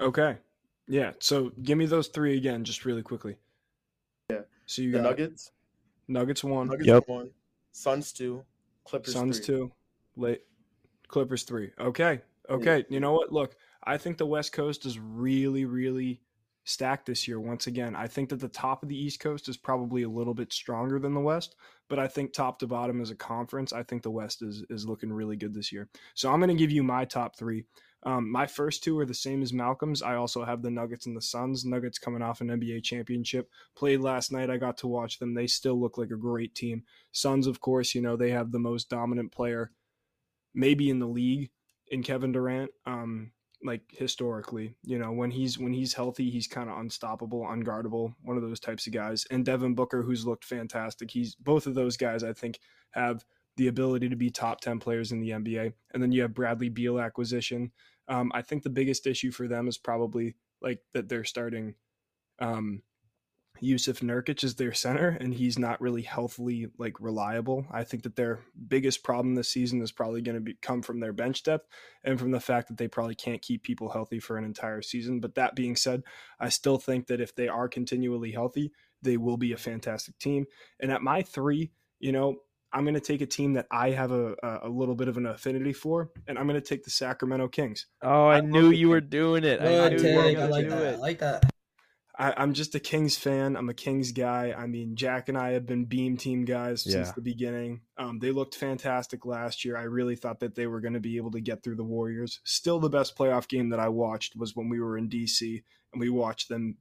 Okay, 0.00 0.36
yeah. 0.88 1.12
So 1.20 1.52
give 1.62 1.78
me 1.78 1.86
those 1.86 2.08
three 2.08 2.36
again, 2.36 2.64
just 2.64 2.84
really 2.84 3.02
quickly. 3.02 3.36
Yeah. 4.30 4.40
So 4.66 4.82
you 4.82 4.90
The 4.92 4.98
got 4.98 5.04
Nuggets, 5.04 5.52
Nuggets 6.08 6.42
one, 6.44 6.68
Nuggets 6.68 6.86
Yep. 6.88 7.08
one, 7.08 7.30
Suns 7.72 8.12
two, 8.12 8.44
Clippers 8.84 9.14
Suns 9.14 9.38
three. 9.38 9.46
two, 9.46 9.72
late 10.16 10.42
Clippers 11.08 11.44
three. 11.44 11.70
Okay, 11.78 12.20
okay. 12.50 12.84
You 12.88 13.00
know 13.00 13.12
what? 13.12 13.32
Look, 13.32 13.56
I 13.84 13.96
think 13.98 14.18
the 14.18 14.26
West 14.26 14.52
Coast 14.52 14.86
is 14.86 14.98
really, 14.98 15.64
really 15.64 16.20
stacked 16.64 17.06
this 17.06 17.28
year. 17.28 17.38
Once 17.40 17.66
again, 17.66 17.94
I 17.94 18.06
think 18.06 18.30
that 18.30 18.40
the 18.40 18.48
top 18.48 18.82
of 18.82 18.88
the 18.88 18.96
East 18.96 19.20
Coast 19.20 19.48
is 19.48 19.56
probably 19.56 20.02
a 20.02 20.08
little 20.08 20.34
bit 20.34 20.52
stronger 20.52 20.98
than 20.98 21.14
the 21.14 21.20
West, 21.20 21.56
but 21.88 21.98
I 21.98 22.08
think 22.08 22.32
top 22.32 22.58
to 22.60 22.66
bottom 22.66 23.00
as 23.00 23.10
a 23.10 23.16
conference, 23.16 23.72
I 23.72 23.82
think 23.82 24.02
the 24.02 24.10
West 24.10 24.42
is 24.42 24.64
is 24.70 24.86
looking 24.86 25.12
really 25.12 25.36
good 25.36 25.54
this 25.54 25.72
year. 25.72 25.88
So 26.14 26.30
I'm 26.30 26.40
going 26.40 26.48
to 26.48 26.54
give 26.54 26.70
you 26.70 26.82
my 26.82 27.04
top 27.04 27.36
three. 27.36 27.64
Um, 28.06 28.30
my 28.30 28.46
first 28.46 28.84
two 28.84 28.98
are 28.98 29.06
the 29.06 29.14
same 29.14 29.42
as 29.42 29.52
Malcolm's. 29.52 30.02
I 30.02 30.16
also 30.16 30.44
have 30.44 30.60
the 30.60 30.70
Nuggets 30.70 31.06
and 31.06 31.16
the 31.16 31.22
Suns. 31.22 31.64
Nuggets 31.64 31.98
coming 31.98 32.20
off 32.20 32.42
an 32.42 32.48
NBA 32.48 32.82
championship. 32.82 33.48
Played 33.74 34.00
last 34.00 34.30
night. 34.30 34.50
I 34.50 34.58
got 34.58 34.76
to 34.78 34.86
watch 34.86 35.18
them. 35.18 35.32
They 35.32 35.46
still 35.46 35.80
look 35.80 35.96
like 35.96 36.10
a 36.10 36.16
great 36.16 36.54
team. 36.54 36.84
Suns, 37.12 37.46
of 37.46 37.60
course, 37.60 37.94
you 37.94 38.02
know, 38.02 38.16
they 38.16 38.30
have 38.30 38.52
the 38.52 38.58
most 38.58 38.90
dominant 38.90 39.32
player 39.32 39.70
maybe 40.54 40.88
in 40.88 41.00
the 41.00 41.06
league 41.06 41.50
in 41.88 42.02
Kevin 42.02 42.32
Durant. 42.32 42.70
Um, 42.86 43.32
like 43.64 43.82
historically, 43.88 44.76
you 44.84 44.98
know, 44.98 45.10
when 45.10 45.30
he's 45.30 45.58
when 45.58 45.72
he's 45.72 45.94
healthy, 45.94 46.30
he's 46.30 46.46
kind 46.46 46.68
of 46.68 46.78
unstoppable, 46.78 47.42
unguardable, 47.42 48.14
one 48.22 48.36
of 48.36 48.42
those 48.42 48.60
types 48.60 48.86
of 48.86 48.92
guys. 48.92 49.26
And 49.30 49.44
Devin 49.44 49.74
Booker, 49.74 50.02
who's 50.02 50.26
looked 50.26 50.44
fantastic. 50.44 51.10
He's 51.10 51.34
both 51.34 51.66
of 51.66 51.74
those 51.74 51.96
guys, 51.96 52.22
I 52.22 52.34
think, 52.34 52.60
have 52.90 53.24
the 53.56 53.68
ability 53.68 54.08
to 54.10 54.16
be 54.16 54.30
top 54.30 54.60
10 54.60 54.80
players 54.80 55.12
in 55.12 55.20
the 55.20 55.30
NBA. 55.30 55.72
And 55.92 56.02
then 56.02 56.12
you 56.12 56.22
have 56.22 56.34
Bradley 56.34 56.68
Beal 56.68 57.00
acquisition. 57.00 57.72
Um, 58.08 58.30
I 58.34 58.42
think 58.42 58.62
the 58.62 58.70
biggest 58.70 59.06
issue 59.06 59.30
for 59.30 59.48
them 59.48 59.66
is 59.66 59.78
probably 59.78 60.34
like 60.60 60.80
that 60.92 61.08
they're 61.08 61.24
starting 61.24 61.74
um, 62.38 62.82
Jusuf 63.62 64.00
Nurkic 64.00 64.42
is 64.42 64.56
their 64.56 64.72
center, 64.72 65.16
and 65.20 65.32
he's 65.32 65.58
not 65.58 65.80
really 65.80 66.02
healthily 66.02 66.68
like 66.76 67.00
reliable. 67.00 67.66
I 67.70 67.84
think 67.84 68.02
that 68.02 68.16
their 68.16 68.40
biggest 68.68 69.02
problem 69.04 69.34
this 69.34 69.48
season 69.48 69.80
is 69.80 69.92
probably 69.92 70.22
going 70.22 70.44
to 70.44 70.54
come 70.60 70.82
from 70.82 71.00
their 71.00 71.12
bench 71.12 71.42
depth 71.42 71.68
and 72.02 72.18
from 72.18 72.32
the 72.32 72.40
fact 72.40 72.68
that 72.68 72.78
they 72.78 72.88
probably 72.88 73.14
can't 73.14 73.42
keep 73.42 73.62
people 73.62 73.90
healthy 73.90 74.18
for 74.18 74.36
an 74.36 74.44
entire 74.44 74.82
season. 74.82 75.20
But 75.20 75.36
that 75.36 75.54
being 75.54 75.76
said, 75.76 76.02
I 76.40 76.48
still 76.48 76.78
think 76.78 77.06
that 77.06 77.20
if 77.20 77.34
they 77.34 77.48
are 77.48 77.68
continually 77.68 78.32
healthy, 78.32 78.72
they 79.02 79.16
will 79.16 79.36
be 79.36 79.52
a 79.52 79.56
fantastic 79.56 80.18
team. 80.18 80.46
And 80.80 80.90
at 80.90 81.02
my 81.02 81.22
three, 81.22 81.70
you 82.00 82.12
know, 82.12 82.36
I'm 82.72 82.82
going 82.82 82.94
to 82.94 83.00
take 83.00 83.20
a 83.20 83.26
team 83.26 83.52
that 83.52 83.68
I 83.70 83.90
have 83.90 84.10
a, 84.10 84.34
a, 84.42 84.60
a 84.64 84.68
little 84.68 84.96
bit 84.96 85.06
of 85.06 85.16
an 85.16 85.26
affinity 85.26 85.72
for, 85.72 86.10
and 86.26 86.36
I'm 86.36 86.48
going 86.48 86.60
to 86.60 86.66
take 86.66 86.82
the 86.82 86.90
Sacramento 86.90 87.46
Kings. 87.48 87.86
Oh, 88.02 88.26
I, 88.26 88.38
I 88.38 88.40
knew 88.40 88.62
love 88.62 88.70
the 88.70 88.76
you 88.76 88.88
were 88.88 89.00
doing 89.00 89.44
it. 89.44 89.60
I 89.60 89.90
Good 89.90 90.02
knew 90.02 90.08
you 90.08 90.16
were. 90.16 90.22
I 90.24 90.34
gonna 90.34 90.48
like 90.48 90.64
do 90.64 90.70
that. 90.70 90.94
I 90.94 90.96
like 90.96 91.18
that. 91.20 91.53
I, 92.16 92.32
I'm 92.36 92.54
just 92.54 92.74
a 92.76 92.80
Kings 92.80 93.16
fan. 93.16 93.56
I'm 93.56 93.68
a 93.68 93.74
Kings 93.74 94.12
guy. 94.12 94.54
I 94.56 94.66
mean, 94.66 94.94
Jack 94.94 95.28
and 95.28 95.36
I 95.36 95.50
have 95.52 95.66
been 95.66 95.84
Beam 95.84 96.16
Team 96.16 96.44
guys 96.44 96.82
since 96.82 96.94
Yeah. 97.08 97.12
the 97.14 97.20
beginning. 97.20 97.80
Um, 97.98 98.20
they 98.20 98.30
looked 98.30 98.54
fantastic 98.54 99.26
last 99.26 99.64
year. 99.64 99.76
I 99.76 99.82
really 99.82 100.14
thought 100.14 100.38
that 100.40 100.54
they 100.54 100.66
were 100.68 100.80
going 100.80 100.94
to 100.94 101.00
be 101.00 101.16
able 101.16 101.32
to 101.32 101.40
get 101.40 101.62
through 101.64 101.74
the 101.76 101.84
Warriors. 101.84 102.40
Still, 102.44 102.78
the 102.78 102.88
best 102.88 103.16
playoff 103.18 103.48
game 103.48 103.70
that 103.70 103.80
I 103.80 103.88
watched 103.88 104.36
was 104.36 104.54
when 104.54 104.68
we 104.68 104.80
were 104.80 104.96
in 104.96 105.08
DC 105.08 105.62
and 105.92 106.00
we 106.00 106.08
watched 106.08 106.48
them 106.48 106.76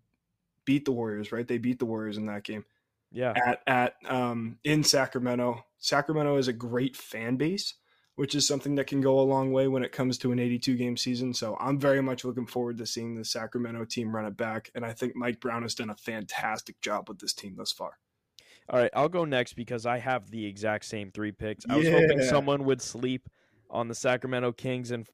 beat 0.66 0.86
the 0.86 0.92
Warriors. 0.92 1.32
Right? 1.32 1.48
They 1.48 1.58
beat 1.58 1.80
the 1.80 1.86
Warriors 1.86 2.18
in 2.18 2.28
that 2.28 2.44
game 2.44 2.66
Yeah. 3.12 3.34
at 3.36 3.62
at 3.66 3.96
um, 4.08 4.60
in 4.64 4.84
Sacramento. 4.84 5.66
Sacramento 5.80 6.38
is 6.38 6.48
a 6.48 6.54
great 6.54 6.96
fan 6.96 7.38
base, 7.38 7.74
which 8.16 8.36
is 8.36 8.48
something 8.48 8.76
that 8.76 8.88
can 8.88 9.02
go 9.02 9.20
a 9.20 9.22
long 9.22 9.52
way 9.52 9.68
when 9.68 9.84
it 9.84 9.92
comes 9.92 10.18
to 10.20 10.32
an 10.32 10.40
82 10.40 10.76
game 10.76 10.98
season. 10.98 11.34
So 11.34 11.58
I'm 11.60 11.80
very 11.80 12.02
much 12.02 12.24
looking 12.24 12.46
forward 12.46 12.78
to 12.78 12.86
seeing 12.86 13.16
the 13.16 13.26
Sacramento 13.26 13.86
team 13.86 14.16
run 14.16 14.26
it 14.26 14.38
back, 14.38 14.72
and 14.76 14.86
I 14.86 14.94
think 14.94 15.16
Mike 15.16 15.40
Brown 15.40 15.64
has 15.64 15.76
done 15.76 15.90
a 15.90 15.96
fantastic 15.96 16.80
job 16.82 17.10
with 17.10 17.20
this 17.20 17.34
team 17.34 17.56
thus 17.58 17.72
far. 17.72 17.98
All 18.70 18.80
right, 18.80 18.92
I'll 18.96 19.10
go 19.10 19.26
next 19.26 19.54
because 19.54 19.86
I 19.86 19.98
have 20.00 20.30
the 20.30 20.46
exact 20.46 20.86
same 20.86 21.12
three 21.12 21.32
picks. 21.34 21.66
I 21.68 21.76
was 21.76 21.88
hoping 21.88 22.22
someone 22.22 22.64
would 22.64 22.82
sleep 22.82 23.28
on 23.70 23.90
the 23.90 23.96
Sacramento 23.96 24.54
Kings 24.54 24.92
and 24.92 25.06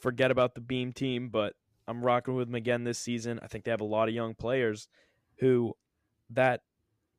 forget 0.00 0.30
about 0.30 0.54
the 0.54 0.62
Beam 0.62 0.92
team, 0.92 1.28
but 1.28 1.54
I'm 1.86 2.02
rocking 2.02 2.34
with 2.34 2.48
them 2.48 2.54
again 2.54 2.84
this 2.84 2.98
season. 2.98 3.38
I 3.42 3.48
think 3.48 3.64
they 3.64 3.70
have 3.70 3.82
a 3.82 3.84
lot 3.84 4.08
of 4.08 4.14
young 4.14 4.34
players 4.34 4.88
who 5.38 5.74
that 6.30 6.62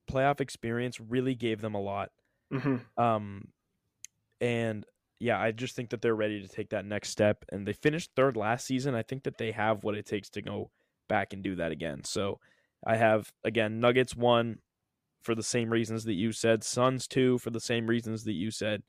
playoff 0.09 0.41
experience 0.41 0.99
really 0.99 1.35
gave 1.35 1.61
them 1.61 1.75
a 1.75 1.81
lot. 1.81 2.09
Mm-hmm. 2.51 3.01
Um, 3.01 3.49
and 4.41 4.85
yeah, 5.19 5.39
I 5.39 5.51
just 5.51 5.75
think 5.75 5.89
that 5.89 6.01
they're 6.01 6.15
ready 6.15 6.41
to 6.41 6.47
take 6.47 6.69
that 6.69 6.85
next 6.85 7.09
step. 7.09 7.43
And 7.51 7.67
they 7.67 7.73
finished 7.73 8.11
third 8.15 8.37
last 8.37 8.65
season. 8.65 8.95
I 8.95 9.03
think 9.03 9.23
that 9.23 9.37
they 9.37 9.51
have 9.51 9.83
what 9.83 9.95
it 9.95 10.05
takes 10.05 10.29
to 10.31 10.41
go 10.41 10.69
back 11.09 11.33
and 11.33 11.43
do 11.43 11.55
that 11.55 11.71
again. 11.71 12.03
So 12.03 12.39
I 12.85 12.97
have 12.97 13.31
again 13.43 13.79
Nuggets 13.79 14.15
one 14.15 14.59
for 15.23 15.33
the 15.33 15.43
same 15.43 15.69
reasons 15.69 16.03
that 16.05 16.13
you 16.13 16.31
said, 16.31 16.63
Suns 16.63 17.07
two 17.07 17.37
for 17.39 17.49
the 17.49 17.59
same 17.59 17.87
reasons 17.87 18.23
that 18.25 18.33
you 18.33 18.51
said, 18.51 18.83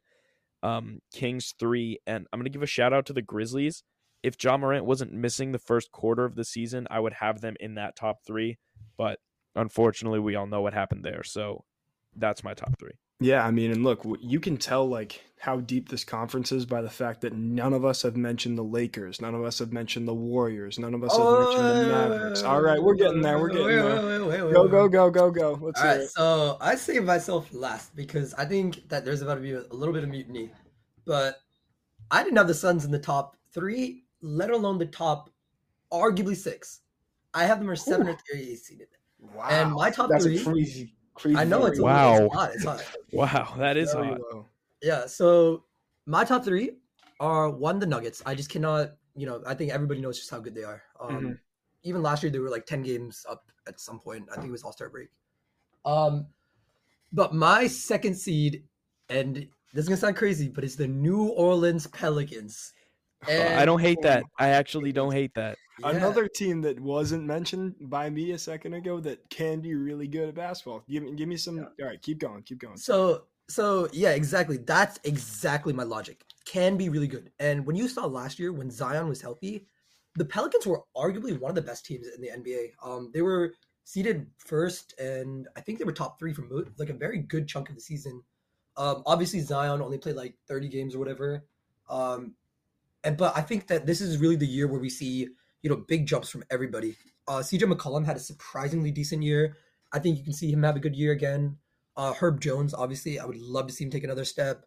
um, 0.63 1.01
Kings 1.13 1.55
three, 1.59 1.99
and 2.07 2.27
I'm 2.33 2.39
gonna 2.39 2.51
give 2.51 2.63
a 2.63 2.67
shout 2.67 2.93
out 2.93 3.07
to 3.07 3.13
the 3.13 3.23
Grizzlies. 3.23 3.83
If 4.23 4.43
Ja 4.43 4.57
Morant 4.57 4.85
wasn't 4.85 5.13
missing 5.13 5.53
the 5.53 5.59
first 5.59 5.93
quarter 5.93 6.25
of 6.25 6.35
the 6.35 6.45
season, 6.45 6.87
I 6.91 7.01
would 7.01 7.15
have 7.15 7.41
them 7.41 7.55
in 7.61 7.75
that 7.77 7.97
top 7.97 8.19
three. 8.27 8.59
But 8.97 9.21
unfortunately, 9.55 10.19
we 10.19 10.35
all 10.35 10.47
know 10.47 10.61
what 10.61 10.75
happened 10.75 11.05
there. 11.05 11.23
So 11.23 11.65
that's 12.17 12.43
my 12.43 12.53
top 12.53 12.79
three. 12.79 12.99
Yeah, 13.21 13.45
I 13.45 13.51
mean, 13.51 13.73
and 13.73 13.83
look, 13.83 14.05
you 14.21 14.39
can 14.41 14.57
tell 14.57 14.89
like 14.89 15.25
how 15.41 15.59
deep 15.61 15.89
this 15.89 16.05
conference 16.05 16.51
is 16.53 16.67
by 16.67 16.83
the 16.83 16.91
fact 16.91 17.21
that 17.23 17.33
none 17.33 17.73
of 17.73 17.85
us 17.85 18.03
have 18.03 18.17
mentioned 18.17 18.57
the 18.59 18.63
Lakers, 18.63 19.21
none 19.21 19.35
of 19.35 19.45
us 19.45 19.59
have 19.59 19.73
mentioned 19.73 20.07
the 20.07 20.15
Warriors, 20.15 20.79
none 20.79 20.95
of 20.95 21.03
us 21.03 21.17
have 21.17 21.27
mentioned 21.27 21.65
the 21.65 21.87
Mavericks. 21.89 22.43
All 22.43 22.61
right, 22.61 22.81
we're 22.83 22.95
getting 22.95 23.21
there. 23.23 23.39
We're 23.39 23.49
getting 23.49 23.67
Wait, 23.67 23.75
there. 23.77 23.85
wait, 24.07 24.21
wait, 24.29 24.43
wait, 24.45 24.53
Go, 24.53 24.63
wait, 24.63 24.71
go, 24.71 24.89
go, 24.89 25.11
go, 25.11 25.31
go. 25.31 25.59
Let's 25.61 25.81
All 25.81 25.87
hear 25.89 26.01
it. 26.03 26.11
so 26.11 26.57
I 26.61 26.75
saved 26.77 27.05
myself 27.07 27.53
last 27.53 27.95
because 27.97 28.35
I 28.35 28.45
think 28.45 28.89
that 28.89 29.05
there's 29.05 29.23
about 29.23 29.35
to 29.37 29.41
be 29.41 29.53
a, 29.53 29.63
little 29.71 29.95
bit 29.95 30.05
of 30.05 30.11
mutiny, 30.11 30.51
but 31.05 31.37
I 32.11 32.23
didn't 32.23 32.37
have 32.39 32.49
the 32.49 32.55
Suns 32.55 32.85
in 32.85 32.91
the 32.93 32.99
top 33.01 33.37
three, 33.53 34.05
let 34.21 34.51
alone 34.51 34.79
the 34.79 34.87
top, 34.87 35.31
arguably 35.93 36.37
six. 36.37 36.81
I 37.35 37.45
have 37.45 37.59
them 37.59 37.71
as 37.71 37.85
seven 37.85 38.09
or 38.09 38.17
three 38.31 38.55
seated. 38.57 38.89
Wow, 39.35 39.49
And 39.51 39.73
my 39.73 39.91
top 39.91 40.09
that's 40.11 40.25
three- 40.25 40.41
a 40.41 40.45
crazy, 40.45 40.95
crazy. 41.19 41.37
I 41.39 41.45
know 41.45 41.67
it's 41.67 41.79
a 41.79 41.83
Wow. 41.83 42.13
little, 42.13 42.27
it's 42.27 42.35
hot. 42.35 42.51
It's 42.55 42.65
hot. 42.73 42.85
Wow, 43.13 43.55
that 43.59 43.77
is 43.77 43.93
very 43.93 44.09
hot. 44.09 44.47
Yeah, 44.83 45.07
so 45.07 45.65
my 46.07 46.25
top 46.25 46.45
three 46.45 46.79
are 47.21 47.51
one 47.51 47.79
the 47.79 47.87
Nuggets. 47.87 48.23
I 48.25 48.35
just 48.35 48.49
cannot, 48.51 48.93
you 49.17 49.27
know, 49.27 49.43
I 49.47 49.55
think 49.55 49.73
everybody 49.73 50.01
knows 50.01 50.19
just 50.19 50.31
how 50.31 50.39
good 50.41 50.55
they 50.55 50.65
are. 50.65 50.83
Um, 51.01 51.11
Mhm. 51.11 51.39
Even 51.85 52.03
last 52.03 52.23
year, 52.23 52.31
they 52.31 52.41
were 52.41 52.51
like 52.51 52.67
ten 52.67 52.83
games 52.83 53.25
up 53.29 53.45
at 53.67 53.81
some 53.81 54.01
point. 54.01 54.29
I 54.31 54.35
think 54.35 54.49
it 54.49 54.53
was 54.53 54.63
All 54.65 54.73
Star 54.73 54.89
break. 54.91 55.09
Um, 55.85 56.27
but 57.13 57.35
my 57.35 57.67
second 57.69 58.17
seed, 58.17 58.65
and 59.09 59.37
this 59.73 59.85
is 59.85 59.89
gonna 59.89 59.97
sound 59.97 60.17
crazy, 60.17 60.49
but 60.49 60.65
it's 60.65 60.75
the 60.77 60.89
New 60.89 61.29
Orleans 61.29 61.87
Pelicans. 61.87 62.73
I 63.29 63.65
don't 63.65 63.81
hate 63.81 64.03
that. 64.03 64.25
I 64.39 64.49
actually 64.51 64.93
don't 64.93 65.13
hate 65.13 65.35
that. 65.35 65.57
Yeah. 65.81 65.91
Another 65.91 66.27
team 66.29 66.63
that 66.63 66.81
wasn't 66.81 67.25
mentioned 67.25 67.77
by 67.81 68.11
me 68.11 68.33
a 68.33 68.39
second 68.39 68.75
ago 68.75 69.01
that 69.01 69.29
can 69.31 69.61
be 69.61 69.75
really 69.75 70.09
good 70.09 70.29
at 70.29 70.35
basketball. 70.35 70.85
Give 70.89 71.03
me, 71.03 71.15
give 71.15 71.29
me 71.29 71.37
some. 71.37 71.59
All 71.59 71.87
right, 71.87 72.01
keep 72.01 72.19
going, 72.19 72.43
keep 72.43 72.59
going. 72.59 72.77
So 72.77 73.25
so 73.49 73.89
yeah, 73.93 74.11
exactly. 74.11 74.59
That's 74.59 74.99
exactly 75.05 75.73
my 75.73 75.85
logic. 75.85 76.25
Can 76.45 76.77
be 76.77 76.89
really 76.89 77.09
good. 77.09 77.31
And 77.39 77.67
when 77.67 77.77
you 77.77 77.89
saw 77.89 78.07
last 78.07 78.39
year 78.39 78.53
when 78.53 78.71
Zion 78.71 79.09
was 79.09 79.21
healthy, 79.21 79.67
the 80.17 80.25
Pelicans 80.25 80.67
were 80.67 80.83
arguably 80.97 81.39
one 81.39 81.51
of 81.51 81.55
the 81.55 81.63
best 81.63 81.87
teams 81.87 82.07
in 82.07 82.21
the 82.21 82.29
NBA. 82.29 82.73
Um, 82.83 83.11
they 83.13 83.23
were 83.23 83.55
seeded 83.85 84.27
first, 84.39 84.99
and 84.99 85.49
I 85.57 85.61
think 85.61 85.79
they 85.79 85.85
were 85.85 85.93
top 85.93 86.19
three 86.19 86.35
for 86.35 86.43
mo- 86.43 86.65
like 86.79 86.91
a 86.91 86.95
very 86.95 87.19
good 87.19 87.49
chunk 87.49 87.69
of 87.69 87.75
the 87.75 87.81
season. 87.81 88.23
Um, 88.77 89.03
obviously 89.07 89.41
Zion 89.41 89.83
only 89.83 89.99
played 89.99 90.17
like 90.17 90.35
30 90.47 90.69
games 90.69 90.95
or 90.95 90.99
whatever. 90.99 91.45
Um, 91.89 92.35
and 93.03 93.17
but 93.17 93.37
I 93.37 93.41
think 93.41 93.67
that 93.69 93.87
this 93.87 94.01
is 94.01 94.19
really 94.19 94.37
the 94.37 94.47
year 94.47 94.67
where 94.67 94.81
we 94.81 94.91
see 94.91 95.29
you 95.63 95.71
know 95.71 95.77
big 95.77 96.07
jumps 96.07 96.29
from 96.29 96.45
everybody. 96.51 96.97
Uh, 97.27 97.39
CJ 97.39 97.71
McCollum 97.71 98.07
had 98.07 98.17
a 98.17 98.21
surprisingly 98.21 98.91
decent 98.91 99.23
year. 99.23 99.57
I 99.93 99.99
think 99.99 100.19
you 100.19 100.25
can 100.25 100.33
see 100.33 100.51
him 100.51 100.63
have 100.63 100.77
a 100.77 100.81
good 100.81 100.97
year 100.97 101.13
again. 101.13 101.57
Uh, 101.97 102.13
Herb 102.13 102.41
Jones, 102.41 102.75
obviously, 102.75 103.19
I 103.19 103.25
would 103.25 103.39
love 103.39 103.67
to 103.67 103.73
see 103.73 103.85
him 103.85 103.91
take 103.91 104.05
another 104.05 104.25
step. 104.25 104.65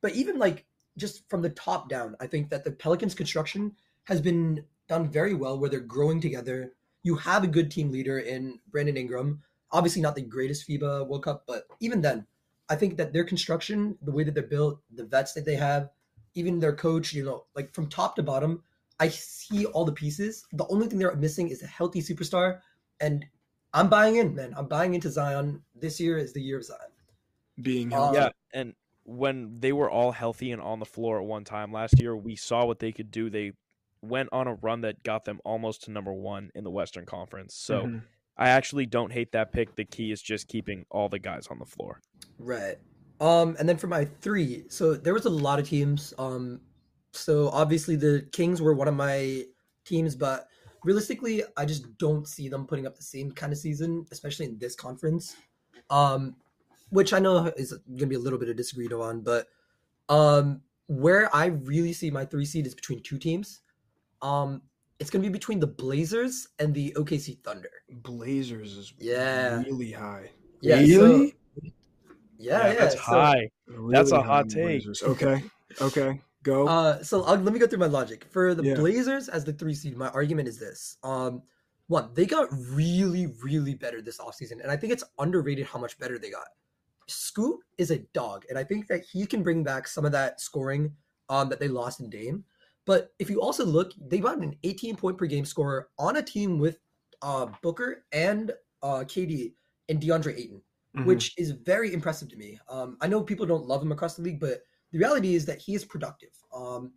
But 0.00 0.12
even 0.14 0.38
like 0.38 0.66
just 0.98 1.28
from 1.30 1.42
the 1.42 1.50
top 1.50 1.88
down, 1.88 2.16
I 2.20 2.26
think 2.26 2.50
that 2.50 2.64
the 2.64 2.72
Pelicans 2.72 3.14
construction 3.14 3.72
has 4.04 4.20
been 4.20 4.64
done 4.88 5.08
very 5.08 5.34
well 5.34 5.58
where 5.58 5.70
they're 5.70 5.80
growing 5.80 6.20
together. 6.20 6.72
You 7.02 7.14
have 7.16 7.44
a 7.44 7.48
good 7.48 7.70
team 7.70 7.90
leader 7.90 8.18
in 8.18 8.58
Brandon 8.70 8.96
Ingram. 8.96 9.42
Obviously, 9.70 10.02
not 10.02 10.14
the 10.14 10.22
greatest 10.22 10.68
FIBA 10.68 11.06
World 11.06 11.24
Cup, 11.24 11.44
but 11.46 11.64
even 11.80 12.00
then, 12.00 12.26
I 12.68 12.76
think 12.76 12.96
that 12.96 13.12
their 13.12 13.24
construction, 13.24 13.96
the 14.02 14.12
way 14.12 14.24
that 14.24 14.34
they're 14.34 14.42
built, 14.42 14.80
the 14.94 15.04
vets 15.04 15.32
that 15.34 15.44
they 15.44 15.56
have, 15.56 15.90
even 16.34 16.58
their 16.58 16.74
coach, 16.74 17.12
you 17.12 17.24
know, 17.24 17.44
like 17.54 17.72
from 17.74 17.88
top 17.88 18.16
to 18.16 18.22
bottom, 18.22 18.62
I 19.00 19.08
see 19.08 19.66
all 19.66 19.84
the 19.84 19.92
pieces. 19.92 20.44
The 20.52 20.66
only 20.68 20.86
thing 20.86 20.98
they're 20.98 21.14
missing 21.16 21.48
is 21.48 21.62
a 21.62 21.66
healthy 21.66 22.00
superstar. 22.00 22.60
And 23.00 23.24
I'm 23.74 23.88
buying 23.88 24.16
in, 24.16 24.34
man. 24.34 24.54
I'm 24.56 24.68
buying 24.68 24.94
into 24.94 25.10
Zion. 25.10 25.62
This 25.74 25.98
year 25.98 26.18
is 26.18 26.32
the 26.32 26.40
year 26.40 26.58
of 26.58 26.64
Zion. 26.64 26.78
Being 27.60 27.92
Uh, 27.92 27.96
healthy. 27.96 28.18
Yeah, 28.18 28.28
and 28.52 28.74
when 29.04 29.54
they 29.58 29.72
were 29.72 29.90
all 29.90 30.12
healthy 30.12 30.52
and 30.52 30.62
on 30.62 30.78
the 30.78 30.84
floor 30.86 31.18
at 31.20 31.26
one 31.26 31.44
time 31.44 31.72
last 31.72 32.00
year, 32.00 32.16
we 32.16 32.36
saw 32.36 32.64
what 32.64 32.78
they 32.78 32.92
could 32.92 33.10
do. 33.10 33.28
They 33.30 33.52
went 34.00 34.28
on 34.32 34.46
a 34.46 34.54
run 34.54 34.82
that 34.82 35.02
got 35.02 35.24
them 35.24 35.40
almost 35.44 35.84
to 35.84 35.90
number 35.90 36.12
one 36.12 36.50
in 36.54 36.64
the 36.64 36.70
Western 36.70 37.06
Conference. 37.06 37.54
So 37.54 37.86
Mhm. 37.86 38.02
I 38.36 38.48
actually 38.48 38.86
don't 38.86 39.12
hate 39.12 39.32
that 39.32 39.52
pick. 39.52 39.74
The 39.74 39.84
key 39.84 40.12
is 40.12 40.22
just 40.22 40.48
keeping 40.48 40.86
all 40.90 41.08
the 41.08 41.18
guys 41.18 41.46
on 41.48 41.58
the 41.58 41.66
floor. 41.66 42.00
Right. 42.38 42.78
Um, 43.20 43.56
and 43.58 43.68
then 43.68 43.76
for 43.76 43.86
my 43.86 44.04
three, 44.04 44.64
so 44.68 44.94
there 44.94 45.14
was 45.14 45.26
a 45.26 45.30
lot 45.30 45.58
of 45.60 45.68
teams. 45.68 46.12
Um, 46.18 46.60
so 47.12 47.48
obviously 47.50 47.96
the 47.96 48.26
Kings 48.32 48.60
were 48.62 48.74
one 48.74 48.88
of 48.88 48.94
my 48.94 49.44
teams, 49.84 50.14
but 50.16 50.48
realistically, 50.84 51.42
I 51.56 51.64
just 51.64 51.96
don't 51.98 52.26
see 52.26 52.48
them 52.48 52.66
putting 52.66 52.86
up 52.86 52.96
the 52.96 53.02
same 53.02 53.30
kind 53.32 53.52
of 53.52 53.58
season, 53.58 54.06
especially 54.10 54.46
in 54.46 54.58
this 54.58 54.74
conference. 54.74 55.36
Um, 55.90 56.36
which 56.90 57.12
I 57.14 57.18
know 57.18 57.46
is 57.56 57.72
gonna 57.96 58.06
be 58.06 58.16
a 58.16 58.18
little 58.18 58.38
bit 58.38 58.48
of 58.50 58.56
disagreement 58.56 59.00
on, 59.00 59.20
but 59.22 59.48
um, 60.08 60.60
where 60.88 61.34
I 61.34 61.46
really 61.46 61.92
see 61.94 62.10
my 62.10 62.24
three 62.24 62.44
seed 62.44 62.66
is 62.66 62.74
between 62.74 63.02
two 63.02 63.18
teams. 63.18 63.60
Um, 64.20 64.60
it's 65.00 65.08
gonna 65.10 65.22
be 65.22 65.30
between 65.30 65.58
the 65.58 65.66
Blazers 65.66 66.48
and 66.58 66.74
the 66.74 66.92
OKC 66.96 67.42
Thunder. 67.42 67.70
Blazers 67.90 68.76
is 68.76 68.92
Yeah. 68.98 69.62
really 69.62 69.92
high. 69.92 70.30
Yeah, 70.60 70.76
so- 70.76 70.84
really? 70.84 71.34
Yeah, 72.38 72.66
yeah. 72.68 72.74
that's 72.74 72.94
so- 72.96 73.00
high. 73.00 73.48
Really 73.66 73.92
That's 73.92 74.12
a 74.12 74.20
high 74.20 74.26
hot 74.26 74.48
take. 74.50 74.62
Blazers. 74.64 75.02
Okay, 75.02 75.42
okay, 75.80 76.20
go. 76.42 76.66
Uh, 76.66 77.02
so 77.02 77.22
I'll, 77.24 77.36
let 77.36 77.52
me 77.52 77.58
go 77.58 77.66
through 77.66 77.78
my 77.78 77.86
logic 77.86 78.24
for 78.30 78.54
the 78.54 78.62
Yeah. 78.62 78.74
Blazers 78.74 79.28
as 79.28 79.44
the 79.44 79.52
three 79.52 79.74
seed. 79.74 79.96
My 79.96 80.08
argument 80.08 80.48
is 80.48 80.58
this: 80.58 80.96
um, 81.02 81.42
one, 81.88 82.10
they 82.14 82.26
got 82.26 82.48
really, 82.52 83.26
really 83.42 83.74
better 83.74 84.00
this 84.00 84.18
offseason, 84.18 84.60
and 84.62 84.70
I 84.70 84.76
think 84.76 84.92
it's 84.92 85.04
underrated 85.18 85.66
how 85.66 85.78
much 85.78 85.98
better 85.98 86.18
they 86.18 86.30
got. 86.30 86.46
Scoot 87.08 87.60
is 87.78 87.90
a 87.90 87.98
dog, 88.14 88.44
and 88.48 88.58
I 88.58 88.64
think 88.64 88.86
that 88.88 89.04
he 89.04 89.26
can 89.26 89.42
bring 89.42 89.62
back 89.64 89.86
some 89.88 90.04
of 90.04 90.12
that 90.12 90.40
scoring 90.40 90.94
um, 91.28 91.48
that 91.48 91.60
they 91.60 91.68
lost 91.68 92.00
in 92.00 92.08
Dame. 92.08 92.44
But 92.84 93.12
if 93.18 93.30
you 93.30 93.40
also 93.40 93.64
look, 93.64 93.92
they 94.08 94.18
got 94.18 94.38
an 94.38 94.56
18 94.64 94.96
point 94.96 95.18
per 95.18 95.26
game 95.26 95.44
scorer 95.44 95.88
on 95.98 96.16
a 96.16 96.22
team 96.22 96.58
with 96.58 96.78
uh, 97.22 97.46
Booker 97.62 98.04
and 98.12 98.52
uh, 98.82 99.04
KD 99.06 99.54
and 99.88 100.00
DeAndre 100.00 100.36
Ayton 100.38 100.62
Mhm. 100.96 101.06
which 101.06 101.32
is 101.38 101.52
very 101.52 101.94
impressive 101.94 102.28
to 102.28 102.36
me. 102.36 102.58
Um, 102.68 102.98
I 103.00 103.06
know 103.08 103.22
people 103.22 103.46
don't 103.46 103.66
love 103.66 103.80
him 103.82 103.92
across 103.92 104.16
the 104.16 104.22
league, 104.22 104.38
but 104.38 104.62
the 104.92 104.98
reality 104.98 105.34
is 105.34 105.46
that 105.46 105.60
he 105.60 105.74
is 105.74 105.84
productive. 105.84 106.30
Um, 106.54 106.92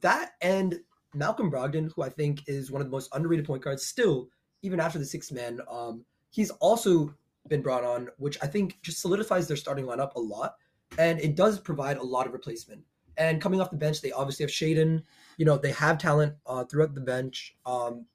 that 0.00 0.32
and 0.40 0.80
Malcolm 1.14 1.50
Brogdon, 1.50 1.90
who 1.94 2.02
I 2.02 2.08
think 2.08 2.42
is 2.46 2.70
one 2.70 2.80
of 2.80 2.88
the 2.88 2.90
most 2.90 3.10
underrated 3.14 3.46
point 3.46 3.62
guards, 3.62 3.86
still 3.86 4.28
even 4.62 4.80
after 4.80 4.98
the 4.98 5.04
six 5.04 5.30
man, 5.30 5.60
um, 5.70 6.04
he's 6.30 6.50
also 6.50 7.14
been 7.48 7.62
brought 7.62 7.84
on, 7.84 8.08
which 8.16 8.38
I 8.42 8.46
think 8.46 8.78
just 8.82 9.00
solidifies 9.00 9.46
their 9.46 9.56
starting 9.56 9.84
lineup 9.84 10.14
a 10.14 10.20
lot. 10.20 10.56
and 10.98 11.18
it 11.20 11.34
does 11.34 11.58
provide 11.58 11.96
a 11.96 12.02
lot 12.02 12.26
of 12.26 12.32
replacement. 12.32 12.82
And 13.16 13.40
coming 13.40 13.60
off 13.60 13.70
the 13.70 13.76
bench, 13.76 14.00
they 14.00 14.12
obviously 14.12 14.44
have 14.44 14.50
Shaedon. 14.50 15.02
You 15.38 15.44
know, 15.44 15.56
they 15.56 15.72
have 15.72 15.98
talent 15.98 16.34
uh, 16.46 16.64
throughout 16.64 16.94
the 16.94 17.00
bench. 17.00 17.56
Um, 17.66 18.06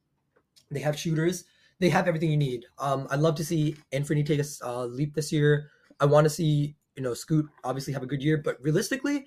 they 0.71 0.79
have 0.79 0.97
shooters. 0.97 1.45
They 1.79 1.89
have 1.89 2.07
everything 2.07 2.31
you 2.31 2.37
need. 2.37 2.65
Um, 2.77 3.07
I'd 3.09 3.19
love 3.19 3.35
to 3.35 3.45
see 3.45 3.75
Anthony 3.91 4.23
take 4.23 4.39
a 4.39 4.45
uh, 4.65 4.85
leap 4.85 5.13
this 5.13 5.31
year. 5.31 5.71
I 5.99 6.05
want 6.05 6.25
to 6.25 6.29
see 6.29 6.75
you 6.99 7.03
know 7.03 7.13
Scoot 7.13 7.47
obviously 7.63 7.93
have 7.93 8.03
a 8.03 8.05
good 8.05 8.21
year, 8.21 8.37
but 8.37 8.57
realistically, 8.61 9.25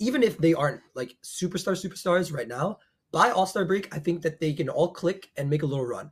even 0.00 0.24
if 0.24 0.36
they 0.38 0.54
aren't 0.54 0.80
like 0.94 1.16
superstar 1.22 1.74
superstars 1.80 2.34
right 2.34 2.48
now, 2.48 2.78
by 3.12 3.30
All 3.30 3.46
Star 3.46 3.64
break, 3.64 3.94
I 3.94 4.00
think 4.00 4.22
that 4.22 4.40
they 4.40 4.52
can 4.52 4.68
all 4.68 4.90
click 4.92 5.30
and 5.36 5.48
make 5.48 5.62
a 5.62 5.66
little 5.66 5.86
run. 5.86 6.10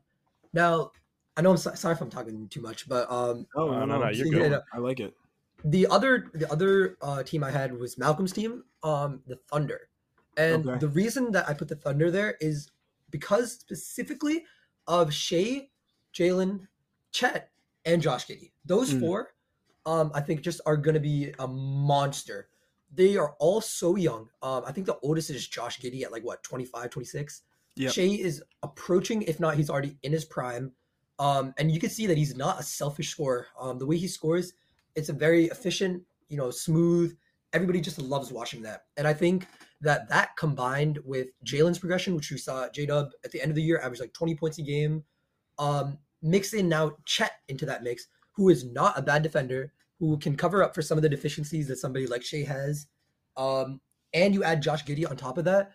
Now, 0.53 0.93
I 1.37 1.43
know 1.43 1.51
I'm 1.51 1.57
so- 1.57 1.75
sorry 1.75 1.95
if 1.97 2.01
I'm 2.01 2.11
talking 2.11 2.47
too 2.49 2.61
much, 2.63 2.89
but 2.89 3.11
um, 3.11 3.47
Oh 3.57 3.67
no, 3.73 3.81
no, 3.81 3.87
no, 3.87 3.99
no, 4.05 4.09
you're 4.11 4.31
good. 4.31 4.61
I 4.73 4.79
like 4.79 5.01
it. 5.01 5.13
the 5.65 5.89
other 5.89 6.31
the 6.33 6.49
other 6.53 6.97
uh, 7.03 7.25
team 7.25 7.43
I 7.43 7.51
had 7.51 7.77
was 7.77 7.99
Malcolm's 7.99 8.33
team, 8.33 8.63
um, 8.85 9.21
the 9.27 9.35
Thunder, 9.51 9.89
and 10.37 10.69
Okay. 10.69 10.79
the 10.79 10.89
reason 10.89 11.33
that 11.33 11.49
I 11.49 11.55
put 11.55 11.67
the 11.67 11.75
Thunder 11.77 12.13
there 12.13 12.37
is 12.41 12.71
because 13.11 13.51
specifically 13.53 14.45
of 14.87 15.13
Shai, 15.13 15.69
Jalen, 16.15 16.69
Chet, 17.11 17.51
and 17.85 18.01
Josh 18.01 18.27
Giddey. 18.29 18.53
Those 18.65 18.95
Mm. 18.95 19.01
four, 19.01 19.35
um, 19.87 20.11
I 20.15 20.21
think 20.21 20.43
just 20.43 20.61
are 20.67 20.77
going 20.77 20.95
to 20.95 21.01
be 21.01 21.33
a 21.39 21.47
monster. 21.47 22.49
They 22.93 23.17
are 23.17 23.35
all 23.39 23.61
so 23.61 23.97
young. 23.97 24.29
Um, 24.43 24.63
I 24.67 24.73
think 24.73 24.87
the 24.87 24.99
oldest 25.03 25.31
is 25.31 25.47
Josh 25.47 25.81
Giddey 25.81 26.03
at 26.03 26.13
like 26.13 26.25
what 26.25 26.43
25, 26.43 26.91
26. 26.91 27.43
Yep. 27.77 27.93
Shai 27.93 28.03
is 28.03 28.43
approaching, 28.63 29.23
if 29.23 29.41
not, 29.41 29.55
he's 29.55 29.71
already 29.71 29.97
in 30.03 30.13
his 30.13 30.25
prime. 30.25 30.73
Um, 31.19 31.55
and 31.59 31.71
you 31.71 31.79
can 31.79 31.91
see 31.91 32.07
that 32.07 32.17
he's 32.17 32.37
not 32.37 32.59
a 32.59 32.63
selfish 32.63 33.11
scorer. 33.11 33.47
Um, 33.59 33.79
the 33.79 33.87
way 33.87 33.97
he 33.97 34.09
scores, 34.09 34.53
it's 34.97 35.09
a 35.09 35.13
very 35.13 35.47
efficient, 35.47 36.03
you 36.29 36.37
know, 36.37 36.51
smooth. 36.51 37.17
Everybody 37.53 37.81
just 37.81 38.01
loves 38.01 38.33
watching 38.33 38.63
that. 38.63 38.85
And 38.97 39.07
I 39.07 39.13
think 39.13 39.47
that 39.81 40.09
that 40.09 40.37
combined 40.37 40.99
with 41.05 41.29
Jalen's 41.45 41.79
progression, 41.79 42.15
which 42.15 42.31
we 42.31 42.39
saw 42.39 42.69
J 42.71 42.87
Dub 42.87 43.11
at 43.25 43.31
the 43.31 43.41
end 43.41 43.51
of 43.51 43.55
the 43.55 43.63
year 43.63 43.81
average 43.81 44.01
like 44.01 44.13
20 44.13 44.35
points 44.35 44.59
a 44.59 44.63
game, 44.63 45.05
um, 45.59 45.99
mix 46.23 46.53
in 46.55 46.69
now 46.69 46.93
Chet 47.05 47.33
into 47.49 47.67
that 47.67 47.83
mix, 47.83 48.09
who 48.41 48.49
is 48.49 48.65
not 48.65 48.99
a 48.99 49.03
bad 49.03 49.23
defender, 49.23 49.71
who 49.99 50.17
can 50.17 50.35
cover 50.35 50.63
up 50.63 50.75
for 50.75 50.81
some 50.81 50.97
of 50.97 51.03
the 51.03 51.09
deficiencies 51.11 51.69
that 51.69 51.77
somebody 51.77 52.07
like 52.07 52.25
Shai 52.25 52.39
has. 52.39 52.87
Um, 53.37 53.83
and 54.15 54.33
you 54.33 54.43
add 54.43 54.63
Josh 54.63 54.83
Giddey 54.83 55.09
on 55.09 55.15
top 55.15 55.37
of 55.37 55.45
that. 55.45 55.73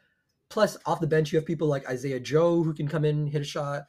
Plus, 0.50 0.76
off 0.88 1.00
the 1.00 1.06
bench, 1.06 1.32
you 1.32 1.38
have 1.38 1.46
people 1.46 1.68
like 1.68 1.88
Isaiah 1.88 2.20
Joe 2.20 2.64
who 2.64 2.74
can 2.74 2.88
come 2.88 3.06
in, 3.06 3.28
hit 3.28 3.44
a 3.44 3.46
shot. 3.46 3.84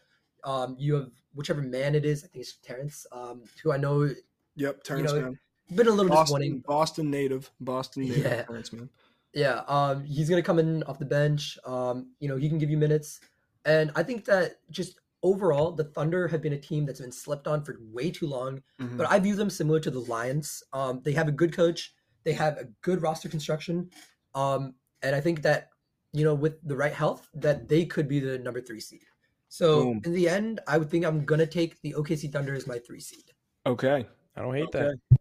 Um, 0.44 0.76
you 0.78 0.94
have 0.96 1.08
whichever 1.34 1.62
man 1.62 1.94
it 1.94 2.04
is, 2.04 2.22
I 2.22 2.26
think 2.28 2.42
it's 2.42 2.58
Terance, 2.58 3.06
um, 3.12 3.44
who 3.62 3.72
I 3.72 3.78
know 3.78 4.10
Yep, 4.56 4.84
Terance 4.84 5.10
know, 5.10 5.20
man. 5.22 5.38
been 5.74 5.86
a 5.86 5.90
little 5.90 6.10
Boston, 6.10 6.24
disappointing. 6.24 6.64
Boston 6.66 7.10
native, 7.10 7.50
Boston 7.60 8.02
native, 8.02 8.24
Yeah. 8.26 8.42
Terance 8.42 8.72
Mann. 8.74 8.90
Yeah, 9.32 9.62
um, 9.68 10.04
he's 10.04 10.28
gonna 10.28 10.42
come 10.42 10.58
in 10.58 10.82
off 10.82 10.98
the 10.98 11.06
bench. 11.06 11.58
Um, 11.64 12.10
you 12.20 12.28
know, 12.28 12.36
he 12.36 12.50
can 12.50 12.58
give 12.58 12.68
you 12.68 12.76
minutes, 12.76 13.20
and 13.64 13.90
I 13.96 14.02
think 14.02 14.26
that 14.26 14.56
just 14.70 15.00
overall, 15.26 15.72
the 15.72 15.84
Thunder 15.84 16.28
have 16.28 16.40
been 16.40 16.52
a 16.52 16.58
team 16.58 16.86
that's 16.86 17.00
been 17.00 17.12
slept 17.12 17.48
on 17.48 17.64
for 17.64 17.76
way 17.80 18.10
too 18.10 18.26
long. 18.26 18.62
Mhm. 18.80 18.96
But 18.96 19.10
I 19.10 19.18
view 19.18 19.34
them 19.34 19.50
similar 19.50 19.80
to 19.80 19.90
the 19.90 20.00
Lions. 20.00 20.62
Um, 20.72 21.00
they 21.04 21.12
have 21.12 21.28
a 21.28 21.32
good 21.32 21.52
coach, 21.52 21.94
they 22.24 22.32
have 22.32 22.56
a 22.58 22.64
good 22.82 23.02
roster 23.02 23.28
construction, 23.28 23.90
um, 24.34 24.74
and 25.02 25.14
I 25.14 25.20
think 25.20 25.42
that 25.42 25.70
you 26.12 26.24
know, 26.24 26.34
with 26.34 26.56
the 26.66 26.76
right 26.76 26.94
health, 26.94 27.28
that 27.34 27.68
they 27.68 27.84
could 27.84 28.08
be 28.08 28.20
the 28.20 28.38
number 28.38 28.60
three 28.60 28.80
seed. 28.80 29.02
So 29.48 29.84
Boom. 29.84 30.00
in 30.06 30.12
the 30.14 30.28
end, 30.28 30.60
I 30.66 30.78
would 30.78 30.90
think 30.90 31.04
I'm 31.04 31.26
gonna 31.26 31.46
take 31.46 31.80
the 31.82 31.94
OKC 31.94 32.32
Thunder 32.32 32.54
as 32.54 32.66
my 32.66 32.78
three 32.78 33.00
seed. 33.00 33.24
Okay, 33.66 34.06
I 34.34 34.40
don't 34.40 34.54
hate 34.54 34.74
okay. 34.74 34.78
that. 34.78 35.18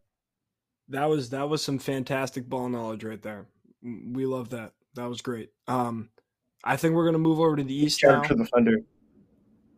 That 0.87 1.05
was 1.09 1.29
that 1.31 1.49
was 1.49 1.61
some 1.61 1.79
fantastic 1.79 2.47
ball 2.47 2.69
knowledge 2.69 3.03
right 3.03 3.21
there. 3.21 3.47
We 3.81 4.25
love 4.25 4.51
that. 4.51 4.71
That 4.93 5.09
was 5.09 5.21
great. 5.21 5.49
Um, 5.67 6.09
I 6.63 6.77
think 6.77 6.95
we're 6.95 7.05
gonna 7.05 7.17
move 7.19 7.39
over 7.39 7.57
to 7.57 7.63
the 7.63 7.75
East 7.75 7.99
Shout 7.99 8.11
now. 8.11 8.19
out 8.19 8.27
to 8.27 8.35
the 8.35 8.45
Thunder. 8.45 8.77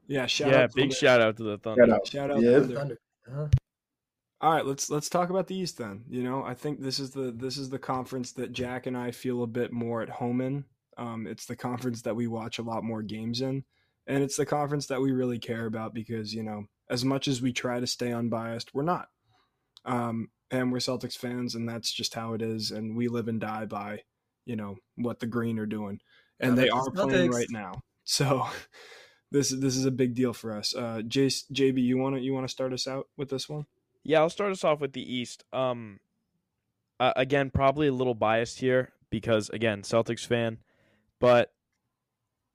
Yeah, 0.08 0.26
shout 0.26 0.52
yeah, 0.52 0.64
out 0.64 0.74
big 0.74 0.84
Thunder. 0.84 0.96
shout 0.96 1.22
out 1.22 1.38
to 1.38 1.44
the 1.44 1.58
Thunder. 1.58 1.86
Shout 1.86 1.96
out. 1.96 2.08
Shout 2.08 2.32
out 2.32 2.42
Yeah. 2.42 2.60
Thunder. 2.60 2.76
Thunder. 2.76 3.00
Uh-huh. 3.30 3.48
All 4.40 4.54
right, 4.54 4.66
let's 4.66 4.90
let's 4.90 5.10
talk 5.10 5.32
about 5.32 5.48
the 5.48 5.56
East 5.56 5.78
then. 5.80 6.04
You 6.08 6.24
know, 6.24 6.44
I 6.44 6.54
think 6.54 6.80
this 6.80 7.00
is 7.00 7.12
the 7.12 7.32
this 7.32 7.58
is 7.58 7.70
the 7.70 7.80
conference 7.80 8.32
that 8.34 8.54
Jack 8.54 8.86
and 8.86 8.96
I 8.96 9.12
feel 9.12 9.42
a 9.42 9.48
bit 9.48 9.74
more 9.74 10.02
at 10.02 10.10
home 10.10 10.42
in. 10.42 10.66
Um, 10.96 11.26
it's 11.26 11.46
the 11.46 11.56
conference 11.56 12.04
that 12.04 12.16
we 12.16 12.28
watch 12.28 12.60
a 12.60 12.64
lot 12.64 12.84
more 12.84 13.02
games 13.02 13.42
in, 13.42 13.64
and 14.06 14.24
it's 14.24 14.38
the 14.38 14.46
conference 14.46 14.88
that 14.88 15.02
we 15.02 15.12
really 15.12 15.40
care 15.40 15.66
about 15.66 15.94
because 15.96 16.34
you 16.36 16.44
know, 16.44 16.66
as 16.90 17.04
much 17.04 17.28
as 17.28 17.42
we 17.42 17.52
try 17.52 17.80
to 17.80 17.88
stay 17.88 18.14
unbiased, 18.14 18.76
we're 18.76 18.84
not. 18.84 19.08
Um, 19.86 20.30
and 20.52 20.72
we're 20.72 20.78
Celtics 20.78 21.18
fans, 21.18 21.56
and 21.56 21.68
that's 21.68 21.92
just 21.92 22.14
how 22.14 22.34
it 22.34 22.42
is. 22.42 22.70
And 22.70 22.96
we 22.96 23.08
live 23.08 23.28
and 23.28 23.42
die 23.42 23.66
by, 23.66 24.02
you 24.46 24.56
know, 24.56 24.76
what 24.96 25.20
the 25.20 25.26
Green 25.26 25.58
are 25.58 25.66
doing, 25.66 26.00
and 26.40 26.52
Shout 26.52 26.58
they 26.58 26.70
are 26.70 26.86
to 26.86 26.92
playing 26.92 27.32
right 27.32 27.50
now. 27.50 27.82
So. 28.04 28.46
This, 29.32 29.50
this 29.50 29.76
is 29.76 29.86
a 29.86 29.92
big 29.92 30.16
deal 30.16 30.34
for 30.34 30.56
us. 30.56 30.74
Uh, 30.76 31.02
Jace, 31.06 31.44
JB, 31.52 31.84
you 31.84 31.98
want 31.98 32.16
to 32.16 32.22
you 32.22 32.34
want 32.34 32.46
to 32.48 32.52
start 32.52 32.72
us 32.74 32.88
out 32.88 33.08
with 33.18 33.30
this 33.30 33.50
one? 33.50 33.66
Yeah, 34.04 34.20
I'll 34.20 34.30
start 34.30 34.52
us 34.52 34.64
off 34.64 34.80
with 34.80 34.94
the 34.94 35.02
East. 35.14 35.44
Um, 35.52 36.00
uh, 37.00 37.14
again, 37.16 37.50
probably 37.54 37.88
a 37.88 37.94
little 37.94 38.16
biased 38.16 38.60
here 38.60 38.94
because 39.10 39.50
again, 39.50 39.82
Celtics 39.82 40.26
fan, 40.26 40.60
but 41.20 41.52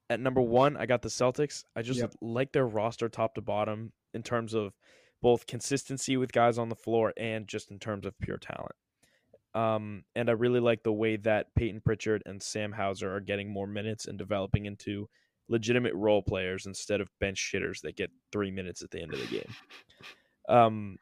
at 0.08 0.18
number 0.20 0.40
one, 0.40 0.76
I 0.76 0.86
got 0.86 1.02
the 1.02 1.08
Celtics. 1.08 1.64
I 1.76 1.82
just 1.82 2.00
Yep. 2.00 2.14
like 2.20 2.52
their 2.52 2.66
roster 2.66 3.08
top 3.08 3.34
to 3.34 3.40
bottom 3.42 3.92
in 4.14 4.22
terms 4.22 4.54
of 4.54 4.72
both 5.20 5.46
consistency 5.46 6.16
with 6.16 6.32
guys 6.32 6.58
on 6.58 6.68
the 6.68 6.74
floor 6.74 7.12
and 7.16 7.46
just 7.46 7.70
in 7.70 7.78
terms 7.78 8.04
of 8.06 8.18
pure 8.18 8.38
talent. 8.38 8.74
Um, 9.54 10.04
and 10.16 10.28
I 10.28 10.32
really 10.32 10.60
like 10.60 10.82
the 10.82 10.92
way 10.92 11.16
that 11.16 11.54
Peyton 11.54 11.80
Pritchard 11.82 12.22
and 12.26 12.42
Sam 12.42 12.72
Hauser 12.72 13.14
are 13.14 13.20
getting 13.20 13.50
more 13.50 13.66
minutes 13.66 14.06
and 14.06 14.18
developing 14.18 14.66
into 14.66 15.08
legitimate 15.48 15.94
role 15.94 16.22
players 16.22 16.66
instead 16.66 17.00
of 17.00 17.08
bench 17.20 17.38
shitters 17.38 17.80
that 17.82 17.96
get 17.96 18.10
three 18.30 18.50
minutes 18.50 18.82
at 18.82 18.90
the 18.90 19.00
end 19.00 19.12
of 19.12 19.20
the 19.20 19.26
game. 19.26 19.54
Um, 20.48 20.96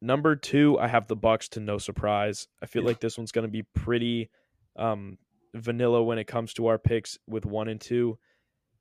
number 0.00 0.36
two, 0.36 0.78
I 0.78 0.88
have 0.88 1.06
the 1.08 1.16
Bucks 1.16 1.48
to 1.50 1.60
no 1.60 1.78
surprise. 1.78 2.48
I 2.62 2.66
feel 2.66 2.82
Yeah. 2.82 2.88
like 2.88 3.00
this 3.00 3.18
one's 3.18 3.32
going 3.32 3.46
to 3.46 3.50
be 3.50 3.62
pretty 3.74 4.30
um, 4.76 5.18
vanilla 5.54 6.02
when 6.02 6.18
it 6.18 6.26
comes 6.26 6.54
to 6.54 6.66
our 6.68 6.78
picks 6.78 7.18
with 7.26 7.44
one 7.44 7.68
and 7.68 7.80
two, 7.80 8.18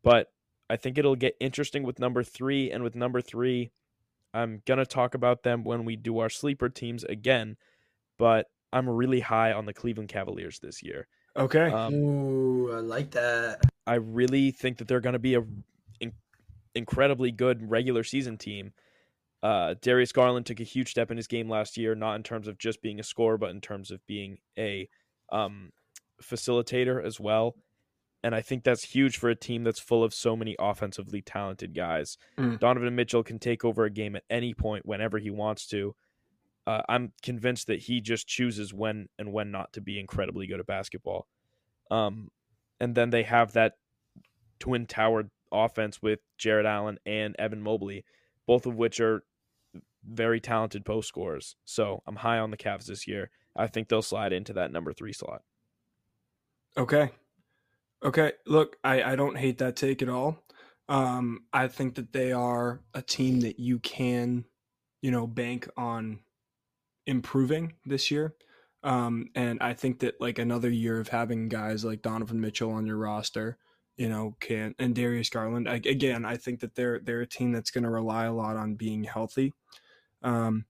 but 0.04 0.32
I 0.70 0.76
think 0.76 0.98
it'll 1.00 1.16
get 1.16 1.36
interesting 1.40 1.84
with 1.84 2.00
number 2.00 2.24
three. 2.24 2.70
And 2.72 2.84
with 2.84 2.96
number 2.96 3.22
three, 3.22 3.72
I'm 4.36 4.62
gonna 4.68 4.86
talk 4.86 5.16
about 5.16 5.42
them 5.42 5.64
when 5.64 5.84
we 5.84 5.96
do 5.96 6.20
our 6.20 6.30
sleeper 6.30 6.70
teams 6.70 7.04
again, 7.04 7.58
but 8.20 8.46
I'm 8.72 8.88
really 8.88 9.22
high 9.22 9.52
on 9.52 9.66
the 9.66 9.74
Cleveland 9.74 10.10
Cavaliers 10.10 10.60
this 10.60 10.84
year. 10.84 11.08
Okay. 11.36 11.72
Um, 11.72 11.94
Ooh, 11.96 12.72
I 12.72 12.80
like 12.82 13.10
that. 13.12 13.62
I 13.88 13.96
really 13.96 14.52
think 14.52 14.78
that 14.78 14.88
they're 14.88 15.00
going 15.00 15.14
to 15.14 15.20
be 15.20 15.36
a 15.36 15.44
in- 16.00 16.14
incredibly 16.76 17.32
good 17.32 17.70
regular 17.70 18.04
season 18.04 18.38
team. 18.38 18.74
Uh, 19.42 19.76
Darius 19.82 20.12
Garland 20.12 20.46
took 20.46 20.60
a 20.60 20.64
huge 20.64 20.90
step 20.90 21.12
in 21.12 21.18
his 21.18 21.28
game 21.28 21.50
last 21.50 21.78
year, 21.78 21.96
not 21.96 22.16
in 22.16 22.24
terms 22.24 22.48
of 22.48 22.58
just 22.58 22.82
being 22.82 23.00
a 23.00 23.04
scorer, 23.04 23.38
but 23.38 23.52
in 23.52 23.62
terms 23.62 23.90
of 23.90 24.06
being 24.06 24.40
a 24.58 24.90
um, 25.32 25.72
facilitator 26.22 27.04
as 27.04 27.20
well. 27.20 27.56
And 28.22 28.36
I 28.36 28.42
think 28.42 28.64
that's 28.64 28.84
huge 28.84 29.18
for 29.18 29.30
a 29.30 29.36
team 29.36 29.64
that's 29.64 29.80
full 29.80 30.04
of 30.04 30.14
so 30.14 30.36
many 30.36 30.56
offensively 30.60 31.22
talented 31.22 31.74
guys. 31.74 32.18
Mm. 32.38 32.60
Donovan 32.60 32.96
Mitchell 32.96 33.24
can 33.24 33.40
take 33.40 33.64
over 33.64 33.86
a 33.86 33.90
game 33.90 34.16
at 34.16 34.24
any 34.30 34.54
point 34.54 34.86
whenever 34.86 35.20
he 35.20 35.30
wants 35.30 35.66
to. 35.68 35.96
Uh, 36.68 36.82
I'm 36.90 37.14
convinced 37.24 37.68
that 37.68 37.80
he 37.80 38.02
just 38.02 38.28
chooses 38.28 38.74
when 38.74 39.08
and 39.18 39.32
when 39.32 39.52
not 39.52 39.72
to 39.74 39.82
be 39.82 40.00
incredibly 40.00 40.48
good 40.48 40.60
at 40.60 40.68
basketball. 40.68 41.28
Um, 41.90 42.30
and 42.80 42.96
then 42.96 43.10
they 43.10 43.24
have 43.24 43.54
that 43.54 43.74
twin 44.60 44.86
tower 44.86 45.30
offense 45.52 46.02
with 46.02 46.20
Jarrett 46.38 46.66
Allen 46.66 47.00
and 47.06 47.36
Evan 47.40 47.62
Mobley, 47.62 48.06
both 48.46 48.66
of 48.66 48.76
which 48.76 49.00
are 49.00 49.24
very 50.08 50.40
talented 50.40 50.86
post 50.86 51.08
scorers. 51.08 51.56
So 51.66 52.02
I'm 52.08 52.18
high 52.18 52.40
on 52.40 52.52
the 52.52 52.58
Cavs 52.58 52.86
this 52.86 53.08
year. 53.08 53.30
I 53.56 53.68
think 53.68 53.90
they'll 53.90 54.02
slide 54.02 54.34
into 54.34 54.54
that 54.54 54.72
number 54.72 54.94
three 54.94 55.14
slot. 55.14 55.42
Okay. 56.78 57.10
Okay. 58.04 58.34
Look, 58.46 58.78
I, 58.84 59.04
I 59.04 59.16
don't 59.16 59.38
hate 59.38 59.58
that 59.58 59.76
take 59.76 60.02
at 60.02 60.10
all. 60.10 60.44
Um, 60.88 61.42
I 61.54 61.68
think 61.68 61.96
that 61.96 62.14
they 62.14 62.32
are 62.32 62.82
a 62.94 63.02
team 63.02 63.42
that 63.42 63.60
you 63.60 63.80
can, 63.80 64.46
you 65.02 65.12
know, 65.12 65.28
bank 65.28 65.70
on 65.78 66.20
improving 67.06 67.74
this 67.86 68.10
year. 68.10 68.36
Um, 68.84 69.28
and 69.36 69.60
I 69.62 69.74
think 69.74 70.00
that 70.00 70.22
like 70.22 70.40
another 70.40 70.70
year 70.70 71.00
of 71.00 71.10
having 71.10 71.50
guys 71.50 71.84
like 71.84 72.02
Donovan 72.02 72.40
Mitchell 72.40 72.72
on 72.72 72.86
your 72.86 72.98
roster, 72.98 73.58
you 73.98 74.08
know, 74.08 74.36
can 74.40 74.74
and 74.80 74.96
Darius 74.96 75.30
Garland. 75.30 75.68
I, 75.68 75.76
again, 75.76 76.26
I 76.26 76.38
think 76.38 76.62
that 76.62 76.76
they're 76.76 77.00
they're 77.00 77.22
a 77.22 77.28
team 77.28 77.52
that's 77.52 77.72
going 77.72 77.84
to 77.84 77.90
rely 77.90 78.26
a 78.26 78.34
lot 78.34 78.56
on 78.56 78.76
being 78.76 79.04
healthy. 79.04 79.54
Um, 80.22 80.66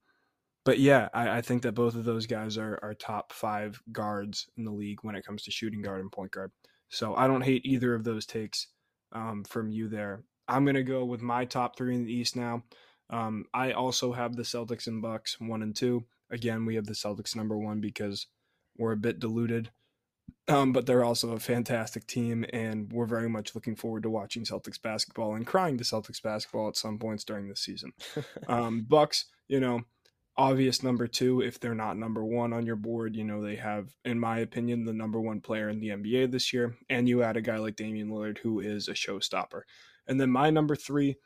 but 0.66 0.80
yeah, 0.80 1.10
I, 1.14 1.38
I 1.38 1.41
think 1.41 1.62
that 1.64 1.74
both 1.74 1.95
of 1.95 2.05
those 2.05 2.26
guys 2.26 2.57
are 2.57 2.80
are 2.82 2.93
top 2.95 3.32
five 3.32 3.82
guards 3.91 4.47
in 4.57 4.66
the 4.66 4.72
league 4.72 4.99
when 5.03 5.16
it 5.16 5.26
comes 5.26 5.43
to 5.43 5.51
shooting 5.51 5.82
guard 5.82 6.01
and 6.01 6.12
point 6.12 6.32
guard. 6.32 6.51
So 6.89 7.16
I 7.16 7.28
don't 7.28 7.43
hate 7.43 7.66
either 7.66 7.93
of 7.93 8.03
those 8.03 8.26
takes 8.26 8.68
um, 9.12 9.43
from 9.43 9.70
you 9.72 9.88
there. 9.88 10.24
I'm 10.47 10.66
gonna 10.66 10.84
go 10.84 11.05
with 11.05 11.22
my 11.22 11.45
top 11.45 11.78
three 11.78 11.95
in 11.95 12.05
the 12.05 12.14
East 12.14 12.36
now. 12.36 12.64
Um, 13.10 13.45
I 13.53 13.72
also 13.72 14.14
have 14.14 14.36
the 14.36 14.43
Celtics 14.43 14.88
and 14.88 15.01
Bucks 15.01 15.39
one 15.39 15.62
and 15.62 15.76
two. 15.76 16.05
Again, 16.30 16.66
we 16.66 16.76
have 16.76 16.86
the 16.86 16.93
Celtics 16.93 17.36
number 17.36 17.57
one 17.57 17.82
because 17.82 18.28
we're 18.78 18.91
a 18.91 18.97
bit 18.97 19.20
diluted. 19.20 19.72
Um, 20.47 20.74
but 20.74 20.86
they're 20.86 21.03
also 21.03 21.32
a 21.32 21.39
fantastic 21.39 22.07
team, 22.07 22.45
and 22.51 22.91
we're 22.91 23.05
very 23.05 23.30
much 23.30 23.53
looking 23.53 23.76
forward 23.76 24.03
to 24.03 24.10
watching 24.10 24.43
Celtics 24.43 24.82
basketball 24.82 25.36
and 25.36 25.45
crying 25.45 25.78
to 25.78 25.84
Celtics 25.84 26.22
basketball 26.22 26.70
at 26.70 26.78
some 26.78 26.97
points 26.97 27.24
during 27.24 27.47
the 27.47 27.55
season. 27.55 27.93
Um, 28.47 28.86
Bucks, 28.88 29.26
you 29.47 29.60
know, 29.60 29.82
obvious 30.38 30.82
number 30.82 31.05
two 31.05 31.41
if 31.41 31.60
they're 31.60 31.76
not 31.76 31.97
number 31.97 32.24
one 32.24 32.53
on 32.53 32.66
your 32.66 32.78
board. 32.78 33.16
You 33.16 33.24
know, 33.24 33.41
they 33.43 33.57
have, 33.57 33.89
in 34.05 34.20
my 34.20 34.39
opinion, 34.39 34.86
the 34.86 34.93
number 34.93 35.20
one 35.20 35.41
player 35.41 35.70
in 35.70 35.80
the 35.80 35.89
NBA 35.89 36.32
this 36.32 36.51
year, 36.51 36.76
and 36.89 37.07
you 37.07 37.22
add 37.22 37.38
a 37.38 37.41
guy 37.41 37.57
like 37.57 37.76
Damian 37.76 38.10
Lillard 38.10 38.39
who 38.39 38.60
is 38.60 38.88
a 38.88 38.93
showstopper. 38.93 39.62
And 40.07 40.20
then 40.20 40.32
my 40.32 40.49
number 40.49 40.76
three, 40.76 41.18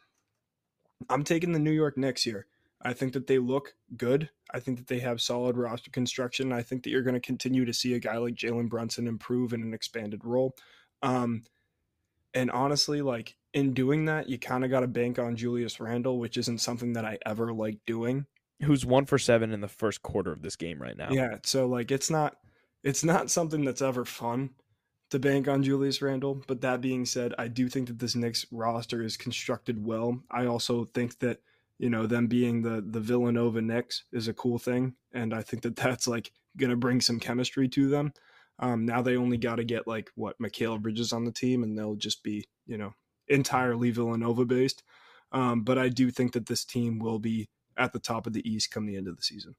I'm 1.09 1.23
taking 1.23 1.51
the 1.51 1.59
New 1.59 1.71
York 1.71 1.97
Knicks 1.97 2.23
here. 2.23 2.47
I 2.81 2.93
think 2.93 3.13
that 3.13 3.27
they 3.27 3.39
look 3.39 3.75
good. 3.95 4.29
I 4.53 4.59
think 4.59 4.77
that 4.77 4.87
they 4.87 4.99
have 4.99 5.21
solid 5.21 5.57
roster 5.57 5.89
construction. 5.89 6.51
I 6.51 6.61
think 6.61 6.83
that 6.83 6.89
you're 6.89 7.01
going 7.01 7.13
to 7.13 7.19
continue 7.19 7.65
to 7.65 7.73
see 7.73 7.93
a 7.93 7.99
guy 7.99 8.17
like 8.17 8.35
Jalen 8.35 8.69
Brunson 8.69 9.07
improve 9.07 9.53
in 9.53 9.61
an 9.61 9.73
expanded 9.73 10.25
role. 10.25 10.55
Um, 11.01 11.43
and 12.33 12.51
honestly, 12.51 13.01
like 13.01 13.35
in 13.53 13.73
doing 13.73 14.05
that, 14.05 14.27
you 14.27 14.37
kind 14.37 14.65
of 14.65 14.69
got 14.69 14.81
to 14.81 14.87
bank 14.87 15.17
on 15.17 15.35
Julius 15.35 15.79
Randle, 15.79 16.19
which 16.19 16.37
isn't 16.37 16.59
something 16.59 16.93
that 16.93 17.05
I 17.05 17.19
ever 17.25 17.53
like 17.53 17.79
doing. 17.85 18.25
Who's 18.61 18.85
one 18.85 19.05
for 19.05 19.17
seven 19.17 19.51
in 19.51 19.61
the 19.61 19.67
first 19.67 20.01
quarter 20.01 20.31
of 20.31 20.41
this 20.41 20.55
game 20.55 20.81
right 20.81 20.97
now? 20.97 21.09
Yeah, 21.11 21.37
so 21.43 21.67
like 21.67 21.91
it's 21.91 22.09
not 22.09 22.37
it's 22.83 23.03
not 23.03 23.31
something 23.31 23.63
that's 23.63 23.81
ever 23.81 24.05
fun 24.05 24.51
to 25.13 25.19
bank 25.19 25.47
on 25.47 25.61
Julius 25.61 26.01
Randle. 26.01 26.41
But 26.47 26.61
that 26.61 26.81
being 26.81 27.05
said, 27.05 27.33
I 27.37 27.47
do 27.47 27.69
think 27.69 27.87
that 27.87 27.99
this 27.99 28.15
Knicks 28.15 28.45
roster 28.51 29.03
is 29.03 29.15
constructed 29.15 29.85
well. 29.85 30.19
I 30.29 30.47
also 30.47 30.85
think 30.93 31.19
that 31.19 31.39
you 31.77 31.89
know 31.89 32.05
them 32.07 32.27
being 32.27 32.61
the 32.61 32.83
the 32.85 32.99
Villanova 32.99 33.61
Knicks 33.61 34.03
is 34.11 34.27
a 34.27 34.33
cool 34.33 34.57
thing, 34.57 34.95
and 35.13 35.33
I 35.33 35.41
think 35.41 35.63
that 35.63 35.75
that's 35.75 36.07
like 36.07 36.31
gonna 36.57 36.75
bring 36.75 36.99
some 36.99 37.19
chemistry 37.19 37.67
to 37.69 37.87
them. 37.89 38.13
Um, 38.59 38.85
now 38.85 39.01
they 39.01 39.15
only 39.15 39.37
got 39.37 39.55
to 39.55 39.63
get 39.63 39.87
like 39.87 40.11
what 40.15 40.39
Mikal 40.39 40.81
Bridges 40.81 41.13
on 41.13 41.25
the 41.25 41.31
team, 41.31 41.63
and 41.63 41.77
they'll 41.77 41.95
just 41.95 42.23
be 42.23 42.45
you 42.65 42.77
know 42.77 42.93
entirely 43.27 43.91
Villanova 43.91 44.45
based. 44.45 44.83
Um, 45.31 45.61
but 45.61 45.77
I 45.77 45.89
do 45.89 46.09
think 46.09 46.33
that 46.33 46.47
this 46.47 46.65
team 46.65 46.99
will 46.99 47.19
be 47.19 47.49
at 47.77 47.93
the 47.93 47.99
top 47.99 48.27
of 48.27 48.33
the 48.33 48.47
East 48.49 48.71
come 48.71 48.85
the 48.85 48.97
end 48.97 49.07
of 49.07 49.15
the 49.15 49.23
season. 49.23 49.55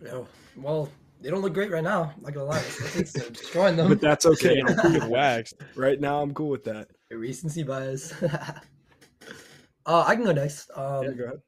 No, 0.00 0.28
well, 0.56 0.90
they 1.20 1.30
don't 1.30 1.42
look 1.42 1.54
great 1.54 1.70
right 1.70 1.82
now. 1.82 2.12
Not 2.20 2.32
gonna 2.32 2.46
lie, 2.46 2.62
it's 2.94 3.12
destroying 3.12 3.76
them. 3.76 3.88
But 3.88 4.00
that's 4.00 4.26
okay. 4.26 4.60
I'm 4.66 4.76
cool 4.76 4.92
with 4.92 5.04
waxed. 5.08 5.54
right 5.74 6.00
now 6.00 6.20
I'm 6.20 6.32
cool 6.34 6.48
with 6.48 6.64
that. 6.64 6.88
Recency 7.10 7.62
bias. 7.62 8.12
uh, 8.22 10.04
I 10.06 10.14
can 10.14 10.24
go 10.24 10.32
next. 10.32 10.70
Um, 10.74 11.04
yeah, 11.04 11.10
go 11.10 11.24
ahead. 11.24 11.42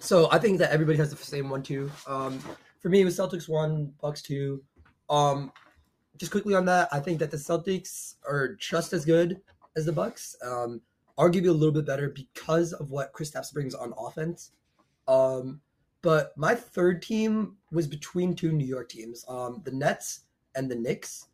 So 0.00 0.28
I 0.32 0.38
think 0.38 0.58
that 0.58 0.72
everybody 0.72 0.98
has 0.98 1.10
the 1.10 1.16
same 1.16 1.48
one 1.48 1.62
too. 1.62 1.90
Um, 2.06 2.40
for 2.80 2.88
me, 2.88 3.00
it 3.00 3.04
was 3.04 3.16
Celtics 3.16 3.48
one, 3.48 3.92
Bucks 4.00 4.22
two. 4.22 4.62
Um, 5.08 5.52
just 6.18 6.32
quickly 6.32 6.54
on 6.54 6.64
that, 6.66 6.88
I 6.92 7.00
think 7.00 7.18
that 7.20 7.30
the 7.30 7.36
Celtics 7.36 8.16
are 8.26 8.54
just 8.56 8.92
as 8.92 9.04
good 9.04 9.40
as 9.76 9.86
the 9.86 9.92
Bucks. 9.92 10.36
Um, 10.44 10.80
arguably 11.18 11.48
a 11.48 11.52
little 11.52 11.72
bit 11.72 11.86
better 11.86 12.08
because 12.10 12.72
of 12.72 12.90
what 12.90 13.12
Chris 13.12 13.30
Kristaps 13.30 13.52
brings 13.52 13.74
on 13.74 13.92
offense. 13.98 14.52
Um, 15.06 15.60
but 16.02 16.36
my 16.36 16.54
third 16.54 17.00
team 17.00 17.56
was 17.70 17.86
between 17.86 18.34
two 18.34 18.52
New 18.52 18.66
York 18.66 18.88
teams, 18.88 19.24
um, 19.28 19.62
the 19.64 19.70
Nets 19.70 20.20
and 20.54 20.70
the 20.70 20.74
Knicks. 20.74 21.26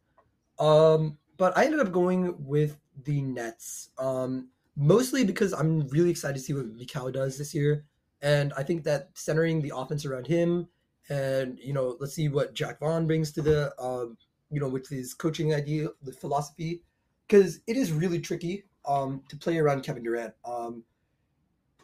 Um, 0.58 1.18
but 1.36 1.56
I 1.56 1.64
ended 1.64 1.80
up 1.80 1.92
going 1.92 2.34
with 2.38 2.78
the 3.04 3.22
Nets, 3.22 3.90
um, 3.98 4.48
mostly 4.76 5.24
because 5.24 5.52
I'm 5.52 5.88
really 5.88 6.10
excited 6.10 6.34
to 6.34 6.40
see 6.40 6.52
what 6.52 6.76
Mikal 6.76 7.12
does 7.12 7.38
this 7.38 7.54
year, 7.54 7.84
and 8.22 8.52
I 8.56 8.62
think 8.62 8.84
that 8.84 9.10
centering 9.14 9.62
the 9.62 9.72
offense 9.74 10.04
around 10.04 10.26
him, 10.26 10.68
and 11.08 11.58
you 11.60 11.72
know, 11.72 11.96
let's 12.00 12.14
see 12.14 12.28
what 12.28 12.54
Jacque 12.54 12.80
Vaughn 12.80 13.06
brings 13.06 13.32
to 13.32 13.42
the, 13.42 13.72
um, 13.80 14.16
you 14.50 14.60
know, 14.60 14.68
with 14.68 14.88
his 14.88 15.14
coaching 15.14 15.54
idea, 15.54 15.88
the 16.02 16.12
philosophy, 16.12 16.82
because 17.26 17.60
it 17.66 17.76
is 17.76 17.92
really 17.92 18.20
tricky 18.20 18.64
um, 18.86 19.22
to 19.28 19.36
play 19.36 19.58
around 19.58 19.82
Kevin 19.82 20.02
Durant. 20.02 20.34
Um, 20.44 20.82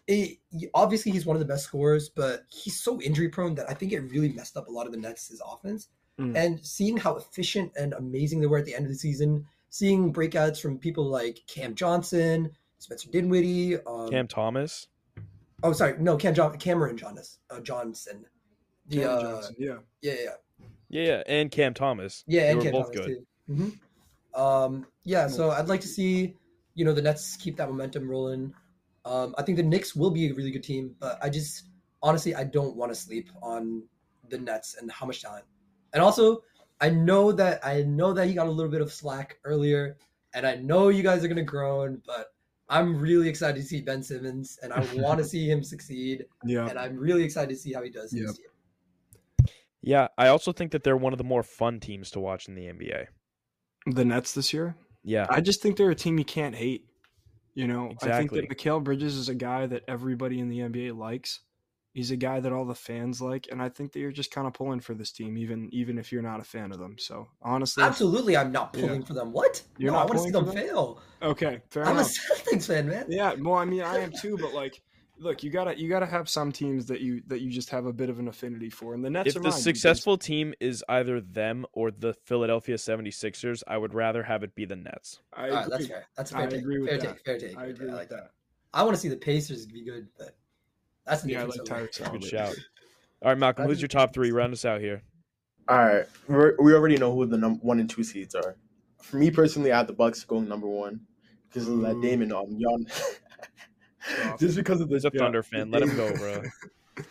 it, 0.06 0.38
obviously, 0.74 1.12
he's 1.12 1.26
one 1.26 1.36
of 1.36 1.40
the 1.40 1.46
best 1.46 1.64
scorers, 1.64 2.08
but 2.08 2.44
he's 2.48 2.82
so 2.82 3.00
injury 3.00 3.28
prone 3.28 3.54
that 3.56 3.68
I 3.70 3.74
think 3.74 3.92
it 3.92 4.00
really 4.00 4.32
messed 4.32 4.56
up 4.56 4.68
a 4.68 4.70
lot 4.70 4.86
of 4.86 4.92
the 4.92 4.98
Nets' 4.98 5.40
offense. 5.46 5.88
Mm. 6.20 6.36
And 6.36 6.64
seeing 6.64 6.96
how 6.96 7.16
efficient 7.16 7.72
and 7.76 7.92
amazing 7.94 8.40
they 8.40 8.46
were 8.46 8.58
at 8.58 8.64
the 8.66 8.74
end 8.74 8.84
of 8.84 8.92
the 8.92 8.98
season, 8.98 9.46
seeing 9.70 10.12
breakouts 10.12 10.60
from 10.60 10.78
people 10.78 11.04
like 11.04 11.40
Cam 11.48 11.74
Johnson, 11.74 12.50
Spencer 12.78 13.10
Dinwiddie, 13.10 13.78
um, 13.86 14.10
Cam 14.10 14.28
Thomas. 14.28 14.86
Oh, 15.62 15.72
sorry, 15.72 15.96
no, 15.98 16.16
Cam 16.16 16.34
John, 16.34 16.56
Cameron 16.58 16.96
Jonas, 16.96 17.38
uh, 17.50 17.60
Johnson. 17.60 18.26
The, 18.86 18.98
Cam 18.98 19.08
uh, 19.10 19.20
Johnson, 19.22 19.54
yeah. 19.58 19.74
yeah, 20.02 20.12
yeah, 20.12 20.30
Yeah, 20.90 21.02
yeah, 21.06 21.22
and 21.26 21.50
Cam 21.50 21.74
Thomas. 21.74 22.22
yeah, 22.26 22.42
They 22.42 22.48
and 22.50 22.58
were 22.58 22.62
Cam 22.64 22.72
both 22.72 22.92
Thomas 22.92 23.06
good. 23.06 23.16
too. 23.48 23.54
hmm 24.34 24.40
Um, 24.40 24.86
yeah, 25.04 25.26
so 25.28 25.50
I'd 25.50 25.68
like 25.68 25.80
to 25.80 25.88
see 25.88 26.36
you 26.74 26.84
know 26.84 26.92
the 26.92 27.02
Nets 27.02 27.36
keep 27.36 27.56
that 27.56 27.68
momentum 27.68 28.08
rolling. 28.08 28.54
Um, 29.04 29.34
I 29.36 29.42
think 29.42 29.56
the 29.56 29.62
Knicks 29.62 29.94
will 29.94 30.10
be 30.10 30.30
a 30.30 30.34
really 30.34 30.50
good 30.50 30.62
team, 30.62 30.94
but 30.98 31.18
I 31.22 31.28
just 31.28 31.64
honestly 32.02 32.34
I 32.34 32.44
don't 32.44 32.76
want 32.76 32.90
to 32.90 32.94
sleep 32.94 33.28
on 33.42 33.82
the 34.28 34.38
Nets 34.38 34.76
and 34.80 34.90
how 34.90 35.06
much 35.06 35.22
talent. 35.22 35.44
And 35.92 36.02
also, 36.02 36.42
I 36.80 36.90
know 36.90 37.30
that 37.32 37.64
I 37.64 37.82
know 37.82 38.12
that 38.12 38.26
he 38.26 38.34
got 38.34 38.46
a 38.46 38.50
little 38.50 38.70
bit 38.72 38.80
of 38.80 38.92
slack 38.92 39.38
earlier, 39.44 39.96
and 40.32 40.46
I 40.46 40.56
know 40.56 40.88
you 40.88 41.02
guys 41.02 41.24
are 41.24 41.28
gonna 41.28 41.42
groan, 41.42 42.00
but 42.06 42.28
I'm 42.68 42.98
really 42.98 43.28
excited 43.28 43.60
to 43.60 43.62
see 43.66 43.82
Ben 43.82 44.02
Simmons, 44.02 44.58
and 44.62 44.72
I 44.72 44.80
want 44.96 45.18
to 45.18 45.24
see 45.24 45.48
him 45.48 45.62
succeed, 45.62 46.24
Yeah. 46.44 46.66
and 46.68 46.78
I'm 46.78 46.96
really 46.96 47.22
excited 47.22 47.50
to 47.50 47.56
see 47.56 47.72
how 47.74 47.82
he 47.82 47.90
does 47.90 48.12
Yep. 48.12 48.26
this 48.26 48.38
year. 48.38 48.48
Yeah, 49.82 50.08
I 50.16 50.28
also 50.28 50.50
think 50.52 50.72
that 50.72 50.82
they're 50.82 50.96
one 50.96 51.12
of 51.12 51.18
the 51.18 51.24
more 51.24 51.42
fun 51.42 51.78
teams 51.78 52.10
to 52.12 52.20
watch 52.20 52.48
in 52.48 52.54
the 52.54 52.66
NBA. 52.68 53.06
The 53.86 54.04
Nets 54.04 54.32
this 54.32 54.52
year? 54.54 54.76
Yeah, 55.02 55.26
I 55.28 55.42
just 55.42 55.60
think 55.60 55.76
they're 55.76 55.90
a 55.90 55.94
team 55.94 56.18
you 56.18 56.24
can't 56.24 56.54
hate. 56.54 56.86
You 57.54 57.68
know, 57.68 57.92
I 58.02 58.10
think 58.12 58.32
that 58.32 58.48
Mikal 58.50 58.82
Bridges 58.82 59.14
is 59.16 59.28
a 59.28 59.34
guy 59.34 59.66
that 59.66 59.84
everybody 59.86 60.40
in 60.40 60.48
the 60.48 60.58
NBA 60.60 60.96
likes. 60.96 61.40
He's 61.92 62.10
a 62.10 62.16
guy 62.16 62.40
that 62.40 62.52
all 62.52 62.64
the 62.64 62.74
fans 62.74 63.20
like, 63.22 63.46
and 63.52 63.62
I 63.62 63.68
think 63.68 63.92
that 63.92 64.00
you're 64.00 64.10
just 64.10 64.32
kind 64.32 64.48
of 64.48 64.52
pulling 64.52 64.80
for 64.80 64.94
this 64.94 65.12
team, 65.12 65.38
even 65.38 65.68
even 65.72 65.96
if 65.96 66.10
you're 66.10 66.22
not 66.22 66.40
a 66.40 66.44
fan 66.44 66.72
of 66.72 66.80
them. 66.80 66.96
So 66.98 67.28
honestly, 67.40 67.84
Absolutely, 67.84 68.36
I'm 68.36 68.50
not 68.50 68.74
Yeah. 68.74 68.86
pulling 68.86 69.04
for 69.04 69.14
them. 69.14 69.32
What? 69.32 69.62
You're 69.78 69.92
no, 69.92 69.98
not 69.98 70.02
I 70.02 70.06
want 70.06 70.18
to 70.18 70.24
see 70.24 70.30
them 70.32 70.46
them? 70.46 70.54
fail. 70.56 71.00
okay, 71.22 71.62
fair 71.70 71.84
I'm 71.84 71.90
a 71.96 72.00
enough. 72.00 72.10
Celtics 72.10 72.66
fan, 72.66 72.88
man. 72.88 73.06
Yeah, 73.08 73.34
well, 73.40 73.54
I 73.54 73.64
mean, 73.64 73.82
I 73.82 73.98
am 73.98 74.10
too, 74.10 74.36
but 74.36 74.52
like, 74.54 74.82
look, 75.18 75.42
you 75.42 75.50
gotta 75.50 75.78
you 75.78 75.88
gotta 75.88 76.06
have 76.06 76.28
some 76.28 76.52
teams 76.52 76.86
that 76.86 77.00
you 77.00 77.22
that 77.26 77.40
you 77.40 77.50
just 77.50 77.70
have 77.70 77.86
a 77.86 77.92
bit 77.92 78.10
of 78.10 78.18
an 78.18 78.28
affinity 78.28 78.70
for, 78.70 78.94
and 78.94 79.04
the 79.04 79.10
Nets 79.10 79.28
if 79.30 79.36
are 79.36 79.38
the 79.38 79.42
mine 79.44 79.50
because- 79.52 79.62
successful 79.62 80.16
team 80.18 80.54
is 80.60 80.84
either 80.88 81.20
them 81.20 81.64
or 81.72 81.90
the 81.90 82.14
Philadelphia 82.24 82.76
76ers, 82.76 83.62
I 83.66 83.78
would 83.78 83.94
rather 83.94 84.22
have 84.22 84.42
it 84.42 84.54
be 84.54 84.64
the 84.64 84.76
Nets. 84.76 85.20
I 85.32 85.48
All 85.48 85.54
right, 85.56 85.70
that's 85.70 85.74
agree. 85.74 85.86
fair. 85.86 86.06
That's 86.16 86.32
a 86.32 86.36
I 86.36 86.40
fair 86.42 86.50
take. 86.50 86.60
agree 86.60 86.78
with 86.80 86.88
fair 86.90 86.98
that. 86.98 87.08
take. 87.16 87.24
Fair 87.24 87.38
take. 87.38 87.50
I 87.56 87.60
fair 87.60 87.70
agree 87.70 87.86
take. 87.86 87.94
I 87.94 87.98
like 87.98 88.08
that. 88.10 88.30
I 88.72 88.82
want 88.82 88.94
to 88.96 89.00
see 89.00 89.08
the 89.08 89.16
Pacers 89.16 89.66
be 89.66 89.82
good, 89.84 90.08
but 90.18 90.36
that's 91.06 91.22
an 91.22 91.30
Yeah, 91.30 91.42
I 91.42 91.46
different 91.46 91.70
like 91.70 91.92
story. 91.94 92.10
Good 92.18 92.24
shout. 92.24 92.54
All 93.22 93.30
right, 93.30 93.38
Malcolm, 93.38 93.66
who's 93.66 93.80
your 93.80 93.88
top 93.88 94.12
three? 94.12 94.32
Round 94.32 94.52
us 94.52 94.64
out 94.64 94.80
here. 94.80 95.02
All 95.68 95.78
right, 95.78 96.04
We're, 96.28 96.56
we 96.60 96.74
already 96.74 96.98
know 96.98 97.14
who 97.14 97.24
the 97.24 97.38
num- 97.38 97.58
one 97.60 97.80
and 97.80 97.88
two 97.88 98.04
seeds 98.04 98.34
are. 98.34 98.56
For 99.02 99.16
me 99.16 99.30
personally, 99.30 99.72
I 99.72 99.78
have 99.78 99.86
the 99.86 99.92
Bucks 99.94 100.22
going 100.24 100.46
number 100.48 100.66
one 100.66 101.00
because 101.48 101.68
of 101.68 101.80
that 101.82 101.94
Ooh. 101.96 102.02
Damon 102.02 102.32
um 102.32 102.56
Yon. 102.58 102.84
Rough. 104.24 104.40
Just 104.40 104.56
because 104.56 104.80
of 104.80 104.88
the 104.88 104.94
He's 104.96 105.04
a 105.04 105.10
Yeah. 105.12 105.20
Thunder 105.20 105.42
fan. 105.42 105.70
Let 105.70 105.82
him 105.82 105.96
go, 105.96 106.14
bro. 106.16 106.42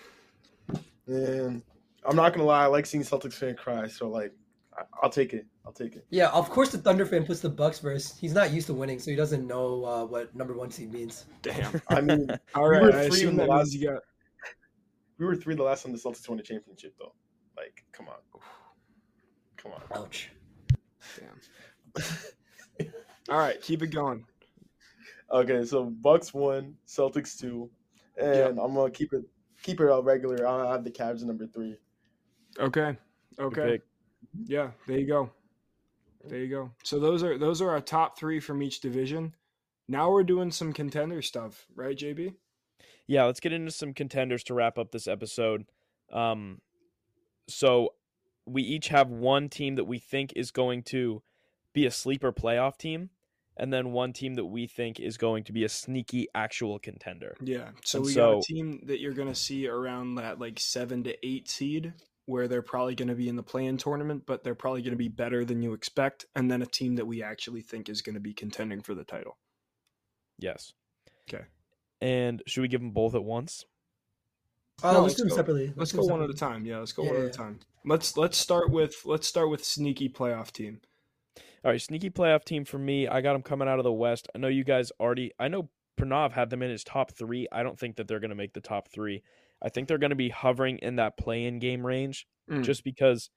And 1.07 1.61
I'm 2.05 2.15
not 2.15 2.33
gonna 2.33 2.45
lie, 2.45 2.63
I 2.63 2.67
like 2.67 2.85
seeing 2.85 3.03
Celtics 3.03 3.33
fan 3.33 3.55
cry. 3.55 3.87
So 3.87 4.07
like, 4.07 4.31
I- 4.77 4.83
I'll 5.01 5.09
take 5.09 5.33
it. 5.33 5.45
I'll 5.65 5.73
take 5.73 5.95
it. 5.95 6.05
Yeah, 6.09 6.29
of 6.29 6.49
course 6.49 6.71
the 6.71 6.77
Thunder 6.77 7.05
fan 7.05 7.25
puts 7.25 7.41
the 7.41 7.49
Bucks 7.49 7.79
first. 7.79 8.19
He's 8.19 8.33
not 8.33 8.51
used 8.51 8.67
to 8.67 8.73
winning, 8.73 8.99
so 8.99 9.11
he 9.11 9.17
doesn't 9.17 9.45
know 9.45 9.83
uh, 9.85 10.05
what 10.05 10.33
number 10.35 10.53
one 10.53 10.71
seed 10.71 10.91
means. 10.93 11.25
Damn. 11.41 11.81
I 11.89 11.99
mean, 12.01 12.27
All 12.55 12.69
We 12.69 12.79
were 12.79 12.93
I 12.97 13.09
three 13.09 13.27
in 13.27 13.35
the 13.35 13.45
last- 13.45 13.73
you 13.73 13.89
got. 13.89 14.01
we 15.17 15.25
were 15.25 15.35
three 15.35 15.55
the 15.55 15.63
last 15.63 15.83
time 15.83 15.91
the 15.91 15.97
Celtics 15.99 16.27
won 16.29 16.39
a 16.39 16.43
championship, 16.43 16.93
though. 16.99 17.13
Like, 17.57 17.83
come 17.91 18.07
on, 18.07 18.15
come 19.57 19.73
on. 19.73 19.81
Ouch. 20.01 20.29
Damn. 21.19 22.87
All 23.29 23.37
right, 23.37 23.61
keep 23.61 23.83
it 23.83 23.87
going. 23.87 24.25
Okay, 25.33 25.65
so 25.65 25.85
Bucks 25.85 26.33
one, 26.33 26.75
Celtics 26.87 27.37
two, 27.39 27.69
and 28.17 28.55
Yeah. 28.55 28.63
I'm 28.63 28.75
gonna 28.75 28.91
keep 28.91 29.13
it 29.13 29.23
keep 29.63 29.81
it 29.81 29.89
out 29.89 30.05
regular. 30.05 30.47
I'll 30.47 30.71
have 30.71 30.83
the 30.83 30.91
Cavs 30.91 31.21
at 31.21 31.27
number 31.27 31.47
three. 31.47 31.77
Okay. 32.59 32.95
Okay. 33.39 33.81
Yeah, 34.45 34.71
there 34.87 34.99
you 34.99 35.07
go. 35.07 35.31
There 36.25 36.39
you 36.39 36.49
go. 36.49 36.71
So 36.83 36.99
those 36.99 37.23
are 37.23 37.37
those 37.37 37.61
are 37.61 37.69
our 37.71 37.81
top 37.81 38.17
three 38.17 38.39
from 38.39 38.61
each 38.61 38.79
division. 38.79 39.35
Now 39.87 40.11
we're 40.11 40.23
doing 40.23 40.51
some 40.51 40.71
contender 40.71 41.21
stuff, 41.21 41.65
right, 41.75 41.97
JB? 41.97 42.35
Yeah, 43.07 43.25
let's 43.25 43.41
get 43.41 43.51
into 43.51 43.71
some 43.71 43.93
contenders 43.93 44.43
to 44.45 44.53
wrap 44.53 44.77
up 44.77 44.91
this 44.91 45.07
episode. 45.07 45.65
Um, 46.11 46.61
so 47.49 47.95
we 48.45 48.61
each 48.61 48.87
have 48.89 49.09
one 49.09 49.49
team 49.49 49.75
that 49.75 49.83
we 49.85 49.99
think 49.99 50.31
is 50.35 50.51
going 50.51 50.83
to 50.83 51.21
be 51.73 51.85
a 51.85 51.91
sleeper 51.91 52.31
playoff 52.31 52.77
team, 52.77 53.09
and 53.57 53.71
then 53.71 53.91
one 53.91 54.13
team 54.13 54.33
that 54.35 54.45
we 54.45 54.67
think 54.67 54.99
is 54.99 55.17
going 55.17 55.43
to 55.45 55.51
be 55.53 55.63
a 55.63 55.69
sneaky 55.69 56.27
actual 56.33 56.79
contender. 56.79 57.35
Yeah. 57.41 57.69
So 57.83 57.99
And 57.99 58.05
we 58.05 58.15
got 58.15 58.37
a 58.37 58.41
team 58.41 58.81
that 58.87 58.99
you're 58.99 59.13
going 59.13 59.27
to 59.27 59.35
see 59.35 59.67
around 59.67 60.15
that 60.15 60.39
like 60.39 60.59
seven 60.59 61.03
to 61.03 61.15
eight 61.25 61.49
seed, 61.49 61.93
where 62.25 62.47
they're 62.47 62.61
probably 62.61 62.95
going 62.95 63.09
to 63.09 63.15
be 63.15 63.29
in 63.29 63.35
the 63.35 63.43
play-in 63.43 63.77
tournament, 63.77 64.23
but 64.25 64.43
they're 64.43 64.55
probably 64.55 64.81
going 64.81 64.91
to 64.93 64.97
be 64.97 65.09
better 65.09 65.43
than 65.45 65.61
you 65.61 65.73
expect, 65.73 66.25
and 66.35 66.49
then 66.49 66.61
a 66.61 66.65
team 66.65 66.95
that 66.95 67.05
we 67.05 67.21
actually 67.21 67.61
think 67.61 67.89
is 67.89 68.01
going 68.01 68.15
to 68.15 68.21
be 68.21 68.33
contending 68.33 68.81
for 68.81 68.95
the 68.95 69.03
title. 69.03 69.37
Yes. 70.39 70.73
Okay. 71.29 71.43
And 72.01 72.41
should 72.47 72.61
we 72.61 72.67
give 72.67 72.81
them 72.81 72.91
both 72.91 73.15
at 73.15 73.23
once? 73.23 73.65
Oh, 74.83 74.91
No, 74.91 75.01
let's, 75.01 75.03
let's 75.03 75.15
do 75.15 75.23
them 75.23 75.29
go- 75.29 75.35
separately. 75.35 75.73
Let's 75.75 75.91
do 75.91 75.97
go 75.97 76.03
them 76.07 76.11
one 76.19 76.23
at 76.23 76.29
a 76.29 76.33
time. 76.33 76.65
Yeah, 76.65 76.79
let's 76.79 76.91
go 76.91 77.03
one 77.03 77.15
at 77.15 77.21
a 77.25 77.29
time. 77.29 77.59
Let's 77.85 78.17
let's 78.17 78.37
start 78.37 78.71
with 78.71 78.95
let's 79.05 79.27
start 79.27 79.49
with 79.49 79.63
sneaky 79.63 80.09
playoff 80.09 80.51
team. 80.51 80.81
All 81.63 81.71
right, 81.71 81.81
sneaky 81.81 82.09
playoff 82.09 82.43
team 82.43 82.65
for 82.65 82.77
me. 82.77 83.07
I 83.07 83.21
got 83.21 83.33
them 83.33 83.41
coming 83.41 83.67
out 83.67 83.79
of 83.79 83.83
the 83.83 83.91
West. 83.93 84.27
I 84.35 84.37
know 84.37 84.49
you 84.49 84.63
guys 84.65 84.91
already. 84.99 85.31
I 85.39 85.47
know 85.47 85.69
Pranav 85.97 86.33
had 86.33 86.49
them 86.49 86.61
in 86.61 86.69
his 86.69 86.83
top 86.83 87.11
three. 87.13 87.47
I 87.51 87.63
don't 87.63 87.79
think 87.79 87.95
that 87.95 88.07
they're 88.07 88.19
going 88.19 88.29
to 88.29 88.35
make 88.35 88.53
the 88.53 88.59
top 88.61 88.89
three. 88.89 89.23
I 89.61 89.69
think 89.69 89.87
they're 89.87 89.97
going 89.97 90.09
to 90.09 90.15
be 90.15 90.29
hovering 90.29 90.79
in 90.79 90.97
that 90.97 91.17
play-in 91.17 91.59
game 91.59 91.85
range, 91.85 92.27
Mm. 92.49 92.63
just 92.63 92.83
because 92.83 93.29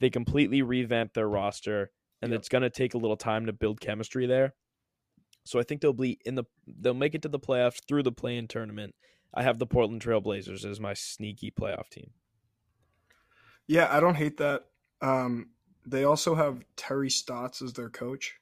they 0.00 0.08
completely 0.08 0.62
revamped 0.62 1.12
their 1.14 1.28
roster, 1.28 1.90
and 2.22 2.32
Yep. 2.32 2.38
it's 2.40 2.48
going 2.48 2.62
to 2.62 2.70
take 2.70 2.94
a 2.94 2.98
little 2.98 3.18
time 3.18 3.44
to 3.44 3.52
build 3.52 3.82
chemistry 3.82 4.24
there. 4.26 4.54
So 5.44 5.60
I 5.60 5.62
think 5.62 5.82
they'll 5.82 5.92
be 5.92 6.18
in 6.24 6.34
the. 6.36 6.44
They'll 6.66 6.94
make 6.94 7.14
it 7.14 7.20
to 7.22 7.28
the 7.28 7.38
playoffs 7.38 7.80
through 7.86 8.04
the 8.04 8.12
play-in 8.12 8.48
tournament. 8.48 8.94
I 9.34 9.42
have 9.42 9.58
the 9.58 9.66
Portland 9.66 10.00
Trailblazers 10.02 10.64
as 10.64 10.80
my 10.80 10.94
sneaky 10.94 11.50
playoff 11.50 11.90
team. 11.90 12.12
Yeah, 13.66 13.94
I 13.94 14.00
don't 14.00 14.14
hate 14.14 14.38
that. 14.38 14.64
Um, 15.02 15.50
they 15.86 16.04
also 16.04 16.34
have 16.34 16.64
Terry 16.76 17.10
Stotts 17.10 17.62
as 17.62 17.72
their 17.72 17.88
coach. 17.88 18.34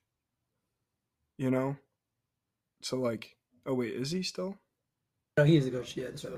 You 1.36 1.51
know, 1.51 1.76
so 2.82 2.99
like, 3.01 3.36
oh 3.66 3.74
wait, 3.74 3.95
is 3.95 4.12
he 4.12 4.22
still? 4.22 4.57
No, 5.36 5.45
he 5.45 5.57
is 5.57 5.66
a 5.66 5.70
coach. 5.70 5.97
Yeah, 5.97 6.05
that's 6.07 6.24
right. 6.24 6.34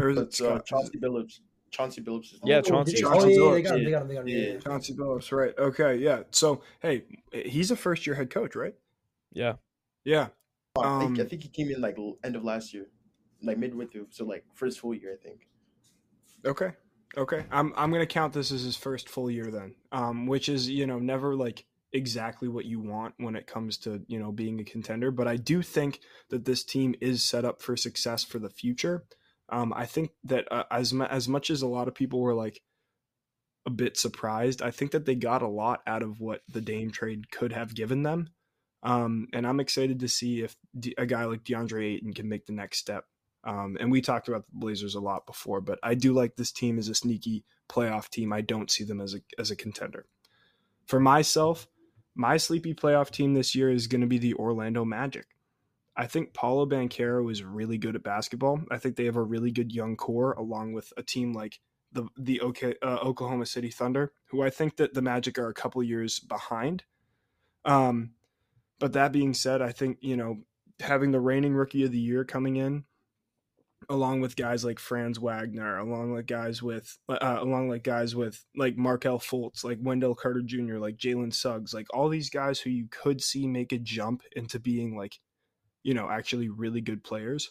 Or 0.00 0.10
is 0.10 0.18
it 0.18 0.36
But 0.38 0.46
uh, 0.46 0.60
Chauncey 0.60 0.98
Billups. 0.98 1.40
Chauncey 1.72 2.00
Billups. 2.00 2.34
Is 2.34 2.40
Yeah, 2.44 2.58
Oh, 2.58 2.62
Chauncey. 2.62 3.00
Chauncey 3.00 3.18
Oh, 3.18 3.26
yeah, 3.26 3.34
yeah, 3.34 3.40
Billups, 3.40 3.54
they 3.54 3.62
got 3.62 3.74
him. 3.76 3.84
They 3.84 3.90
got 3.90 4.02
him. 4.02 4.08
They 4.08 4.14
got 4.14 4.20
him. 4.20 4.28
Yeah, 4.28 4.36
Yeah. 4.36 4.52
yeah. 4.52 4.58
Chauncey 4.60 4.94
Billups, 4.94 5.32
right? 5.32 5.58
Okay, 5.58 5.96
yeah. 5.96 6.22
So 6.30 6.62
hey, 6.80 7.04
he's 7.32 7.70
a 7.70 7.76
first 7.76 8.06
year 8.06 8.14
head 8.14 8.30
coach, 8.30 8.54
right? 8.54 8.74
Yeah, 9.32 9.54
Yeah. 10.04 10.28
I 10.80 10.98
think 10.98 11.18
I 11.18 11.22
Um, 11.22 11.28
think 11.28 11.42
he 11.42 11.48
came 11.48 11.70
in 11.70 11.80
like 11.80 11.96
end 12.24 12.36
of 12.36 12.44
last 12.44 12.72
year, 12.72 12.86
like 13.42 13.58
midway 13.58 13.86
through. 13.86 14.06
So 14.10 14.24
like 14.24 14.44
first 14.54 14.80
full 14.80 14.94
year, 14.94 15.12
I 15.12 15.16
think. 15.22 15.48
Okay. 16.46 16.72
Okay. 17.16 17.44
I'm 17.50 17.72
I'm 17.76 17.92
gonna 17.92 18.06
count 18.06 18.32
this 18.32 18.50
as 18.52 18.62
his 18.62 18.76
first 18.76 19.08
full 19.08 19.30
year 19.30 19.50
then. 19.50 19.74
Um, 19.90 20.26
which 20.26 20.48
is, 20.48 20.68
you 20.68 20.86
know, 20.86 20.98
never 20.98 21.34
like 21.34 21.66
exactly 21.92 22.48
what 22.48 22.64
you 22.64 22.80
want 22.80 23.14
when 23.18 23.36
it 23.36 23.46
comes 23.46 23.76
to, 23.78 24.02
you 24.06 24.18
know, 24.18 24.32
being 24.32 24.60
a 24.60 24.64
contender. 24.64 25.10
But 25.10 25.28
I 25.28 25.36
do 25.36 25.62
think 25.62 26.00
that 26.30 26.44
this 26.44 26.64
team 26.64 26.94
is 27.00 27.22
set 27.22 27.44
up 27.44 27.60
for 27.60 27.76
success 27.76 28.24
for 28.24 28.38
the 28.38 28.50
future. 28.50 29.04
Um, 29.50 29.72
I 29.76 29.84
think 29.84 30.12
that 30.24 30.50
uh, 30.50 30.64
as 30.70 30.94
mu- 30.94 31.04
as 31.04 31.28
much 31.28 31.50
as 31.50 31.60
a 31.60 31.66
lot 31.66 31.88
of 31.88 31.94
people 31.94 32.20
were 32.20 32.34
like 32.34 32.62
a 33.66 33.70
bit 33.70 33.96
surprised, 33.98 34.62
I 34.62 34.70
think 34.70 34.92
that 34.92 35.04
they 35.04 35.14
got 35.14 35.42
a 35.42 35.48
lot 35.48 35.82
out 35.86 36.02
of 36.02 36.20
what 36.20 36.40
the 36.48 36.62
Dame 36.62 36.90
trade 36.90 37.30
could 37.30 37.52
have 37.52 37.74
given 37.74 38.02
them. 38.02 38.30
Um, 38.82 39.28
and 39.32 39.46
I'm 39.46 39.60
excited 39.60 40.00
to 40.00 40.08
see 40.08 40.42
if 40.42 40.56
D- 40.78 40.94
a 40.98 41.06
guy 41.06 41.24
like 41.26 41.44
DeAndre 41.44 41.94
Ayton 41.94 42.14
can 42.14 42.28
make 42.28 42.46
the 42.46 42.52
next 42.52 42.78
step. 42.78 43.04
Um, 43.44 43.76
and 43.80 43.90
we 43.90 44.00
talked 44.00 44.28
about 44.28 44.46
the 44.46 44.58
Blazers 44.58 44.94
a 44.94 45.00
lot 45.00 45.26
before, 45.26 45.60
but 45.60 45.78
I 45.82 45.94
do 45.94 46.12
like 46.12 46.36
this 46.36 46.52
team 46.52 46.78
as 46.78 46.88
a 46.88 46.94
sneaky 46.94 47.44
playoff 47.68 48.08
team. 48.08 48.32
I 48.32 48.40
don't 48.40 48.70
see 48.70 48.84
them 48.84 49.00
as 49.00 49.14
a 49.14 49.20
as 49.38 49.50
a 49.50 49.56
contender. 49.56 50.06
For 50.86 51.00
myself, 51.00 51.66
my 52.14 52.36
sleepy 52.36 52.74
playoff 52.74 53.10
team 53.10 53.34
this 53.34 53.54
year 53.54 53.70
is 53.70 53.86
going 53.86 54.00
to 54.02 54.06
be 54.06 54.18
the 54.18 54.34
Orlando 54.34 54.84
Magic. 54.84 55.26
I 55.96 56.06
think 56.06 56.32
Paolo 56.32 56.66
Banchero 56.66 57.30
is 57.30 57.42
really 57.42 57.78
good 57.78 57.96
at 57.96 58.02
basketball. 58.02 58.62
I 58.70 58.78
think 58.78 58.96
they 58.96 59.04
have 59.04 59.16
a 59.16 59.22
really 59.22 59.50
good 59.50 59.72
young 59.72 59.96
core, 59.96 60.32
along 60.32 60.72
with 60.72 60.92
a 60.96 61.02
team 61.02 61.32
like 61.32 61.60
the 61.92 62.06
the 62.16 62.40
OK, 62.40 62.74
uh, 62.82 62.98
Oklahoma 63.02 63.46
City 63.46 63.70
Thunder, 63.70 64.12
who 64.26 64.42
I 64.42 64.50
think 64.50 64.76
that 64.76 64.94
the 64.94 65.02
Magic 65.02 65.38
are 65.38 65.48
a 65.48 65.54
couple 65.54 65.82
years 65.82 66.20
behind. 66.20 66.84
Um, 67.64 68.12
but 68.78 68.94
that 68.94 69.12
being 69.12 69.34
said, 69.34 69.60
I 69.62 69.72
think 69.72 69.98
you 70.00 70.16
know 70.16 70.38
having 70.80 71.10
the 71.10 71.20
reigning 71.20 71.54
Rookie 71.54 71.84
of 71.84 71.92
the 71.92 71.98
Year 71.98 72.24
coming 72.24 72.56
in, 72.56 72.84
along 73.88 74.20
with 74.20 74.36
guys 74.36 74.64
like 74.64 74.78
Franz 74.78 75.18
Wagner, 75.18 75.78
along 75.78 76.12
with 76.12 76.26
guys 76.26 76.62
with 76.62 76.98
uh, 77.08 77.38
along 77.40 77.68
like 77.68 77.82
guys 77.82 78.14
with 78.14 78.44
like 78.56 78.76
Markelle 78.76 79.18
Fultz, 79.18 79.64
like 79.64 79.78
Wendell 79.80 80.14
Carter 80.14 80.42
Jr., 80.42 80.76
like 80.78 80.96
Jalen 80.96 81.32
Suggs, 81.32 81.74
like 81.74 81.86
all 81.94 82.08
these 82.08 82.30
guys 82.30 82.60
who 82.60 82.70
you 82.70 82.86
could 82.90 83.22
see 83.22 83.46
make 83.46 83.72
a 83.72 83.78
jump 83.78 84.22
into 84.36 84.58
being 84.58 84.96
like, 84.96 85.18
you 85.82 85.94
know, 85.94 86.08
actually 86.08 86.48
really 86.48 86.80
good 86.80 87.02
players. 87.04 87.50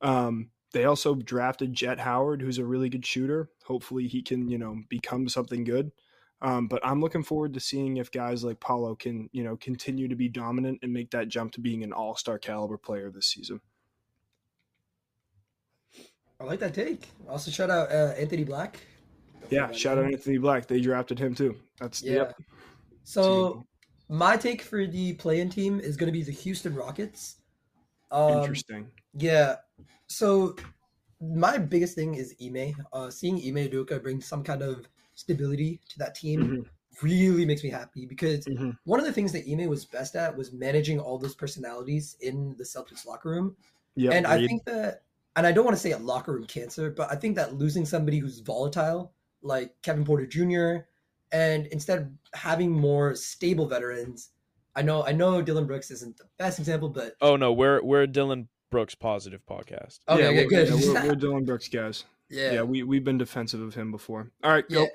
Um, 0.00 0.50
they 0.72 0.84
also 0.84 1.14
drafted 1.14 1.72
Jett 1.72 1.98
Howard, 2.00 2.42
who's 2.42 2.58
a 2.58 2.64
really 2.64 2.88
good 2.88 3.06
shooter. 3.06 3.50
Hopefully, 3.64 4.06
he 4.06 4.22
can 4.22 4.48
you 4.48 4.58
know 4.58 4.76
become 4.88 5.28
something 5.28 5.64
good. 5.64 5.92
Um, 6.40 6.68
but 6.68 6.84
I'm 6.84 7.00
looking 7.00 7.24
forward 7.24 7.54
to 7.54 7.60
seeing 7.60 7.96
if 7.96 8.12
guys 8.12 8.44
like 8.44 8.60
Paolo 8.60 8.94
can, 8.94 9.28
you 9.32 9.42
know, 9.42 9.56
continue 9.56 10.06
to 10.06 10.14
be 10.14 10.28
dominant 10.28 10.78
and 10.82 10.92
make 10.92 11.10
that 11.10 11.28
jump 11.28 11.52
to 11.52 11.60
being 11.60 11.82
an 11.82 11.92
all-star 11.92 12.38
caliber 12.38 12.78
player 12.78 13.10
this 13.10 13.26
season. 13.26 13.60
I 16.40 16.44
like 16.44 16.60
that 16.60 16.72
take. 16.74 17.08
Also, 17.28 17.50
shout 17.50 17.68
out 17.70 17.90
uh, 17.90 18.14
Anthony 18.16 18.44
Black. 18.44 18.78
Yeah, 19.50 19.72
shout 19.72 19.98
out 19.98 20.04
Anthony 20.04 20.38
Black. 20.38 20.66
They 20.66 20.80
drafted 20.80 21.18
him 21.18 21.34
too. 21.34 21.56
That's 21.80 22.02
Yeah. 22.02 22.12
yep. 22.14 22.36
So 23.02 23.64
my 24.08 24.36
take 24.36 24.62
for 24.62 24.86
the 24.86 25.14
play-in 25.14 25.50
team 25.50 25.80
is 25.80 25.96
going 25.96 26.06
to 26.06 26.12
be 26.12 26.22
the 26.22 26.32
Houston 26.32 26.74
Rockets. 26.74 27.36
Um, 28.12 28.38
Interesting. 28.38 28.86
Yeah. 29.14 29.56
So 30.06 30.54
my 31.20 31.58
biggest 31.58 31.94
thing 31.96 32.14
is 32.14 32.36
Ime. 32.40 32.74
Uh, 32.92 33.10
seeing 33.10 33.36
Ime 33.36 33.68
Udoka 33.68 34.00
bring 34.00 34.20
some 34.20 34.44
kind 34.44 34.62
of 34.62 34.86
stability 35.16 35.80
to 35.88 35.98
that 35.98 36.14
team 36.14 36.40
Mhm. 36.40 37.02
really 37.02 37.44
makes 37.44 37.64
me 37.64 37.70
happy 37.70 38.06
because 38.06 38.44
Mhm. 38.44 38.78
one 38.84 39.00
of 39.00 39.06
the 39.06 39.12
things 39.12 39.32
that 39.32 39.44
Ime 39.50 39.68
was 39.68 39.84
best 39.84 40.14
at 40.14 40.36
was 40.36 40.52
managing 40.52 41.00
all 41.00 41.18
those 41.18 41.34
personalities 41.34 42.16
in 42.20 42.54
the 42.58 42.64
Celtics 42.64 43.04
locker 43.06 43.30
room. 43.30 43.56
Yep. 43.96 44.12
and 44.14 44.26
I 44.28 44.46
think 44.46 44.64
that, 44.66 45.02
and 45.38 45.46
I 45.46 45.52
don't 45.52 45.64
want 45.64 45.76
to 45.76 45.80
say 45.80 45.92
a 45.92 45.98
locker 45.98 46.32
room 46.32 46.44
cancer, 46.44 46.90
but 46.90 47.10
I 47.10 47.14
think 47.16 47.36
that 47.36 47.54
losing 47.54 47.86
somebody 47.86 48.18
who's 48.18 48.40
volatile, 48.40 49.12
like 49.40 49.74
Kevin 49.82 50.04
Porter 50.04 50.26
Jr., 50.26 50.84
and 51.32 51.66
instead 51.68 51.98
of 51.98 52.08
having 52.34 52.70
more 52.70 53.14
stable 53.14 53.66
veterans, 53.66 54.30
I 54.76 54.82
know 54.82 55.04
I 55.04 55.12
know 55.12 55.40
Dillon 55.42 55.66
Brooks 55.66 55.90
isn't 55.90 56.16
the 56.18 56.24
best 56.38 56.58
example, 56.58 56.88
but 56.88 57.14
Oh 57.20 57.36
no, 57.36 57.52
we're 57.52 57.82
we're 57.82 58.06
Dillon 58.06 58.48
Brooks 58.70 58.94
positive 58.94 59.40
podcast. 59.46 60.00
okay, 60.08 60.22
yeah, 60.22 60.28
okay, 60.28 60.44
we're, 60.44 60.48
good. 60.50 60.68
yeah, 60.68 60.92
we're, 61.02 61.08
we're 61.08 61.14
Dillon 61.24 61.44
Brooks 61.44 61.68
guys. 61.68 62.04
yeah, 62.28 62.52
Yeah, 62.52 62.62
we 62.62 62.82
we've 62.82 63.04
been 63.04 63.18
defensive 63.18 63.60
of 63.60 63.74
him 63.74 63.90
before. 63.90 64.30
All 64.44 64.50
right, 64.50 64.68
go. 64.68 64.82
yeah. 64.82 64.88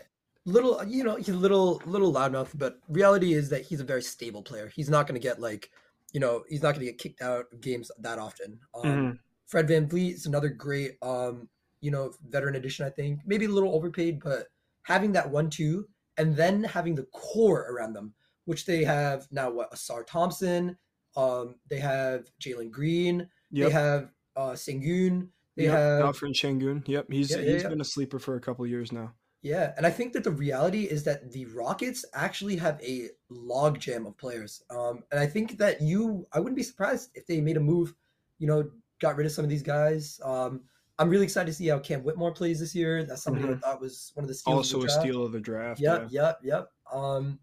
Little, 0.46 0.84
you 0.86 1.06
know, 1.06 1.16
he's 1.16 1.30
a 1.30 1.34
little, 1.38 1.82
little 1.86 2.12
loudmouth, 2.14 2.50
but 2.56 2.78
reality 2.90 3.34
is 3.34 3.50
that 3.52 3.62
he's 3.62 3.80
a 3.80 3.84
very 3.86 4.02
stable 4.02 4.42
player. 4.42 4.68
He's 4.76 4.90
not 4.90 5.08
going 5.08 5.20
to 5.20 5.26
get 5.26 5.40
like, 5.40 5.72
you 6.12 6.20
know, 6.20 6.44
he's 6.50 6.62
not 6.62 6.74
going 6.76 6.86
to 6.86 6.92
get 6.92 6.98
kicked 6.98 7.22
out 7.22 7.46
of 7.54 7.62
games 7.62 7.90
that 8.00 8.20
often. 8.20 8.60
Um, 8.76 8.84
Mhm. 8.84 9.20
Fred 9.46 9.68
VanVleet 9.68 10.14
is 10.14 10.26
another 10.26 10.50
great, 10.50 10.98
um, 11.02 11.48
you 11.82 11.92
know, 11.92 12.12
veteran 12.30 12.56
addition. 12.56 12.86
I 12.86 12.90
think 12.90 13.20
maybe 13.26 13.46
a 13.46 13.50
little 13.50 13.76
overpaid, 13.76 14.20
but 14.24 14.48
having 14.84 15.12
that 15.14 15.30
one-two 15.30 15.88
and 16.18 16.36
then 16.36 16.64
having 16.64 16.96
the 16.96 17.08
core 17.14 17.68
around 17.72 17.94
them, 17.94 18.14
which 18.46 18.66
they 18.66 18.84
have 18.84 19.28
now. 19.32 19.50
What 19.52 19.72
Ausar 19.72 20.06
Thompson, 20.06 20.78
um, 21.16 21.56
they 21.70 21.80
have 21.80 22.30
Jalen 22.40 22.72
Green, 22.72 23.28
Yep. 23.52 23.68
they 23.68 23.74
have 23.74 24.12
uh, 24.36 24.52
Sengun, 24.52 25.30
they 25.56 25.64
yep. 25.64 25.74
have 25.74 26.04
Alperen 26.04 26.34
Sengun. 26.34 26.88
Yep, 26.88 27.06
he's 27.10 27.32
Yeah, 27.32 27.38
yeah, 27.38 27.52
he's 27.54 27.64
yeah. 27.64 27.70
been 27.70 27.82
a 27.82 27.86
sleeper 27.86 28.20
for 28.20 28.36
a 28.36 28.40
couple 28.42 28.66
years 28.66 28.92
now. 28.92 29.14
Yeah, 29.44 29.74
and 29.76 29.86
I 29.86 29.90
think 29.92 30.14
that 30.14 30.24
the 30.24 30.32
reality 30.32 30.84
is 30.84 31.04
that 31.04 31.32
the 31.32 31.46
Rockets 31.48 32.06
actually 32.14 32.56
have 32.56 32.82
a 32.82 33.10
logjam 33.30 34.08
of 34.08 34.18
players. 34.18 34.64
Um, 34.70 35.04
and 35.12 35.20
I 35.20 35.28
think 35.28 35.58
that 35.58 35.82
you, 35.82 36.26
I 36.32 36.40
wouldn't 36.40 36.56
be 36.56 36.64
surprised 36.64 37.10
if 37.14 37.28
they 37.28 37.42
made 37.42 37.58
a 37.58 37.60
move, 37.60 37.94
you 38.40 38.48
know, 38.48 38.72
got 39.04 39.18
rid 39.18 39.28
of 39.28 39.34
some 39.34 39.44
of 39.44 39.50
these 39.50 39.62
guys. 39.62 40.20
Um, 40.24 40.62
I'm 40.98 41.10
really 41.10 41.26
excited 41.26 41.48
to 41.48 41.54
see 41.54 41.68
how 41.68 41.78
Cam 41.80 42.04
Whitmore 42.04 42.32
plays 42.32 42.60
this 42.60 42.74
year. 42.74 43.04
That's 43.04 43.22
something 43.22 43.54
I 43.54 43.56
thought 43.58 43.82
was 43.82 44.12
one 44.16 44.24
of 44.24 44.30
the 44.30 44.34
steals. 44.34 44.56
Also 44.56 44.78
of 44.78 44.84
a 44.84 44.88
the 44.88 44.88
draft. 44.88 45.02
steal 45.02 45.26
of 45.26 45.32
the 45.34 45.40
draft. 45.40 45.82
Yep, 45.82 46.08
yeah. 46.10 46.22
yep, 46.22 46.40
yep. 46.42 46.70
Um, 46.92 47.40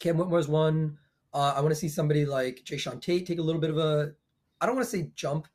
Cam 0.00 0.16
Whitmore's 0.16 0.48
one. 0.48 0.96
Uh, 1.34 1.52
I 1.54 1.60
want 1.60 1.72
to 1.72 1.76
see 1.76 1.88
somebody 1.88 2.24
like 2.24 2.62
Jae'Sean 2.64 3.02
Tate 3.02 3.26
take 3.26 3.38
a 3.38 3.42
little 3.42 3.60
bit 3.60 3.70
of 3.70 3.76
a, 3.76 4.12
I 4.60 4.66
don't 4.66 4.74
want 4.74 4.88
to 4.88 4.90
say 4.90 5.10
jump, 5.14 5.46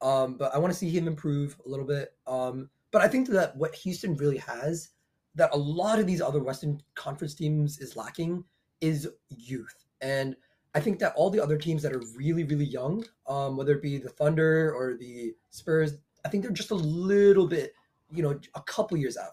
um, 0.00 0.36
but 0.36 0.52
I 0.52 0.58
want 0.58 0.72
to 0.72 0.78
see 0.78 0.90
him 0.90 1.06
improve 1.06 1.56
a 1.64 1.68
little 1.68 1.86
bit. 1.86 2.10
Um, 2.26 2.68
but 2.90 3.02
I 3.02 3.08
think 3.08 3.28
that 3.28 3.56
what 3.56 3.74
Houston 3.76 4.16
really 4.16 4.38
has 4.38 4.88
that 5.36 5.50
a 5.52 5.56
lot 5.56 6.00
of 6.00 6.06
these 6.06 6.20
other 6.20 6.42
Western 6.42 6.80
Conference 6.94 7.34
teams 7.34 7.78
is 7.78 7.96
lacking 7.96 8.44
is 8.80 9.08
youth. 9.28 9.84
And 10.00 10.34
I 10.74 10.80
think 10.80 10.98
that 11.00 11.12
all 11.16 11.28
the 11.28 11.42
other 11.42 11.58
teams 11.58 11.82
that 11.82 11.92
are 11.92 12.02
really, 12.16 12.44
really 12.44 12.64
young, 12.64 13.04
um, 13.26 13.56
whether 13.56 13.72
it 13.72 13.82
be 13.82 13.98
the 13.98 14.08
Thunder 14.08 14.72
or 14.72 14.94
the 14.94 15.34
Spurs, 15.50 15.98
I 16.24 16.28
think 16.28 16.42
they're 16.42 16.52
just 16.52 16.70
a 16.70 16.76
little 16.76 17.46
bit, 17.46 17.74
you 18.10 18.22
know, 18.22 18.38
a 18.54 18.62
couple 18.62 18.96
years 18.96 19.16
out. 19.16 19.32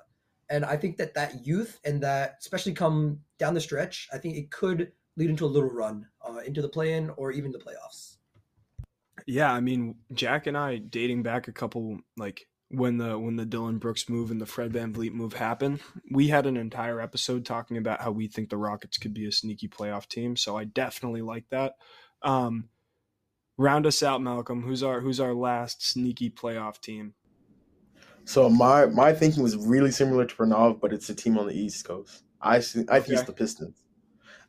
And 0.50 0.66
I 0.66 0.76
think 0.76 0.98
that 0.98 1.14
that 1.14 1.46
youth 1.46 1.80
and 1.86 2.02
that, 2.02 2.38
especially 2.40 2.74
come 2.74 3.20
down 3.38 3.54
the 3.54 3.62
stretch, 3.62 4.10
I 4.12 4.18
think 4.18 4.36
it 4.36 4.52
could 4.52 4.92
lead 5.16 5.30
into 5.30 5.46
a 5.46 5.48
little 5.48 5.70
run 5.70 6.08
uh, 6.28 6.40
into 6.40 6.62
the 6.62 6.70
play-in 6.70 7.12
or 7.12 7.32
even 7.32 7.52
the 7.52 7.60
playoffs. 7.60 8.18
Yeah, 9.28 9.54
I 9.54 9.60
mean, 9.60 9.96
Jack 10.14 10.48
and 10.48 10.58
I 10.58 10.78
dating 10.78 11.24
back 11.24 11.48
a 11.48 11.52
couple 11.52 12.00
like 12.18 12.48
when 12.70 12.98
the 12.98 13.18
when 13.18 13.36
the 13.36 13.46
Dillon 13.46 13.80
Brooks 13.80 14.08
move 14.08 14.32
and 14.32 14.40
the 14.40 14.46
Fred 14.46 14.72
VanVleet 14.72 15.12
move 15.12 15.34
happened, 15.34 15.82
we 16.12 16.28
had 16.28 16.46
an 16.46 16.56
entire 16.56 17.02
episode 17.02 17.46
talking 17.46 17.78
about 17.78 18.02
how 18.02 18.12
we 18.12 18.28
think 18.28 18.50
the 18.50 18.58
Rockets 18.58 18.98
could 18.98 19.14
be 19.14 19.28
a 19.28 19.32
sneaky 19.32 19.68
playoff 19.68 20.08
team. 20.08 20.36
So 20.36 20.56
I 20.56 20.66
definitely 20.66 21.22
like 21.22 21.50
that. 21.50 21.74
Um, 22.22 22.70
round 23.58 23.88
us 23.88 24.04
out, 24.04 24.22
Malcolm. 24.22 24.62
Who's 24.62 24.84
our 24.84 25.02
who's 25.02 25.20
our 25.20 25.34
last 25.34 25.86
sneaky 25.86 26.30
playoff 26.30 26.80
team? 26.80 27.16
So 28.26 28.50
my 28.50 28.86
my 28.86 29.14
thinking 29.14 29.42
was 29.42 29.58
really 29.58 29.92
similar 29.92 30.26
to 30.26 30.36
Pranav, 30.36 30.80
but 30.80 30.94
it's 30.94 31.10
a 31.10 31.16
team 31.16 31.40
on 31.40 31.48
the 31.48 31.60
East 31.60 31.86
Coast. 31.86 32.24
I 32.40 32.60
see, 32.60 32.86
I 32.90 33.00
think 33.00 33.18
it's 33.18 33.24
the 33.24 33.34
Pistons. 33.34 33.84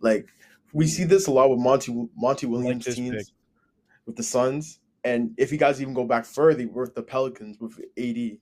Like 0.01 0.29
we 0.75 0.87
see 0.87 1.05
this 1.05 1.27
a 1.27 1.31
lot 1.31 1.49
with 1.49 1.59
Monty 1.59 2.09
Monty 2.15 2.47
Williams 2.47 2.85
this 2.85 2.97
teams 2.97 3.17
pick. 3.17 3.35
with 4.05 4.17
the 4.17 4.23
Suns, 4.23 4.79
and 5.05 5.33
if 5.37 5.51
you 5.53 5.59
guys 5.59 5.81
even 5.81 5.95
go 5.95 6.05
back 6.05 6.25
further, 6.25 6.67
with 6.69 6.95
the 6.95 7.03
Pelicans 7.03 7.59
with 7.61 7.79
AD, 7.79 8.17
he 8.17 8.39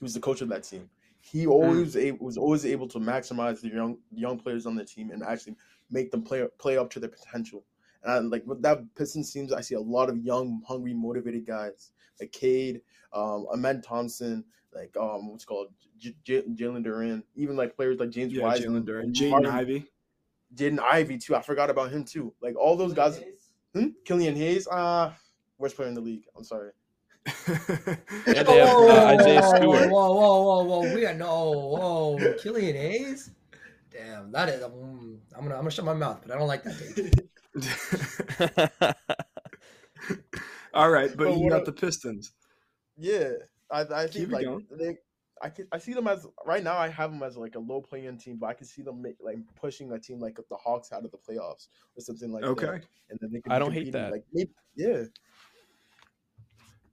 was 0.00 0.14
the 0.14 0.20
coach 0.20 0.40
of 0.40 0.48
that 0.50 0.62
team. 0.64 0.88
He 1.20 1.46
always 1.46 1.96
a, 1.96 2.12
was 2.12 2.36
always 2.36 2.64
able 2.64 2.86
to 2.88 2.98
maximize 2.98 3.60
the 3.60 3.68
young 3.68 3.98
young 4.12 4.38
players 4.38 4.66
on 4.66 4.76
the 4.76 4.84
team 4.84 5.10
and 5.10 5.22
actually 5.24 5.56
make 5.90 6.10
them 6.12 6.22
play 6.22 6.46
play 6.58 6.76
up 6.78 6.90
to 6.90 7.00
their 7.00 7.10
potential. 7.10 7.64
And 8.04 8.12
I, 8.12 8.18
like 8.18 8.46
with 8.46 8.62
that 8.62 8.78
Pistons 8.94 9.32
teams, 9.32 9.52
I 9.52 9.60
see 9.60 9.74
a 9.74 9.80
lot 9.80 10.08
of 10.08 10.18
young, 10.18 10.62
hungry, 10.66 10.94
motivated 10.94 11.44
guys 11.46 11.90
like 12.20 12.30
Cade, 12.30 12.80
um, 13.12 13.46
Ahmed 13.52 13.82
Thompson, 13.82 14.44
like 14.72 14.96
um, 14.96 15.30
what's 15.32 15.42
it 15.42 15.48
called 15.48 15.68
J- 15.98 16.14
J- 16.22 16.42
Jalen 16.42 16.86
Duren, 16.86 17.22
even 17.34 17.56
like 17.56 17.74
players 17.74 17.98
like 17.98 18.10
James 18.10 18.32
Yeah, 18.32 18.44
Wiseman, 18.44 18.84
Jalen 18.84 18.88
Duren, 18.88 19.02
and 19.02 19.14
Jaden 19.14 19.30
Harden- 19.30 19.50
Ivey. 19.50 19.86
Jaden 20.54 20.78
Ivey 20.78 21.18
too. 21.18 21.34
I 21.34 21.42
forgot 21.42 21.70
about 21.70 21.90
him 21.90 22.04
too. 22.04 22.32
Like 22.40 22.54
all 22.56 22.76
those 22.76 22.92
guys. 22.92 23.20
Hmm? 23.74 23.88
Killian 24.04 24.36
Hayes, 24.36 24.68
uh 24.68 25.12
worst 25.58 25.76
player 25.76 25.88
in 25.88 25.94
the 25.94 26.00
league. 26.00 26.24
I'm 26.36 26.44
sorry. 26.44 26.72
And 28.26 28.46
they 28.46 28.58
have, 28.58 28.76
uh, 28.76 29.16
Isaiah 29.18 29.40
Whoa, 29.40 29.56
Stewart. 29.56 29.90
Whoa, 29.90 30.12
whoa, 30.14 30.42
whoa, 30.42 30.64
whoa! 30.64 30.94
We 30.94 31.06
are 31.06 31.14
no, 31.14 31.50
whoa, 31.50 32.34
Killian 32.40 32.76
Hayes. 32.76 33.30
Damn, 33.90 34.30
that 34.32 34.48
is. 34.48 34.62
Um, 34.62 35.20
I'm 35.34 35.42
gonna, 35.42 35.54
I'm 35.54 35.60
gonna 35.62 35.70
shut 35.70 35.84
my 35.84 35.94
mouth, 35.94 36.20
but 36.22 36.34
I 36.34 36.38
don't 36.38 36.48
like 36.48 36.62
that. 36.64 37.26
All 40.74 40.90
right, 40.90 41.08
but 41.16 41.24
But 41.24 41.36
you 41.36 41.44
what 41.44 41.50
got 41.50 41.64
the 41.64 41.72
Pistons. 41.72 42.32
Yeah, 42.96 43.30
I 43.70 43.80
I 43.82 44.06
think 44.06 44.30
like 44.30 44.44
going. 44.44 44.66
they. 44.78 44.98
I 45.42 45.50
can, 45.50 45.66
I 45.70 45.76
see 45.78 45.92
them 45.92 46.08
as 46.08 46.26
right 46.46 46.62
now. 46.62 46.78
I 46.78 46.88
have 46.88 47.10
them 47.10 47.22
as 47.22 47.36
like 47.36 47.56
a 47.56 47.58
low 47.58 47.82
playing 47.82 48.16
team, 48.18 48.38
but 48.38 48.46
I 48.46 48.54
can 48.54 48.66
see 48.66 48.80
them 48.80 49.02
make, 49.02 49.16
like 49.20 49.36
pushing 49.54 49.92
a 49.92 49.98
team 49.98 50.18
like 50.18 50.36
the 50.36 50.56
Hawks 50.56 50.92
out 50.92 51.04
of 51.04 51.10
the 51.10 51.18
playoffs 51.18 51.68
or 51.96 52.00
something 52.00 52.32
like 52.32 52.42
that. 52.42 52.48
Okay. 52.48 52.80
and 53.10 53.18
then 53.20 53.30
they 53.32 53.40
can 53.42 53.52
I 53.52 53.58
don't 53.58 53.72
hate 53.72 53.92
that. 53.92 54.12
Like 54.12 54.24
maybe, 54.32 54.50
yeah, 54.76 55.02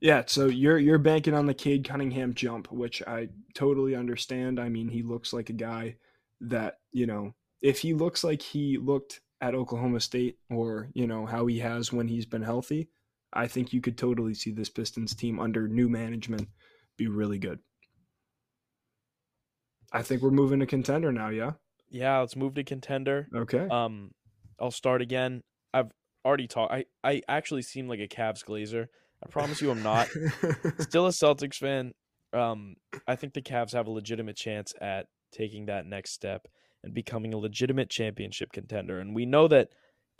Yeah, 0.04 0.24
so 0.26 0.48
you're 0.48 0.76
you're 0.76 0.98
banking 0.98 1.32
on 1.32 1.46
the 1.46 1.54
Cade 1.54 1.88
Cunningham 1.88 2.34
jump, 2.34 2.70
which 2.70 3.02
I 3.06 3.30
totally 3.54 3.96
understand. 3.96 4.60
I 4.60 4.68
mean, 4.68 4.86
he 4.86 5.02
looks 5.02 5.32
like 5.32 5.48
a 5.48 5.54
guy 5.54 5.96
that, 6.42 6.74
you 6.92 7.06
know, 7.06 7.34
if 7.62 7.78
he 7.78 7.94
looks 7.94 8.22
like 8.22 8.42
he 8.42 8.76
looked 8.76 9.22
at 9.40 9.54
Oklahoma 9.54 10.00
State 10.00 10.36
or, 10.50 10.90
you 10.92 11.06
know, 11.06 11.24
how 11.24 11.46
he 11.46 11.58
has 11.60 11.90
when 11.90 12.06
he's 12.06 12.26
been 12.26 12.42
healthy, 12.42 12.90
I 13.32 13.46
think 13.46 13.72
you 13.72 13.80
could 13.80 13.96
totally 13.96 14.34
see 14.34 14.52
this 14.52 14.68
Pistons 14.68 15.14
team 15.14 15.40
under 15.40 15.68
new 15.68 15.88
management 15.88 16.48
be 16.98 17.08
really 17.08 17.38
good. 17.38 17.60
I 19.90 20.02
think 20.02 20.20
we're 20.20 20.32
moving 20.32 20.60
to 20.60 20.66
contender 20.66 21.12
now, 21.12 21.30
yeah? 21.30 21.52
yeah, 21.88 22.18
let's 22.18 22.36
move 22.36 22.52
to 22.56 22.64
contender. 22.64 23.26
Okay. 23.34 23.68
Um, 23.70 24.10
I'll 24.60 24.70
start 24.70 25.00
again. 25.00 25.44
I've 25.72 25.92
already 26.26 26.46
talked. 26.46 26.74
I 26.74 26.84
I 27.02 27.22
actually 27.26 27.62
seem 27.62 27.88
like 27.88 28.00
a 28.00 28.08
Cavs 28.08 28.44
glazer. 28.44 28.88
I 29.24 29.28
promise 29.28 29.60
you, 29.62 29.70
I'm 29.70 29.82
not. 29.82 30.08
Still 30.78 31.06
a 31.06 31.10
Celtics 31.10 31.56
fan. 31.56 31.92
Um, 32.32 32.76
I 33.06 33.16
think 33.16 33.32
the 33.32 33.42
Cavs 33.42 33.72
have 33.72 33.86
a 33.86 33.90
legitimate 33.90 34.36
chance 34.36 34.74
at 34.80 35.06
taking 35.32 35.66
that 35.66 35.86
next 35.86 36.12
step 36.12 36.46
and 36.82 36.92
becoming 36.92 37.32
a 37.32 37.38
legitimate 37.38 37.90
championship 37.90 38.52
contender. 38.52 39.00
And 39.00 39.14
we 39.14 39.24
know 39.24 39.48
that 39.48 39.70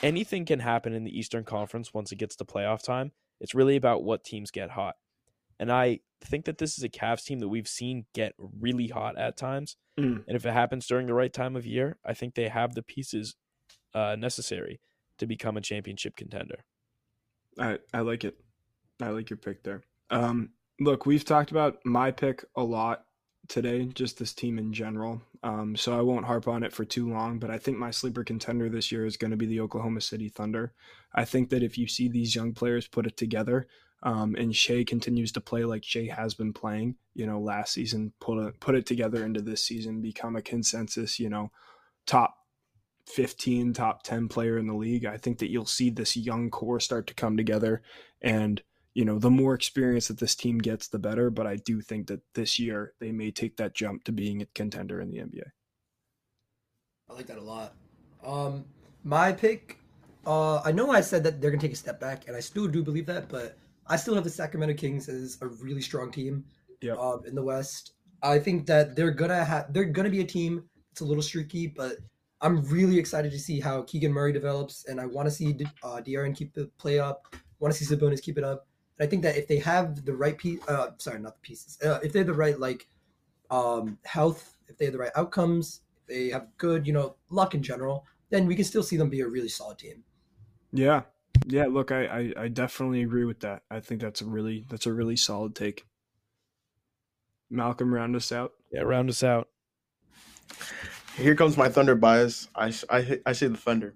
anything 0.02 0.44
can 0.44 0.60
happen 0.60 0.94
in 0.94 1.04
the 1.04 1.16
Eastern 1.16 1.44
Conference 1.44 1.92
once 1.92 2.12
it 2.12 2.16
gets 2.16 2.36
to 2.36 2.44
playoff 2.44 2.82
time. 2.82 3.12
It's 3.40 3.54
really 3.54 3.76
about 3.76 4.02
what 4.02 4.24
teams 4.24 4.50
get 4.50 4.70
hot. 4.70 4.94
And 5.58 5.70
I 5.70 6.00
think 6.22 6.46
that 6.46 6.58
this 6.58 6.78
is 6.78 6.84
a 6.84 6.88
Cavs 6.88 7.24
team 7.24 7.38
that 7.40 7.48
we've 7.48 7.68
seen 7.68 8.06
get 8.14 8.34
really 8.38 8.88
hot 8.88 9.18
at 9.18 9.36
times. 9.36 9.76
Mm. 9.98 10.24
And 10.26 10.36
if 10.36 10.46
it 10.46 10.52
happens 10.52 10.86
during 10.86 11.06
the 11.06 11.14
right 11.14 11.32
time 11.32 11.54
of 11.56 11.66
year, 11.66 11.98
I 12.04 12.14
think 12.14 12.34
they 12.34 12.48
have 12.48 12.74
the 12.74 12.82
pieces 12.82 13.36
uh, 13.94 14.16
necessary 14.18 14.80
to 15.18 15.26
become 15.26 15.56
a 15.56 15.60
championship 15.60 16.16
contender. 16.16 16.64
I, 17.58 17.78
I 17.92 18.00
like 18.00 18.24
it. 18.24 18.36
I 19.00 19.08
like 19.08 19.30
your 19.30 19.36
pick 19.36 19.62
there. 19.62 19.82
Um, 20.10 20.50
look, 20.80 21.06
we've 21.06 21.24
talked 21.24 21.50
about 21.50 21.78
my 21.84 22.10
pick 22.10 22.44
a 22.56 22.62
lot 22.62 23.04
today, 23.48 23.86
just 23.86 24.18
this 24.18 24.32
team 24.32 24.58
in 24.58 24.72
general. 24.72 25.20
Um, 25.42 25.76
so 25.76 25.96
I 25.96 26.02
won't 26.02 26.24
harp 26.24 26.48
on 26.48 26.62
it 26.62 26.72
for 26.72 26.84
too 26.84 27.10
long, 27.10 27.38
but 27.38 27.50
I 27.50 27.58
think 27.58 27.78
my 27.78 27.90
sleeper 27.90 28.24
contender 28.24 28.68
this 28.68 28.90
year 28.90 29.04
is 29.04 29.16
going 29.16 29.30
to 29.30 29.36
be 29.36 29.46
the 29.46 29.60
Oklahoma 29.60 30.00
City 30.00 30.28
Thunder. 30.28 30.72
I 31.14 31.24
think 31.24 31.50
that 31.50 31.62
if 31.62 31.76
you 31.76 31.86
see 31.86 32.08
these 32.08 32.34
young 32.34 32.54
players 32.54 32.88
put 32.88 33.06
it 33.06 33.16
together, 33.16 33.66
um, 34.02 34.34
and 34.36 34.54
Shai 34.54 34.84
continues 34.84 35.32
to 35.32 35.40
play 35.40 35.64
like 35.64 35.84
Shai 35.84 36.08
has 36.14 36.34
been 36.34 36.52
playing, 36.52 36.96
you 37.14 37.26
know, 37.26 37.40
last 37.40 37.72
season, 37.72 38.12
put 38.20 38.38
it 38.38 38.60
put 38.60 38.74
it 38.74 38.86
together 38.86 39.24
into 39.24 39.40
this 39.40 39.64
season, 39.64 40.02
become 40.02 40.36
a 40.36 40.42
consensus, 40.42 41.18
you 41.18 41.30
know, 41.30 41.50
top 42.06 42.36
15, 43.06 43.72
top 43.72 44.02
10 44.02 44.28
player 44.28 44.58
in 44.58 44.66
the 44.66 44.74
league. 44.74 45.06
I 45.06 45.16
think 45.16 45.38
that 45.38 45.50
you'll 45.50 45.66
see 45.66 45.90
this 45.90 46.16
young 46.16 46.50
core 46.50 46.80
start 46.80 47.06
to 47.08 47.14
come 47.14 47.36
together. 47.36 47.82
And, 48.20 48.62
you 48.94 49.04
know, 49.04 49.18
the 49.18 49.30
more 49.30 49.54
experience 49.54 50.08
that 50.08 50.18
this 50.18 50.34
team 50.34 50.58
gets, 50.58 50.88
the 50.88 50.98
better. 50.98 51.28
But 51.28 51.46
I 51.46 51.56
do 51.56 51.80
think 51.80 52.06
that 52.06 52.20
this 52.34 52.58
year 52.58 52.94
they 53.00 53.12
may 53.12 53.30
take 53.30 53.56
that 53.56 53.74
jump 53.74 54.04
to 54.04 54.12
being 54.12 54.42
a 54.42 54.46
contender 54.54 55.00
in 55.00 55.10
the 55.10 55.18
NBA. 55.18 55.50
I 57.10 57.12
like 57.12 57.26
that 57.26 57.38
a 57.38 57.42
lot. 57.42 57.74
Um, 58.24 58.64
my 59.02 59.32
pick. 59.32 59.78
Uh, 60.26 60.62
I 60.64 60.72
know 60.72 60.90
I 60.90 61.02
said 61.02 61.22
that 61.24 61.40
they're 61.40 61.50
gonna 61.50 61.60
take 61.60 61.72
a 61.72 61.76
step 61.76 62.00
back, 62.00 62.28
and 62.28 62.36
I 62.36 62.40
still 62.40 62.66
do 62.66 62.82
believe 62.82 63.04
that, 63.06 63.28
but 63.28 63.58
I 63.86 63.96
still 63.96 64.14
have 64.14 64.24
the 64.24 64.30
Sacramento 64.30 64.74
Kings 64.74 65.08
as 65.08 65.36
a 65.42 65.48
really 65.48 65.82
strong 65.82 66.10
team. 66.10 66.44
Yep. 66.80 66.98
Um, 66.98 67.22
in 67.26 67.34
the 67.34 67.42
West, 67.42 67.92
I 68.22 68.38
think 68.38 68.66
that 68.66 68.96
they're 68.96 69.10
gonna 69.10 69.44
have 69.44 69.72
they're 69.72 69.84
gonna 69.84 70.08
be 70.08 70.20
a 70.20 70.26
team. 70.26 70.64
It's 70.92 71.02
a 71.02 71.04
little 71.04 71.22
streaky, 71.22 71.66
but 71.66 71.98
I'm 72.40 72.62
really 72.64 72.98
excited 72.98 73.32
to 73.32 73.38
see 73.38 73.60
how 73.60 73.82
Keegan 73.82 74.12
Murray 74.12 74.32
develops, 74.32 74.86
and 74.86 75.00
I 75.00 75.06
want 75.06 75.26
to 75.26 75.30
see 75.30 75.56
uh, 75.82 76.00
De'Aaron 76.00 76.34
keep 76.36 76.54
the 76.54 76.70
play 76.78 76.98
up. 76.98 77.34
Want 77.58 77.74
to 77.74 77.84
see 77.84 77.94
Sabonis 77.94 78.22
keep 78.22 78.38
it 78.38 78.44
up. 78.44 78.66
And 78.98 79.06
I 79.06 79.10
think 79.10 79.22
that 79.22 79.36
if 79.36 79.48
they 79.48 79.58
have 79.58 80.04
the 80.04 80.14
right 80.14 80.36
piece, 80.36 80.60
uh, 80.68 80.90
sorry, 80.98 81.20
not 81.20 81.34
the 81.34 81.40
pieces. 81.40 81.78
Uh, 81.82 81.98
if 82.02 82.12
they 82.12 82.20
have 82.20 82.28
the 82.28 82.34
right 82.34 82.58
like 82.58 82.86
um, 83.50 83.98
health, 84.04 84.56
if 84.68 84.78
they 84.78 84.84
have 84.86 84.92
the 84.92 84.98
right 84.98 85.12
outcomes, 85.16 85.80
if 86.02 86.06
they 86.06 86.28
have 86.30 86.48
good, 86.58 86.86
you 86.86 86.92
know, 86.92 87.16
luck 87.30 87.54
in 87.54 87.62
general, 87.62 88.06
then 88.30 88.46
we 88.46 88.54
can 88.54 88.64
still 88.64 88.82
see 88.82 88.96
them 88.96 89.10
be 89.10 89.20
a 89.20 89.26
really 89.28 89.48
solid 89.48 89.78
team. 89.78 90.04
Yeah. 90.72 91.02
Yeah, 91.46 91.66
look, 91.66 91.90
I, 91.90 92.04
I, 92.06 92.32
I 92.44 92.48
definitely 92.48 93.02
agree 93.02 93.24
with 93.24 93.40
that. 93.40 93.62
I 93.70 93.80
think 93.80 94.00
that's 94.00 94.20
a 94.20 94.24
really 94.24 94.64
that's 94.70 94.86
a 94.86 94.92
really 94.92 95.16
solid 95.16 95.54
take. 95.54 95.84
Malcolm, 97.50 97.92
round 97.92 98.16
us 98.16 98.32
out. 98.32 98.52
Yeah, 98.72 98.82
round 98.82 99.10
us 99.10 99.22
out. 99.22 99.48
Here 101.16 101.34
comes 101.34 101.56
my 101.56 101.68
Thunder 101.68 101.94
bias. 101.96 102.48
I 102.54 102.72
I 102.88 103.02
hit- 103.02 103.22
I 103.26 103.32
say 103.32 103.48
the 103.48 103.56
Thunder 103.56 103.94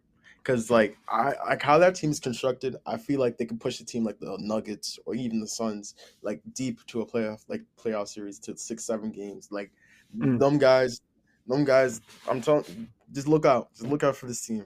because 0.49 0.71
like 0.71 0.97
I 1.11 1.35
like 1.47 1.61
how 1.61 1.77
that 1.79 1.95
team's 1.95 2.19
constructed. 2.19 2.77
I 2.87 2.97
feel 2.97 3.21
like 3.21 3.37
they 3.37 3.45
can 3.45 3.59
push 3.59 3.81
a 3.81 3.85
team 3.85 4.03
like 4.03 4.19
the 4.19 4.35
Nuggets 4.41 4.99
or 5.05 5.15
even 5.15 5.41
the 5.41 5.47
Suns 5.47 5.95
like 6.23 6.41
deep 6.55 6.85
to 6.87 7.03
a 7.03 7.07
playoff 7.07 7.45
like 7.49 7.61
playoff 7.79 8.09
series 8.09 8.39
to 8.41 8.57
six 8.57 8.85
seven 8.85 9.13
games. 9.13 9.49
Like 9.51 9.71
Mm. 10.17 10.39
them 10.39 10.57
guys, 10.57 11.03
them 11.47 11.67
guys. 11.67 12.01
I'm 12.31 12.41
telling, 12.41 12.65
just 13.13 13.29
look 13.29 13.45
out, 13.45 13.69
just 13.75 13.91
look 13.91 14.03
out 14.03 14.17
for 14.17 14.25
this 14.27 14.41
team. 14.41 14.65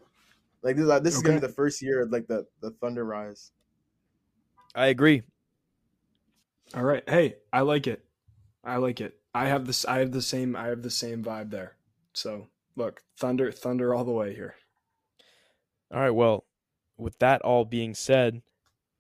Like 0.63 0.77
this, 0.77 0.89
uh, 0.89 1.01
this 1.01 1.17
is 1.17 1.23
gonna 1.23 1.41
be 1.41 1.47
the 1.49 1.53
first 1.53 1.83
year 1.83 2.03
of 2.03 2.13
like 2.13 2.29
the 2.29 2.47
the 2.61 2.71
Thunder 2.71 3.05
rise. 3.05 3.51
I 4.77 4.87
agree. 4.87 5.23
All 6.77 6.85
right. 6.85 7.03
Hey, 7.09 7.35
I 7.53 7.63
like 7.63 7.89
it. 7.89 8.05
I 8.63 8.77
like 8.77 9.01
it. 9.01 9.19
I 9.35 9.49
have 9.49 9.67
this 9.67 9.85
I 9.85 9.99
have 9.99 10.13
the 10.13 10.23
same 10.23 10.55
I 10.55 10.69
have 10.69 10.83
the 10.83 10.91
same 10.91 11.25
vibe 11.25 11.51
there. 11.51 11.77
So 12.15 12.47
look, 12.77 13.03
Thunder 13.19 13.51
Thunder 13.51 13.93
all 13.93 14.05
the 14.05 14.13
way 14.13 14.33
here. 14.33 14.55
All 15.93 16.01
right. 16.01 16.11
Well, 16.11 16.45
with 16.97 17.19
that 17.19 17.43
all 17.43 17.65
being 17.65 17.95
said, 17.95 18.43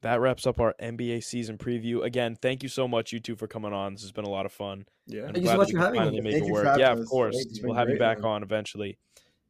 that 0.03 0.21
wraps 0.21 0.47
up 0.47 0.61
our 0.61 0.75
NBA 0.83 1.23
season 1.25 1.57
preview. 1.59 2.03
Again, 2.05 2.37
thank 2.41 2.63
you 2.63 2.69
so 2.69 2.87
much, 2.89 3.13
you 3.13 3.21
two, 3.21 3.37
for 3.37 3.47
coming 3.47 3.73
on. 3.73 3.95
This 3.95 4.03
has 4.03 4.13
been 4.13 4.25
a 4.25 4.31
lot 4.31 4.47
of 4.47 4.53
fun. 4.53 4.85
Yeah. 5.07 5.23
I'm 5.27 5.33
Thank 5.33 5.45
you 5.45 5.51
so 5.51 5.57
much 5.57 5.71
for 5.71 5.79
could 5.79 5.81
having 5.81 5.93
me. 5.93 5.99
finally 6.07 6.21
make 6.21 6.43
it 6.43 6.53
work. 6.53 6.65
having 6.65 6.81
Yeah, 6.81 6.93
of 6.93 7.07
course. 7.07 7.37
Thank. 7.37 7.65
We'll 7.65 7.77
have 7.77 7.89
you 7.89 7.99
back 7.99 8.19
man. 8.19 8.31
on 8.31 8.43
eventually. 8.43 8.99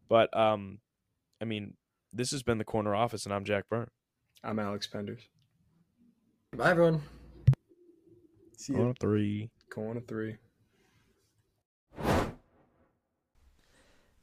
But 0.08 0.34
um, 0.36 0.78
I 1.40 1.46
mean, 1.46 1.74
this 2.12 2.30
has 2.32 2.42
been 2.42 2.58
the 2.58 2.64
corner 2.64 2.94
office, 2.94 3.24
and 3.24 3.34
I'm 3.34 3.44
Jack 3.44 3.68
Byrne. 3.68 3.88
I'm 4.44 4.58
Alex 4.58 4.86
Penders. 4.92 5.20
Bye, 6.56 6.70
everyone. 6.70 7.02
See 8.58 8.74
you. 8.74 8.80
On 8.80 8.94
three. 9.00 9.50
Corner 9.70 10.00
three. 10.00 10.36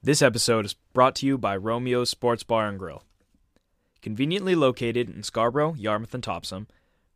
This 0.02 0.22
episode 0.22 0.66
is 0.66 0.76
brought 0.94 1.16
to 1.16 1.26
you 1.26 1.38
by 1.38 1.58
Romeo's 1.58 2.10
Sports 2.10 2.44
Bar 2.44 2.68
and 2.68 2.80
Grill. 2.80 3.04
Conveniently 4.02 4.56
located 4.56 5.10
in 5.10 5.24
Scarborough, 5.24 5.76
Yarmouth, 5.76 6.14
and 6.14 6.24
Topsham, 6.24 6.68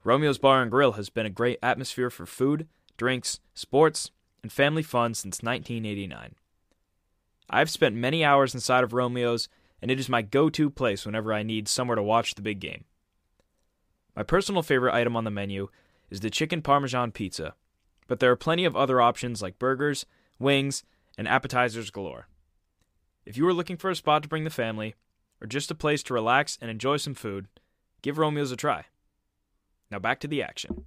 Romeo's 0.04 0.38
Bar 0.38 0.62
and 0.62 0.70
Grill 0.70 0.94
has 0.94 1.10
been 1.10 1.26
a 1.26 1.30
great 1.30 1.60
atmosphere 1.64 2.10
for 2.10 2.26
food, 2.26 2.68
drinks, 2.98 3.40
sports, 3.54 4.12
and 4.42 4.52
family 4.52 4.84
fun 4.84 5.14
since 5.14 5.42
1989. 5.42 6.36
I've 7.50 7.70
spent 7.70 7.96
many 7.96 8.26
hours 8.26 8.54
inside 8.54 8.84
of 8.84 8.92
Romeo's, 8.92 9.48
and 9.82 9.90
it 9.90 10.00
is 10.00 10.10
my 10.10 10.22
go 10.22 10.50
to 10.50 10.70
place 10.70 11.06
whenever 11.06 11.34
I 11.34 11.44
need 11.44 11.68
somewhere 11.68 11.96
to 11.96 12.04
watch 12.04 12.36
the 12.36 12.42
big 12.42 12.60
game. 12.60 12.84
My 14.16 14.24
personal 14.24 14.62
favorite 14.62 14.94
item 14.94 15.16
on 15.16 15.24
the 15.24 15.32
menu 15.32 15.70
is 16.10 16.20
the 16.20 16.30
chicken 16.30 16.62
parmesan 16.62 17.12
pizza, 17.12 17.56
but 18.08 18.20
there 18.20 18.32
are 18.32 18.36
plenty 18.36 18.66
of 18.66 18.76
other 18.76 19.02
options 19.02 19.42
like 19.42 19.58
burgers, 19.58 20.06
wings, 20.38 20.84
and 21.18 21.28
appetizers 21.28 21.90
galore. 21.90 22.28
If 23.26 23.38
you 23.38 23.48
are 23.48 23.54
looking 23.54 23.78
for 23.78 23.90
a 23.90 23.96
spot 23.96 24.24
to 24.24 24.30
bring 24.30 24.44
the 24.44 24.50
family, 24.50 24.96
or 25.44 25.48
just 25.48 25.70
a 25.70 25.76
place 25.76 26.02
to 26.04 26.14
relax 26.14 26.58
and 26.62 26.72
enjoy 26.72 26.98
some 26.98 27.14
food, 27.14 27.48
give 28.02 28.16
Romeo's 28.18 28.52
a 28.52 28.56
try. 28.56 28.86
Now 29.92 30.00
back 30.00 30.20
to 30.22 30.28
the 30.28 30.42
action. 30.42 30.86